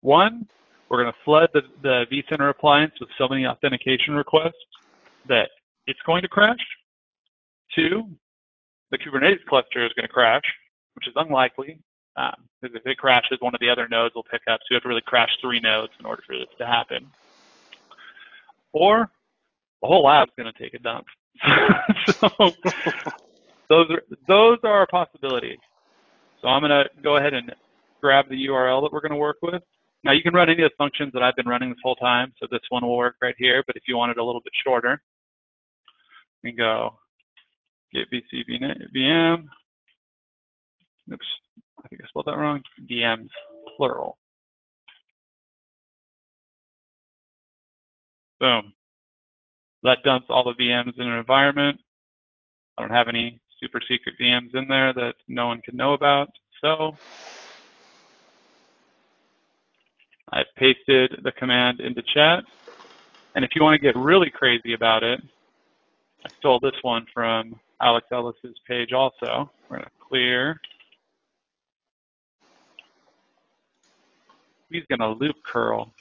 One, 0.00 0.48
we're 0.88 1.00
going 1.00 1.12
to 1.12 1.18
flood 1.24 1.50
the, 1.54 1.60
the 1.84 2.04
vCenter 2.12 2.50
appliance 2.50 2.94
with 2.98 3.08
so 3.16 3.28
many 3.28 3.46
authentication 3.46 4.14
requests 4.14 4.66
that 5.28 5.50
it's 5.86 6.00
going 6.04 6.22
to 6.22 6.28
crash. 6.28 6.58
Two, 7.76 8.10
the 8.90 8.98
Kubernetes 8.98 9.44
cluster 9.48 9.86
is 9.86 9.92
going 9.92 10.08
to 10.08 10.12
crash, 10.12 10.42
which 10.94 11.06
is 11.06 11.14
unlikely 11.14 11.78
um, 12.16 12.34
because 12.60 12.76
if 12.76 12.86
it 12.86 12.98
crashes, 12.98 13.38
one 13.40 13.54
of 13.54 13.60
the 13.60 13.70
other 13.70 13.88
nodes 13.88 14.14
will 14.14 14.24
pick 14.24 14.42
up. 14.50 14.60
So 14.60 14.66
you 14.70 14.76
have 14.76 14.82
to 14.82 14.88
really 14.88 15.02
crash 15.06 15.30
three 15.40 15.60
nodes 15.60 15.92
in 15.98 16.06
order 16.06 16.22
for 16.26 16.36
this 16.36 16.48
to 16.58 16.66
happen. 16.66 17.06
Or 18.72 19.10
the 19.82 19.88
whole 19.88 20.04
lab's 20.04 20.32
going 20.36 20.52
to 20.52 20.62
take 20.62 20.74
a 20.74 20.78
dump. 20.78 21.06
so 22.06 22.28
those 23.68 23.90
are 23.90 24.02
those 24.28 24.58
are 24.64 24.86
possibilities. 24.86 25.58
So 26.40 26.48
I'm 26.48 26.62
going 26.62 26.70
to 26.70 26.84
go 27.02 27.16
ahead 27.16 27.34
and 27.34 27.52
grab 28.00 28.26
the 28.28 28.46
URL 28.46 28.82
that 28.82 28.92
we're 28.92 29.00
going 29.00 29.12
to 29.12 29.16
work 29.16 29.38
with. 29.42 29.62
Now 30.04 30.12
you 30.12 30.22
can 30.22 30.34
run 30.34 30.48
any 30.48 30.62
of 30.62 30.70
the 30.70 30.76
functions 30.78 31.12
that 31.12 31.22
I've 31.22 31.36
been 31.36 31.48
running 31.48 31.68
this 31.68 31.78
whole 31.82 31.96
time. 31.96 32.32
So 32.40 32.46
this 32.50 32.60
one 32.70 32.84
will 32.84 32.96
work 32.96 33.16
right 33.20 33.34
here. 33.38 33.62
But 33.66 33.76
if 33.76 33.82
you 33.86 33.96
want 33.96 34.10
it 34.10 34.18
a 34.18 34.24
little 34.24 34.40
bit 34.40 34.52
shorter, 34.64 35.00
you 36.42 36.50
can 36.50 36.56
go 36.56 36.98
get 37.92 38.10
VC 38.10 38.44
VM. 38.96 39.44
Oops, 41.12 41.26
I 41.84 41.88
think 41.88 42.02
I 42.02 42.08
spelled 42.08 42.26
that 42.26 42.38
wrong. 42.38 42.62
VMs, 42.90 43.28
plural. 43.76 44.16
Boom. 48.40 48.72
That 49.82 50.02
dumps 50.02 50.26
all 50.30 50.44
the 50.44 50.54
VMs 50.62 50.98
in 50.98 51.06
an 51.06 51.18
environment. 51.18 51.78
I 52.76 52.82
don't 52.82 52.90
have 52.90 53.08
any 53.08 53.40
super 53.60 53.80
secret 53.86 54.14
VMs 54.20 54.54
in 54.54 54.66
there 54.68 54.92
that 54.94 55.14
no 55.28 55.46
one 55.46 55.60
can 55.60 55.76
know 55.76 55.92
about. 55.92 56.30
So 56.60 56.96
I 60.32 60.42
pasted 60.56 61.20
the 61.22 61.32
command 61.32 61.80
into 61.80 62.02
chat. 62.14 62.44
And 63.34 63.44
if 63.44 63.50
you 63.54 63.62
want 63.62 63.74
to 63.74 63.80
get 63.80 63.96
really 63.96 64.30
crazy 64.30 64.72
about 64.72 65.02
it, 65.02 65.20
I 66.24 66.28
stole 66.38 66.60
this 66.60 66.74
one 66.82 67.06
from 67.12 67.58
Alex 67.80 68.06
Ellis's 68.12 68.56
page 68.66 68.92
also. 68.92 69.50
We're 69.68 69.78
going 69.78 69.84
to 69.84 69.90
clear. 70.08 70.60
He's 74.70 74.84
going 74.88 75.00
to 75.00 75.08
loop 75.08 75.36
curl. 75.44 75.92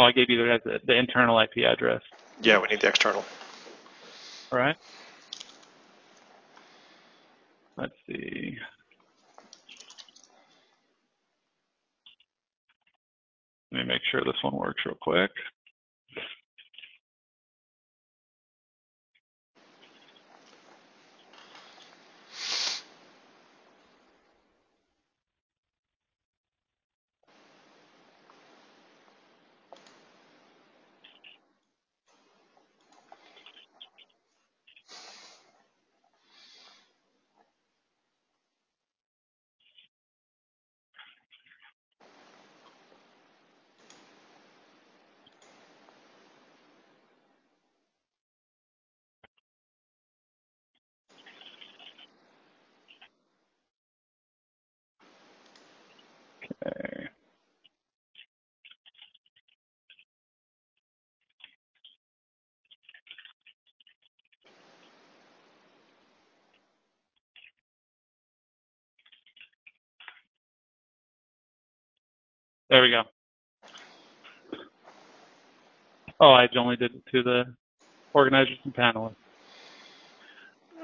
Oh, 0.00 0.04
I 0.06 0.12
gave 0.12 0.30
you 0.30 0.38
the, 0.38 0.80
the 0.86 0.98
internal 0.98 1.40
IP 1.40 1.64
address. 1.66 2.02
Yeah, 2.40 2.58
we 2.60 2.68
need 2.70 2.80
the 2.82 2.88
external. 2.88 3.28
All 4.52 4.58
right. 4.58 4.76
Let's 7.76 7.92
see. 8.08 8.56
Let 13.72 13.78
me 13.80 13.84
make 13.86 14.02
sure 14.10 14.22
this 14.24 14.34
one 14.42 14.56
works 14.56 14.82
real 14.86 14.96
quick. 15.00 15.30
Okay. 56.66 57.08
There 72.70 72.82
we 72.82 72.90
go. 72.90 73.02
Oh, 76.20 76.32
I 76.32 76.48
only 76.58 76.76
did 76.76 76.94
it 76.94 77.02
to 77.12 77.22
the 77.22 77.44
organizers 78.14 78.58
and 78.64 78.74
panelists. 78.74 79.16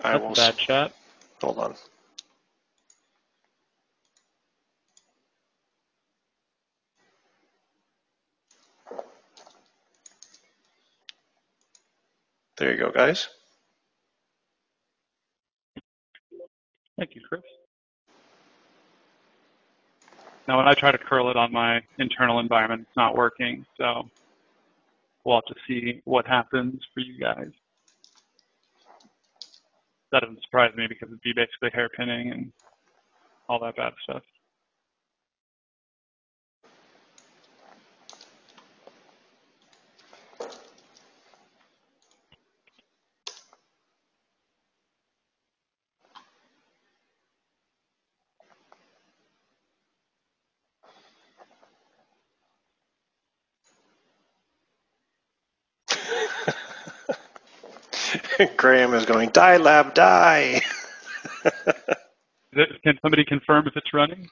I 0.05 0.15
That's 0.15 0.25
will. 0.25 0.31
a 0.31 0.35
bad 0.35 0.57
chat. 0.59 0.93
Hold 1.43 1.59
on. 1.59 1.75
There 12.59 12.73
you 12.73 12.79
go, 12.79 12.93
guys. 12.93 13.29
Thank 16.99 17.15
you, 17.17 17.23
Chris. 17.29 17.43
Now, 20.49 20.59
when 20.59 20.69
I 20.69 20.75
try 20.75 20.93
to 20.93 20.99
curl 20.99 21.31
it 21.31 21.37
on 21.37 21.53
my 21.53 21.81
internal 21.99 22.39
environment, 22.39 22.83
it's 22.83 22.97
not 22.97 23.17
working. 23.17 23.67
So 23.77 24.09
we'll 25.25 25.37
have 25.37 25.45
to 25.47 25.55
see 25.67 26.01
what 26.05 26.27
happens 26.27 26.81
for 26.95 27.01
you 27.01 27.19
guys. 27.19 27.51
That 30.13 30.21
doesn't 30.21 30.43
surprise 30.43 30.73
me 30.77 30.87
because 30.89 31.09
it'd 31.09 31.21
be 31.23 31.33
basically 31.35 31.71
hairpinning 31.71 32.33
and 32.33 32.53
all 33.49 33.59
that 33.61 33.77
bad 33.77 33.93
stuff. 34.05 34.23
Graham 58.57 58.95
is 58.95 59.07
going, 59.07 59.31
die, 59.31 59.59
lab, 59.59 59.95
die. 59.95 60.63
Can 62.55 62.99
somebody 63.03 63.25
confirm 63.25 63.67
if 63.69 63.77
it's 63.77 63.95
running? 63.95 64.29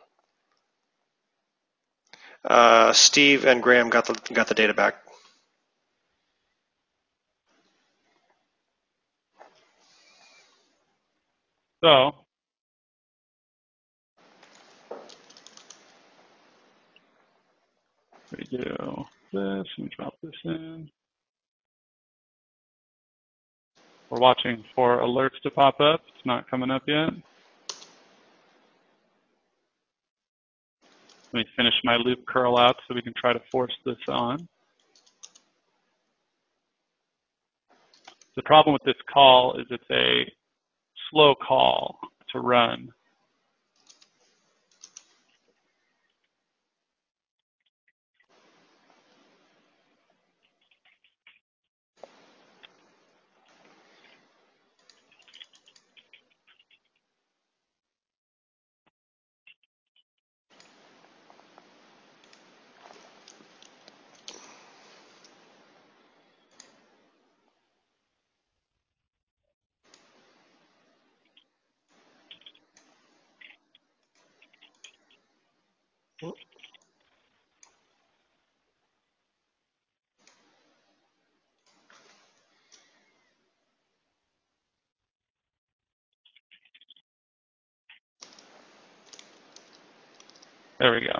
Uh, 2.44 2.92
Steve 2.92 3.46
and 3.46 3.62
Graham 3.62 3.90
got 3.90 4.06
the 4.06 4.14
got 4.34 4.48
the 4.48 4.54
data 4.54 4.74
back. 4.74 4.96
So 11.84 12.12
we 18.32 18.44
do 18.50 19.04
this 19.32 19.66
and 19.78 19.90
drop 19.96 20.14
this 20.22 20.32
in. 20.44 20.90
We're 24.14 24.20
watching 24.20 24.62
for 24.76 25.00
alerts 25.00 25.40
to 25.42 25.50
pop 25.50 25.80
up. 25.80 26.00
It's 26.06 26.24
not 26.24 26.48
coming 26.48 26.70
up 26.70 26.84
yet. 26.86 27.08
Let 31.32 31.40
me 31.40 31.44
finish 31.56 31.74
my 31.82 31.96
loop 31.96 32.24
curl 32.24 32.56
out 32.56 32.76
so 32.86 32.94
we 32.94 33.02
can 33.02 33.12
try 33.16 33.32
to 33.32 33.40
force 33.50 33.72
this 33.84 33.96
on. 34.06 34.46
The 38.36 38.42
problem 38.42 38.72
with 38.74 38.84
this 38.84 38.94
call 39.12 39.58
is 39.58 39.66
it's 39.70 39.82
a 39.90 40.30
slow 41.10 41.34
call 41.34 41.98
to 42.30 42.38
run. 42.38 42.92
There 90.84 90.92
we 90.92 91.00
go. 91.00 91.18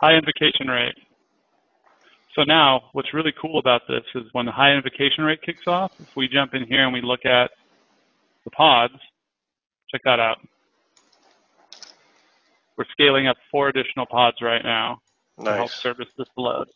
High 0.00 0.14
invocation 0.14 0.66
rate. 0.66 0.94
So 2.34 2.42
now 2.44 2.84
what's 2.92 3.12
really 3.12 3.34
cool 3.38 3.58
about 3.58 3.82
this 3.86 4.02
is 4.14 4.22
when 4.32 4.46
the 4.46 4.52
high 4.52 4.72
invocation 4.72 5.24
rate 5.24 5.42
kicks 5.42 5.66
off, 5.66 5.92
if 6.00 6.16
we 6.16 6.28
jump 6.28 6.54
in 6.54 6.64
here 6.66 6.84
and 6.84 6.92
we 6.94 7.02
look 7.02 7.26
at 7.26 7.50
the 8.44 8.50
pods, 8.50 8.94
check 9.90 10.00
that 10.06 10.20
out. 10.20 10.38
We're 12.78 12.86
scaling 12.92 13.28
up 13.28 13.36
four 13.50 13.68
additional 13.68 14.06
pods 14.06 14.38
right 14.40 14.64
now 14.64 15.02
nice. 15.36 15.48
to 15.48 15.52
help 15.52 15.70
service 15.70 16.08
this 16.16 16.28
load. 16.38 16.68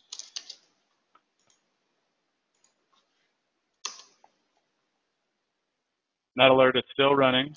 That 6.37 6.51
alert 6.51 6.77
is 6.77 6.85
still 6.93 7.15
running. 7.15 7.57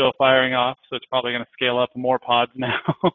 Still 0.00 0.12
firing 0.16 0.54
off, 0.54 0.78
so 0.88 0.96
it's 0.96 1.04
probably 1.06 1.32
going 1.32 1.44
to 1.44 1.50
scale 1.52 1.78
up 1.78 1.90
more 1.94 2.18
pods 2.18 2.52
now. 2.56 2.80
oh, 3.02 3.10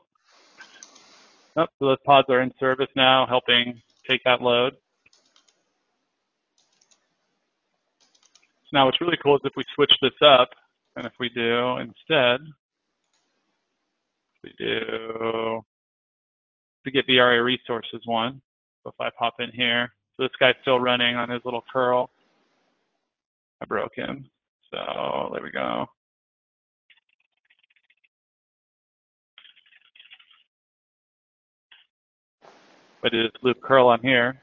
so 1.55 1.67
those 1.79 1.97
pods 2.05 2.27
are 2.29 2.41
in 2.41 2.53
service 2.59 2.89
now, 2.95 3.25
helping 3.27 3.81
take 4.07 4.23
that 4.23 4.41
load. 4.41 4.73
So 8.65 8.69
now 8.73 8.85
what's 8.85 9.01
really 9.01 9.17
cool 9.23 9.35
is 9.35 9.41
if 9.43 9.53
we 9.55 9.63
switch 9.73 9.93
this 10.01 10.13
up, 10.21 10.49
and 10.95 11.07
if 11.07 11.13
we 11.19 11.29
do 11.29 11.77
instead, 11.77 12.41
we 14.43 14.53
do 14.59 15.61
to 16.85 16.91
get 16.91 17.07
VRA 17.07 17.43
resources 17.43 18.01
one. 18.05 18.41
So 18.83 18.91
if 18.91 19.01
I 19.01 19.09
pop 19.17 19.35
in 19.39 19.49
here, 19.51 19.91
so 20.15 20.23
this 20.23 20.31
guy's 20.39 20.53
still 20.61 20.79
running 20.79 21.15
on 21.15 21.29
his 21.31 21.41
little 21.45 21.63
curl. 21.73 22.11
I 23.59 23.65
broke 23.65 23.95
him. 23.95 24.29
So 24.71 25.31
there 25.33 25.41
we 25.41 25.51
go. 25.51 25.87
I 33.05 33.09
do 33.09 33.23
this 33.23 33.31
loop 33.43 33.61
curl 33.61 33.87
on 33.87 33.99
here. 34.01 34.41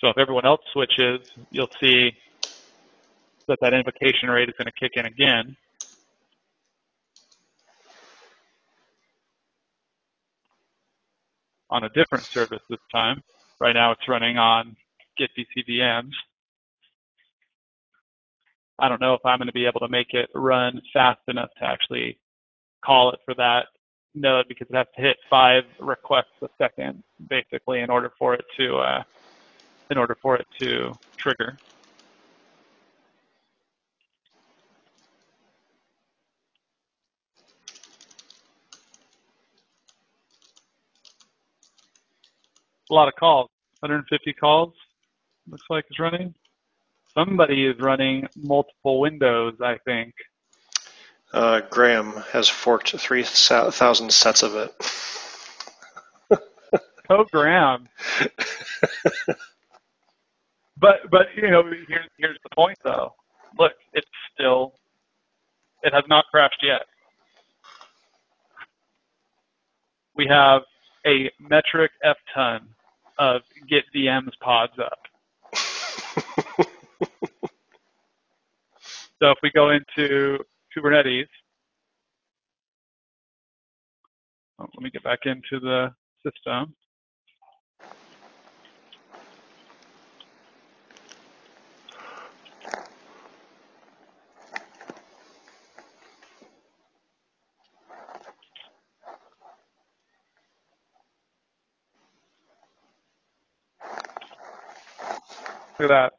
So 0.00 0.08
if 0.08 0.18
everyone 0.18 0.44
else 0.44 0.60
switches, 0.72 1.20
you'll 1.50 1.70
see 1.80 2.12
that 3.48 3.58
that 3.62 3.72
invocation 3.72 4.28
rate 4.28 4.48
is 4.48 4.54
going 4.58 4.66
to 4.66 4.72
kick 4.78 4.92
in 4.96 5.06
again. 5.06 5.56
on 11.70 11.84
a 11.84 11.88
different 11.90 12.24
service 12.24 12.60
this 12.68 12.80
time. 12.92 13.22
Right 13.60 13.74
now 13.74 13.92
it's 13.92 14.08
running 14.08 14.36
on 14.36 14.76
get 15.16 15.30
VMs. 15.36 16.12
I 18.78 18.88
don't 18.88 19.00
know 19.00 19.14
if 19.14 19.20
I'm 19.24 19.38
going 19.38 19.46
to 19.46 19.52
be 19.52 19.66
able 19.66 19.80
to 19.80 19.88
make 19.88 20.14
it 20.14 20.30
run 20.34 20.80
fast 20.92 21.20
enough 21.28 21.50
to 21.58 21.66
actually 21.66 22.18
call 22.84 23.12
it 23.12 23.20
for 23.24 23.34
that 23.34 23.66
node 24.14 24.46
because 24.48 24.66
it 24.70 24.76
has 24.76 24.86
to 24.96 25.02
hit 25.02 25.16
five 25.28 25.64
requests 25.78 26.26
a 26.42 26.48
second, 26.58 27.02
basically, 27.28 27.80
in 27.80 27.90
order 27.90 28.12
for 28.18 28.34
it 28.34 28.44
to 28.58 28.76
uh, 28.76 29.02
in 29.90 29.98
order 29.98 30.16
for 30.20 30.36
it 30.36 30.46
to 30.60 30.92
trigger. 31.16 31.56
A 42.90 42.94
lot 42.94 43.06
of 43.06 43.14
calls, 43.14 43.48
150 43.80 44.32
calls, 44.32 44.72
looks 45.48 45.62
like 45.70 45.84
it's 45.88 46.00
running. 46.00 46.34
Somebody 47.16 47.66
is 47.66 47.76
running 47.78 48.26
multiple 48.36 49.00
windows, 49.00 49.54
I 49.62 49.76
think. 49.84 50.12
Uh, 51.32 51.60
Graham 51.70 52.12
has 52.32 52.48
forked 52.48 52.90
3,000 52.98 54.12
sets 54.12 54.42
of 54.42 54.56
it. 54.56 54.74
oh, 57.10 57.24
Graham. 57.30 57.88
but, 60.76 61.08
but 61.10 61.26
you 61.36 61.50
know, 61.50 61.62
here's, 61.88 62.08
here's 62.18 62.38
the 62.42 62.50
point, 62.54 62.78
though. 62.82 63.14
Look, 63.58 63.72
it's 63.92 64.08
still, 64.34 64.74
it 65.82 65.94
has 65.94 66.04
not 66.08 66.24
crashed 66.32 66.62
yet. 66.62 66.82
We 70.16 70.26
have 70.26 70.62
a 71.06 71.30
metric 71.38 71.92
F 72.02 72.16
ton 72.34 72.68
of 73.18 73.42
get 73.68 73.84
VMs 73.94 74.32
pods 74.40 74.72
up. 74.78 74.98
so 79.20 79.30
if 79.30 79.38
we 79.42 79.50
go 79.52 79.70
into 79.70 80.38
Kubernetes. 80.76 81.26
Oh, 84.58 84.66
let 84.74 84.82
me 84.82 84.90
get 84.90 85.02
back 85.02 85.20
into 85.24 85.58
the 85.60 85.92
system. 86.24 86.74
Look 105.78 105.90
at 105.90 105.94
that. 105.94 106.12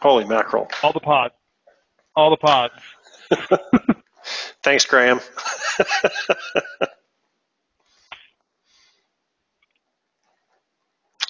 Holy 0.00 0.24
mackerel. 0.26 0.68
All 0.82 0.92
the 0.92 1.00
pods 1.00 1.32
all 2.16 2.30
the 2.30 2.36
pods. 2.36 2.74
Thanks, 4.62 4.84
Graham. 4.84 5.20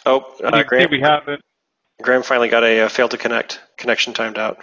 oh, 0.06 0.20
uh, 0.44 0.62
Graham. 0.64 0.90
we 0.90 1.00
have 1.00 1.28
it. 1.28 1.40
Graham 2.02 2.22
finally 2.22 2.48
got 2.48 2.64
a 2.64 2.80
uh, 2.80 2.88
failed 2.88 3.12
to 3.12 3.18
connect. 3.18 3.60
Connection 3.76 4.12
timed 4.12 4.38
out. 4.38 4.58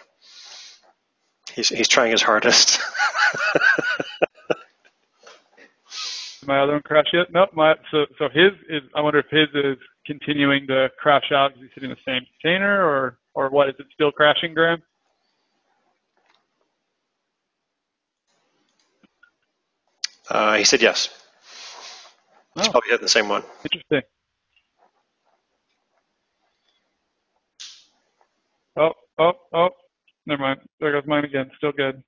He's 1.53 1.70
he's 1.70 1.88
trying 1.88 2.11
his 2.11 2.22
hardest. 2.22 2.80
my 6.45 6.59
other 6.59 6.74
one 6.74 6.82
crash 6.84 7.07
yet? 7.13 7.28
Nope. 7.32 7.49
My 7.53 7.76
so 7.91 8.05
so 8.17 8.30
his 8.34 8.51
is. 8.70 8.84
I 8.95 9.01
wonder 9.01 9.20
if 9.20 9.28
his 9.32 9.47
is 9.53 9.78
continuing 10.05 10.67
to 10.67 10.89
crash 10.99 11.32
out. 11.34 11.53
Is 11.53 11.59
he 11.61 11.70
sitting 11.74 11.89
in 11.89 11.95
the 11.95 12.11
same 12.11 12.26
container, 12.41 12.86
or 12.86 13.17
or 13.34 13.49
what? 13.49 13.70
Is 13.70 13.76
it 13.80 13.88
still 13.93 14.11
crashing, 14.11 14.53
Graham? 14.53 14.82
Uh, 20.30 20.56
he 20.58 20.64
said 20.64 20.82
yes. 20.82 21.10
Oh. 22.56 22.62
He's 22.62 22.70
probably 22.70 22.98
the 22.98 23.10
same 23.10 23.30
one. 23.30 23.44
Interesting. 23.64 24.02
Oh, 28.78 28.92
oh, 29.20 29.34
oh. 29.54 29.70
Never 30.26 30.42
mind. 30.42 30.62
There 30.80 30.92
goes 30.92 31.08
mine 31.08 31.26
again. 31.26 31.52
Still 31.58 31.72
good. 31.72 32.04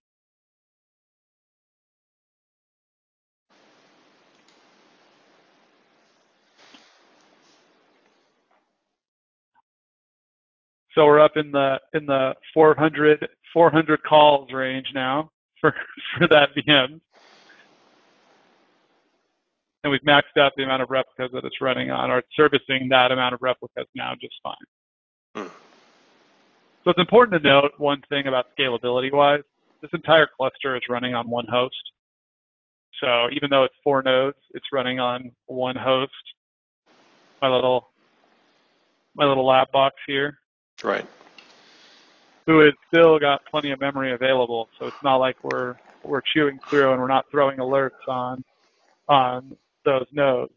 So 10.95 11.05
we're 11.05 11.21
up 11.21 11.37
in 11.37 11.51
the 11.51 11.79
in 11.93 12.05
the 12.05 12.33
400 12.53 13.27
400 13.53 14.03
calls 14.03 14.51
range 14.53 14.87
now 14.93 15.31
for 15.61 15.73
for 16.19 16.27
that 16.27 16.49
VM 16.55 16.99
and 19.83 19.91
we've 19.91 20.01
maxed 20.01 20.39
out 20.39 20.51
the 20.55 20.63
amount 20.63 20.81
of 20.81 20.89
replicas 20.89 21.31
that 21.33 21.45
it's 21.45 21.61
running 21.61 21.89
on, 21.89 22.11
or 22.11 22.19
it's 22.19 22.27
servicing 22.35 22.87
that 22.89 23.11
amount 23.11 23.33
of 23.33 23.41
replicas 23.41 23.87
now 23.95 24.13
just 24.19 24.35
fine. 24.43 24.55
Hmm. 25.35 25.51
So 26.83 26.91
it's 26.91 26.99
important 26.99 27.41
to 27.41 27.47
note 27.47 27.71
one 27.77 28.01
thing 28.09 28.27
about 28.27 28.47
scalability 28.57 29.11
wise. 29.11 29.41
This 29.81 29.91
entire 29.93 30.27
cluster 30.37 30.75
is 30.75 30.81
running 30.89 31.13
on 31.13 31.29
one 31.29 31.45
host. 31.47 31.75
So 32.99 33.29
even 33.31 33.49
though 33.49 33.63
it's 33.63 33.75
four 33.83 34.03
nodes, 34.03 34.37
it's 34.51 34.65
running 34.71 34.99
on 34.99 35.31
one 35.47 35.75
host. 35.75 36.11
My 37.41 37.49
little 37.49 37.89
my 39.15 39.25
little 39.25 39.45
lab 39.45 39.71
box 39.71 39.95
here. 40.07 40.37
Right. 40.83 41.05
Who 42.45 42.59
has 42.59 42.73
still 42.87 43.19
got 43.19 43.41
plenty 43.45 43.71
of 43.71 43.79
memory 43.79 44.13
available, 44.13 44.69
so 44.79 44.85
it's 44.87 45.03
not 45.03 45.17
like 45.17 45.37
we're 45.43 45.75
we're 46.03 46.21
chewing 46.33 46.59
through 46.67 46.91
and 46.91 47.01
we're 47.01 47.07
not 47.07 47.25
throwing 47.31 47.57
alerts 47.57 48.07
on 48.07 48.43
on 49.07 49.55
those 49.85 50.05
nodes, 50.11 50.53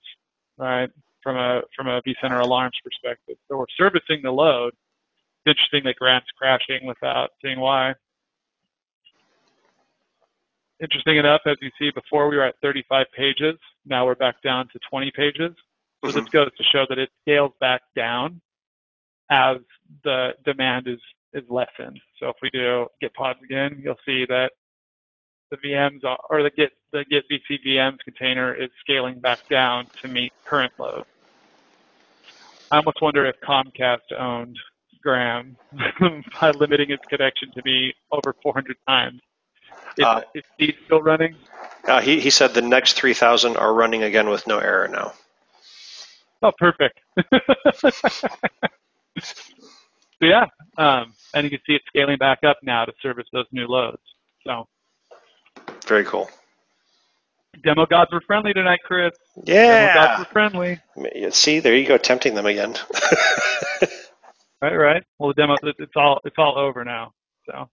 right? 0.59 0.91
From 1.23 1.37
a 1.37 1.63
from 1.77 1.89
a 1.89 2.03
vCenter 2.03 2.41
alarms 2.41 2.79
perspective. 2.83 3.37
So 3.49 3.57
we're 3.57 3.67
servicing 3.77 4.21
the 4.23 4.31
load, 4.31 4.75
interesting 5.47 5.85
that 5.85 5.97
Grant's 5.97 6.29
crashing 6.37 6.87
without 6.87 7.31
seeing 7.43 7.61
why. 7.61 7.95
Interesting 10.83 11.17
enough, 11.17 11.41
as 11.47 11.57
you 11.63 11.71
see, 11.79 11.91
before 11.95 12.29
we 12.29 12.37
were 12.37 12.45
at 12.45 12.57
35 12.61 13.07
pages. 13.17 13.55
Now 13.87 14.05
we're 14.05 14.17
back 14.17 14.43
down 14.43 14.69
to 14.73 14.79
20 14.91 15.13
pages. 15.15 15.53
So 16.05 16.11
mm-hmm. 16.11 16.19
this 16.19 16.29
goes 16.29 16.51
to 16.57 16.65
show 16.65 16.85
that 16.89 16.99
it 16.99 17.09
scales 17.23 17.53
back 17.61 17.83
down 17.97 18.41
as 19.31 19.59
the 20.03 20.35
demand 20.45 20.89
is 20.89 21.01
is 21.33 21.45
lessened. 21.49 22.01
So 22.21 22.29
if 22.29 22.37
we 22.43 22.51
do 22.51 22.87
git 23.01 23.13
pods 23.15 23.41
again, 23.43 23.81
you'll 23.83 23.97
see 24.07 24.25
that 24.29 24.53
the 25.63 25.69
VMs 25.69 26.05
are, 26.05 26.19
or 26.31 26.43
the 26.43 26.51
git 26.51 26.73
the 26.93 27.05
git 27.11 27.25
VC 27.31 27.59
VMs 27.67 27.99
container 28.05 28.55
is 28.55 28.71
scaling 28.81 29.19
back 29.21 29.41
down 29.49 29.87
to 30.03 30.09
meet 30.09 30.33
current 30.45 30.73
load. 30.79 31.05
I 32.71 32.79
almost 32.79 33.01
wonder 33.03 33.27
if 33.27 33.37
Comcast 33.41 34.13
owned 34.19 34.59
Graham 35.03 35.57
by 36.41 36.51
limiting 36.51 36.91
its 36.91 37.05
connection 37.09 37.51
to 37.55 37.63
be 37.63 37.95
over 38.11 38.35
400 38.43 38.77
times. 38.89 39.21
Is, 39.97 40.05
uh, 40.05 40.23
is 40.35 40.43
Steve 40.55 40.75
still 40.87 41.03
running? 41.03 41.37
Uh, 41.87 42.01
he, 42.01 42.19
he 42.19 42.31
said 42.31 42.55
the 42.55 42.63
next 42.63 42.95
3,000 42.95 43.57
are 43.57 43.75
running 43.75 44.03
again 44.03 44.29
with 44.29 44.47
no 44.47 44.59
error 44.59 44.89
now. 44.89 45.13
Oh, 46.43 46.53
perfect. 46.59 46.99
so 49.21 49.39
yeah, 50.21 50.47
um, 50.79 51.13
and 51.35 51.45
you 51.45 51.51
can 51.51 51.61
see 51.67 51.75
it 51.75 51.83
scaling 51.87 52.19
back 52.19 52.41
up 52.45 52.59
now 52.63 52.85
to 52.85 52.93
service 53.01 53.27
those 53.33 53.47
new 53.53 53.67
loads. 53.67 54.03
So 54.45 54.67
very 55.85 56.05
cool. 56.05 56.29
Demo 57.63 57.87
gods 57.87 58.11
were 58.13 58.23
friendly 58.27 58.53
tonight, 58.53 58.81
Chris. 58.85 59.13
Yeah. 59.45 59.93
Demo 59.93 59.95
gods 59.95 60.19
were 60.19 60.33
friendly. 60.33 60.81
See, 61.31 61.61
there 61.61 61.77
you 61.77 61.87
go, 61.87 61.97
tempting 61.97 62.35
them 62.35 62.47
again. 62.47 62.77
right, 64.61 64.75
right. 64.75 65.03
Well, 65.19 65.29
the 65.29 65.35
demo, 65.35 65.57
it's 65.63 65.93
all, 65.97 66.21
it's 66.25 66.37
all 66.39 66.59
over 66.59 66.85
now. 66.85 67.13
So. 67.47 67.69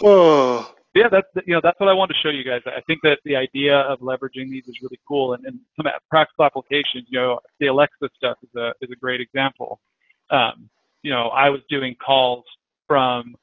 Whoa. 0.00 0.66
Yeah, 0.94 1.08
that's 1.10 1.26
you 1.46 1.54
know 1.54 1.60
that's 1.62 1.80
what 1.80 1.88
I 1.88 1.94
wanted 1.94 2.14
to 2.14 2.20
show 2.22 2.28
you 2.28 2.44
guys. 2.44 2.60
I 2.66 2.82
think 2.86 3.00
that 3.02 3.18
the 3.24 3.34
idea 3.34 3.78
of 3.80 4.00
leveraging 4.00 4.50
these 4.50 4.64
is 4.68 4.76
really 4.82 5.00
cool, 5.08 5.32
and, 5.32 5.44
and 5.46 5.58
some 5.74 5.86
practical 6.10 6.44
applications. 6.44 7.06
You 7.08 7.18
know, 7.18 7.40
the 7.60 7.68
Alexa 7.68 8.10
stuff 8.14 8.36
is 8.42 8.54
a 8.56 8.72
is 8.82 8.90
a 8.90 8.96
great 8.96 9.18
example. 9.18 9.80
Um, 10.28 10.68
you 11.02 11.10
know, 11.10 11.28
I 11.28 11.48
was 11.48 11.60
doing 11.70 11.96
calls 12.04 12.44
from 12.86 13.34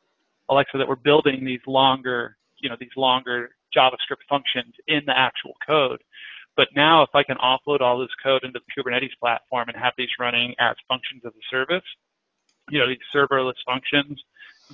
Alexa 0.49 0.78
that 0.78 0.88
were 0.88 0.95
building 0.95 1.43
these 1.43 1.60
longer, 1.66 2.38
you 2.60 2.70
know, 2.70 2.76
these 2.80 2.95
longer 2.95 3.49
JavaScript 3.76 4.24
functions 4.28 4.74
in 4.88 5.01
the 5.05 5.17
actual 5.17 5.53
code. 5.65 6.01
But 6.55 6.70
now 6.76 7.03
if 7.03 7.09
I 7.13 7.24
can 7.24 7.38
offload 7.38 7.82
all 7.82 7.99
this 7.99 8.09
code 8.22 8.43
into 8.43 8.59
the 8.59 8.84
Kubernetes 8.84 9.17
platform 9.20 9.70
and 9.70 9.78
have 9.78 9.93
these 9.97 10.09
running 10.20 10.55
as 10.59 10.76
functions 10.88 11.24
of 11.24 11.34
the 11.34 11.41
service, 11.49 11.86
you 12.70 12.80
know, 12.80 12.88
these 12.88 12.97
serverless 13.15 13.53
functions 13.65 14.22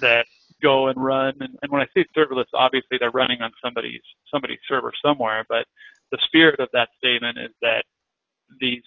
that 0.01 0.25
go 0.61 0.87
and 0.87 1.03
run, 1.03 1.33
and, 1.39 1.57
and 1.61 1.71
when 1.71 1.81
I 1.81 1.87
say 1.93 2.05
serverless, 2.17 2.45
obviously 2.53 2.97
they're 2.99 3.11
running 3.11 3.41
on 3.41 3.51
somebody's 3.63 4.01
somebody's 4.31 4.59
server 4.67 4.91
somewhere, 5.03 5.45
but 5.47 5.65
the 6.11 6.17
spirit 6.25 6.59
of 6.59 6.69
that 6.73 6.89
statement 6.97 7.37
is 7.37 7.51
that 7.61 7.85
these 8.59 8.83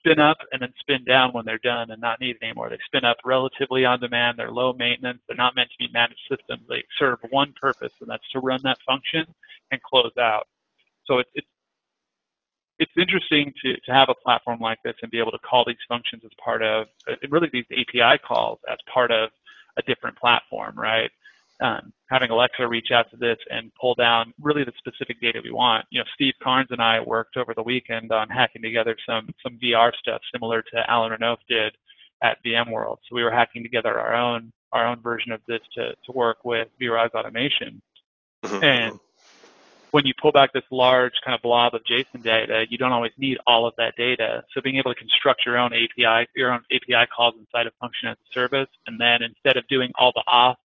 spin 0.00 0.18
up 0.18 0.38
and 0.52 0.62
then 0.62 0.72
spin 0.80 1.04
down 1.04 1.32
when 1.32 1.44
they're 1.44 1.58
done 1.58 1.90
and 1.90 2.00
not 2.00 2.20
needed 2.20 2.42
anymore. 2.42 2.68
They 2.70 2.78
spin 2.86 3.04
up 3.04 3.18
relatively 3.24 3.84
on 3.84 4.00
demand. 4.00 4.38
They're 4.38 4.50
low 4.50 4.72
maintenance. 4.72 5.20
They're 5.28 5.36
not 5.36 5.54
meant 5.54 5.70
to 5.70 5.78
be 5.78 5.92
managed 5.92 6.20
systems. 6.28 6.62
They 6.68 6.84
serve 6.98 7.18
one 7.30 7.54
purpose, 7.60 7.92
and 8.00 8.08
that's 8.08 8.28
to 8.32 8.40
run 8.40 8.60
that 8.64 8.78
function 8.86 9.26
and 9.70 9.82
close 9.82 10.12
out. 10.18 10.48
So 11.06 11.18
it's 11.18 11.30
it's, 11.34 11.46
it's 12.78 12.92
interesting 12.96 13.52
to, 13.62 13.74
to 13.80 13.92
have 13.92 14.08
a 14.08 14.14
platform 14.14 14.58
like 14.60 14.78
this 14.82 14.94
and 15.02 15.10
be 15.10 15.18
able 15.18 15.32
to 15.32 15.38
call 15.38 15.64
these 15.66 15.76
functions 15.86 16.22
as 16.24 16.30
part 16.42 16.62
of, 16.62 16.86
uh, 17.08 17.14
really 17.28 17.50
these 17.52 17.66
API 17.70 18.18
calls 18.26 18.58
as 18.70 18.78
part 18.92 19.10
of 19.10 19.30
a 19.76 19.82
different 19.82 20.16
platform, 20.16 20.74
right? 20.76 21.10
Um, 21.60 21.92
having 22.08 22.30
Alexa 22.30 22.66
reach 22.66 22.90
out 22.90 23.10
to 23.10 23.16
this 23.16 23.36
and 23.50 23.70
pull 23.78 23.94
down 23.94 24.32
really 24.40 24.64
the 24.64 24.72
specific 24.78 25.20
data 25.20 25.40
we 25.44 25.50
want. 25.50 25.84
You 25.90 26.00
know, 26.00 26.06
Steve 26.14 26.32
Carnes 26.42 26.68
and 26.70 26.80
I 26.80 27.00
worked 27.00 27.36
over 27.36 27.52
the 27.54 27.62
weekend 27.62 28.12
on 28.12 28.28
hacking 28.28 28.62
together 28.62 28.96
some 29.06 29.28
some 29.42 29.58
VR 29.62 29.92
stuff 29.94 30.22
similar 30.32 30.62
to 30.62 30.90
Alan 30.90 31.12
Renouf 31.12 31.36
did 31.48 31.74
at 32.22 32.42
VMworld. 32.44 32.96
So 33.08 33.14
we 33.14 33.22
were 33.22 33.30
hacking 33.30 33.62
together 33.62 33.98
our 33.98 34.14
own 34.14 34.52
our 34.72 34.86
own 34.86 35.00
version 35.02 35.32
of 35.32 35.40
this 35.46 35.60
to 35.74 35.90
to 35.90 36.12
work 36.12 36.44
with 36.44 36.68
vRealize 36.80 37.10
automation. 37.10 37.82
Mm-hmm. 38.44 38.64
And 38.64 39.00
when 39.90 40.06
you 40.06 40.12
pull 40.20 40.32
back 40.32 40.52
this 40.52 40.62
large 40.70 41.14
kind 41.24 41.34
of 41.34 41.42
blob 41.42 41.74
of 41.74 41.82
JSON 41.84 42.22
data, 42.22 42.64
you 42.70 42.78
don't 42.78 42.92
always 42.92 43.12
need 43.18 43.38
all 43.46 43.66
of 43.66 43.74
that 43.76 43.96
data. 43.96 44.44
So 44.54 44.60
being 44.60 44.76
able 44.76 44.94
to 44.94 44.98
construct 44.98 45.44
your 45.44 45.58
own 45.58 45.72
API, 45.72 46.28
your 46.36 46.52
own 46.52 46.62
API 46.72 47.06
calls 47.14 47.34
inside 47.38 47.66
of 47.66 47.72
function 47.80 48.08
as 48.08 48.16
a 48.16 48.32
service, 48.32 48.68
and 48.86 49.00
then 49.00 49.22
instead 49.22 49.56
of 49.56 49.66
doing 49.68 49.90
all 49.98 50.12
the 50.14 50.24
auth 50.28 50.56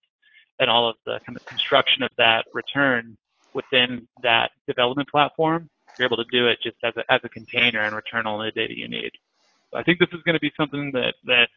and 0.60 0.70
all 0.70 0.90
of 0.90 0.96
the 1.06 1.20
kind 1.26 1.36
of 1.36 1.46
construction 1.46 2.04
of 2.04 2.10
that 2.18 2.46
return 2.54 3.18
within 3.54 4.08
that 4.22 4.52
development 4.68 5.10
platform, 5.10 5.70
you're 5.98 6.06
able 6.06 6.18
to 6.18 6.26
do 6.32 6.48
it 6.48 6.60
just 6.62 6.78
as 6.84 6.94
a, 6.98 7.12
as 7.12 7.22
a 7.24 7.30
container 7.30 7.82
and 7.82 7.96
return 7.96 8.26
all 8.26 8.38
the 8.38 8.52
data 8.52 8.78
you 8.78 8.88
need. 8.88 9.12
So 9.72 9.80
I 9.80 9.84
think 9.84 10.00
this 10.00 10.10
is 10.12 10.22
going 10.24 10.34
to 10.34 10.40
be 10.40 10.52
something 10.58 10.92
that, 10.92 11.16
that 11.26 11.50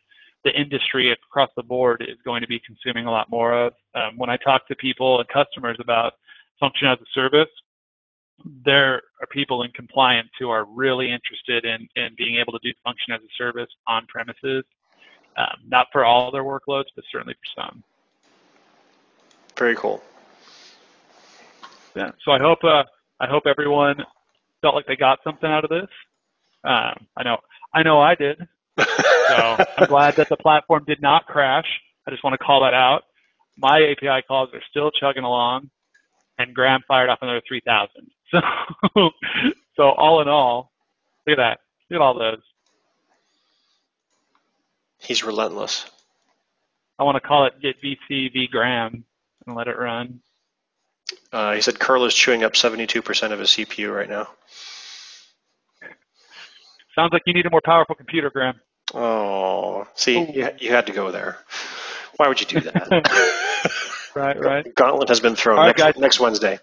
the 0.45 0.53
industry 0.53 1.13
across 1.13 1.51
the 1.57 1.63
board 1.63 2.05
is 2.07 2.17
going 2.25 2.43
to 2.43 2.47
be 2.47 2.61
consuming 2.61 3.07
a 3.07 3.11
lot 3.11 3.29
more 3.31 3.53
of. 3.53 3.73
Um, 3.95 4.17
when 4.17 4.31
I 4.31 4.37
talk 4.37 4.67
to 4.69 4.77
people 4.77 5.19
and 5.19 5.29
customers 5.29 5.77
about 5.81 6.15
function 6.61 6.87
as 6.89 6.99
a 7.01 7.07
service, 7.13 7.49
there 8.65 9.03
are 9.21 9.27
people 9.31 9.65
in 9.65 9.71
compliance 9.73 10.31
who 10.39 10.49
are 10.51 10.65
really 10.65 11.11
interested 11.11 11.65
in, 11.65 11.89
in 11.97 12.15
being 12.17 12.37
able 12.37 12.53
to 12.53 12.61
do 12.63 12.73
function 12.85 13.13
as 13.13 13.21
a 13.21 13.33
service 13.37 13.71
on 13.87 14.07
premises. 14.07 14.65
Um, 15.37 15.57
not 15.69 15.87
for 15.93 16.05
all 16.05 16.31
their 16.33 16.43
workloads, 16.43 16.87
but 16.97 17.05
certainly 17.13 17.35
for 17.35 17.63
some. 17.63 17.85
Very 19.59 19.75
cool. 19.75 20.01
Yeah. 21.97 22.13
So 22.25 22.31
I 22.31 22.39
hope 22.39 22.63
uh, 22.63 22.85
I 23.21 23.27
hope 23.27 23.45
everyone 23.47 23.97
felt 24.63 24.75
like 24.77 24.87
they 24.87 24.97
got 24.97 25.19
something 25.25 25.51
out 25.51 25.65
of 25.65 25.71
this. 25.71 25.89
Um, 26.65 27.07
I 27.17 27.25
know 27.25 27.39
I 27.75 27.83
know 27.83 28.01
I 28.01 28.15
did. 28.15 28.39
so 28.79 29.57
I'm 29.77 29.87
glad 29.89 30.15
that 30.17 30.29
the 30.29 30.37
platform 30.37 30.85
did 30.87 31.03
not 31.03 31.27
crash. 31.27 31.67
I 32.07 32.11
just 32.11 32.23
want 32.23 32.35
to 32.35 32.39
call 32.39 32.63
that 32.63 32.75
out. 32.75 33.03
My 33.57 33.83
API 33.83 34.23
calls 34.27 34.51
are 34.55 34.63
still 34.71 34.93
chugging 34.93 35.25
along, 35.25 35.69
and 36.39 36.55
Graham 36.55 36.81
fired 36.87 37.11
off 37.11 37.19
another 37.23 37.43
3,000. 37.47 37.91
So, 38.95 39.11
so 39.75 39.83
all 39.93 40.21
in 40.21 40.29
all, 40.29 40.71
look 41.27 41.39
at 41.39 41.43
that. 41.43 41.61
Look 41.89 41.99
at 41.99 42.03
all 42.03 42.19
those. 42.19 42.43
He's 44.99 45.25
relentless. 45.25 45.87
I 46.99 47.05
want 47.05 47.15
to 47.17 47.21
call 47.27 47.47
it 47.47 47.55
Get 47.63 47.81
VC 47.83 48.31
v 48.31 48.49
Graham 48.53 49.05
and 49.49 49.57
let 49.57 49.67
it 49.67 49.77
run. 49.79 50.21
Uh, 51.33 51.55
he 51.55 51.61
said 51.61 51.79
Curl 51.79 52.05
is 52.05 52.15
chewing 52.15 52.45
up 52.45 52.53
72% 52.53 53.33
of 53.33 53.39
his 53.39 53.51
CPU 53.51 53.95
right 53.95 54.09
now. 54.09 54.29
Sounds 56.95 57.13
like 57.13 57.23
you 57.27 57.33
need 57.33 57.47
a 57.47 57.51
more 57.51 57.63
powerful 57.65 57.95
computer, 57.95 58.31
Graham. 58.31 58.61
Oh, 58.95 59.87
see, 59.95 60.19
you, 60.33 60.49
you, 60.59 60.71
had 60.71 60.87
to 60.87 60.93
go 60.93 61.11
there. 61.11 61.39
Why 62.17 62.29
would 62.29 62.41
you 62.41 62.47
do 62.47 62.61
that? 62.61 63.71
right, 64.15 64.41
right. 64.41 64.75
Gauntlet 64.75 65.09
has 65.09 65.21
been 65.21 65.37
thrown 65.37 65.65
next, 65.65 65.81
guys. 65.81 65.97
next 65.97 66.21
Wednesday. 66.21 66.59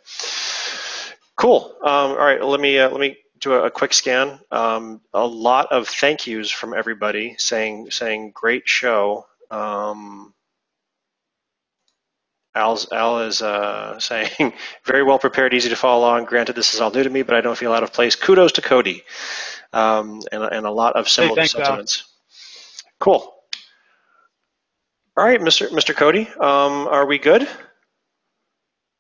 Cool. 1.38 1.76
Um, 1.82 2.12
all 2.12 2.18
right, 2.18 2.44
let 2.44 2.60
me 2.60 2.80
uh, 2.80 2.90
let 2.90 3.00
me 3.00 3.18
do 3.40 3.54
a, 3.54 3.66
a 3.66 3.72
quick 3.72 3.94
scan. 3.94 4.40
Um, 4.52 5.02
a 5.14 5.26
lot 5.26 5.72
of 5.72 5.88
thank 5.88 6.28
yous 6.28 6.50
from 6.50 6.74
everybody 6.74 7.36
saying 7.38 7.92
saying 7.92 8.32
great 8.34 8.68
show. 8.68 9.28
Um, 9.52 10.34
Al's, 12.56 12.92
Al 12.92 13.20
is 13.20 13.42
uh, 13.42 14.00
saying, 14.00 14.54
very 14.86 15.04
well 15.04 15.20
prepared, 15.20 15.54
easy 15.54 15.70
to 15.70 15.76
follow 15.76 16.00
along. 16.06 16.26
Granted, 16.26 16.56
this 16.56 16.74
is 16.74 16.82
all 16.82 16.92
new 16.92 17.04
to 17.04 17.10
me, 17.10 17.22
but 17.22 17.36
I 17.36 17.42
don't 17.42 17.58
feel 17.58 17.74
out 17.74 17.84
of 17.84 17.94
place. 17.94 18.16
Kudos 18.16 18.54
to 18.54 18.62
Cody. 18.62 19.04
Um, 19.74 20.22
and, 20.32 20.44
and, 20.44 20.66
a 20.66 20.72
lot 20.72 20.96
of 20.96 21.10
similar 21.10 21.42
hey, 21.42 21.48
sentiments. 21.48 22.00
Al. 22.00 22.94
Cool. 23.00 23.34
All 25.18 25.26
right, 25.26 25.40
Mr. 25.40 25.68
Mr. 25.70 25.94
Cody, 25.94 26.30
um, 26.40 26.88
are 26.88 27.06
we 27.06 27.18
good? 27.18 27.48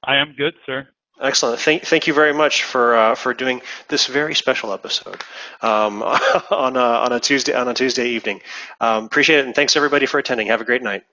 I 0.03 0.18
am 0.18 0.34
good, 0.38 0.53
sir. 0.66 0.88
Excellent. 1.22 1.62
Thank, 1.62 1.84
thank 1.84 2.08
you 2.08 2.14
very 2.14 2.34
much 2.34 2.64
for 2.64 2.95
uh, 2.95 3.16
for 3.16 3.34
doing 3.34 3.62
this 3.88 4.08
very 4.08 4.36
special 4.36 4.74
episode 4.74 5.24
um, 5.62 6.03
on 6.51 6.76
a, 6.76 6.80
on 6.80 7.14
a 7.14 7.20
Tuesday 7.22 7.53
on 7.53 7.70
a 7.70 7.74
Tuesday 7.74 8.10
evening. 8.10 8.41
Um, 8.82 9.06
appreciate 9.06 9.39
it, 9.39 9.45
and 9.45 9.56
thanks 9.56 9.78
everybody 9.78 10.06
for 10.06 10.18
attending. 10.18 10.47
Have 10.47 10.62
a 10.62 10.66
great 10.66 10.84
night. 10.84 11.03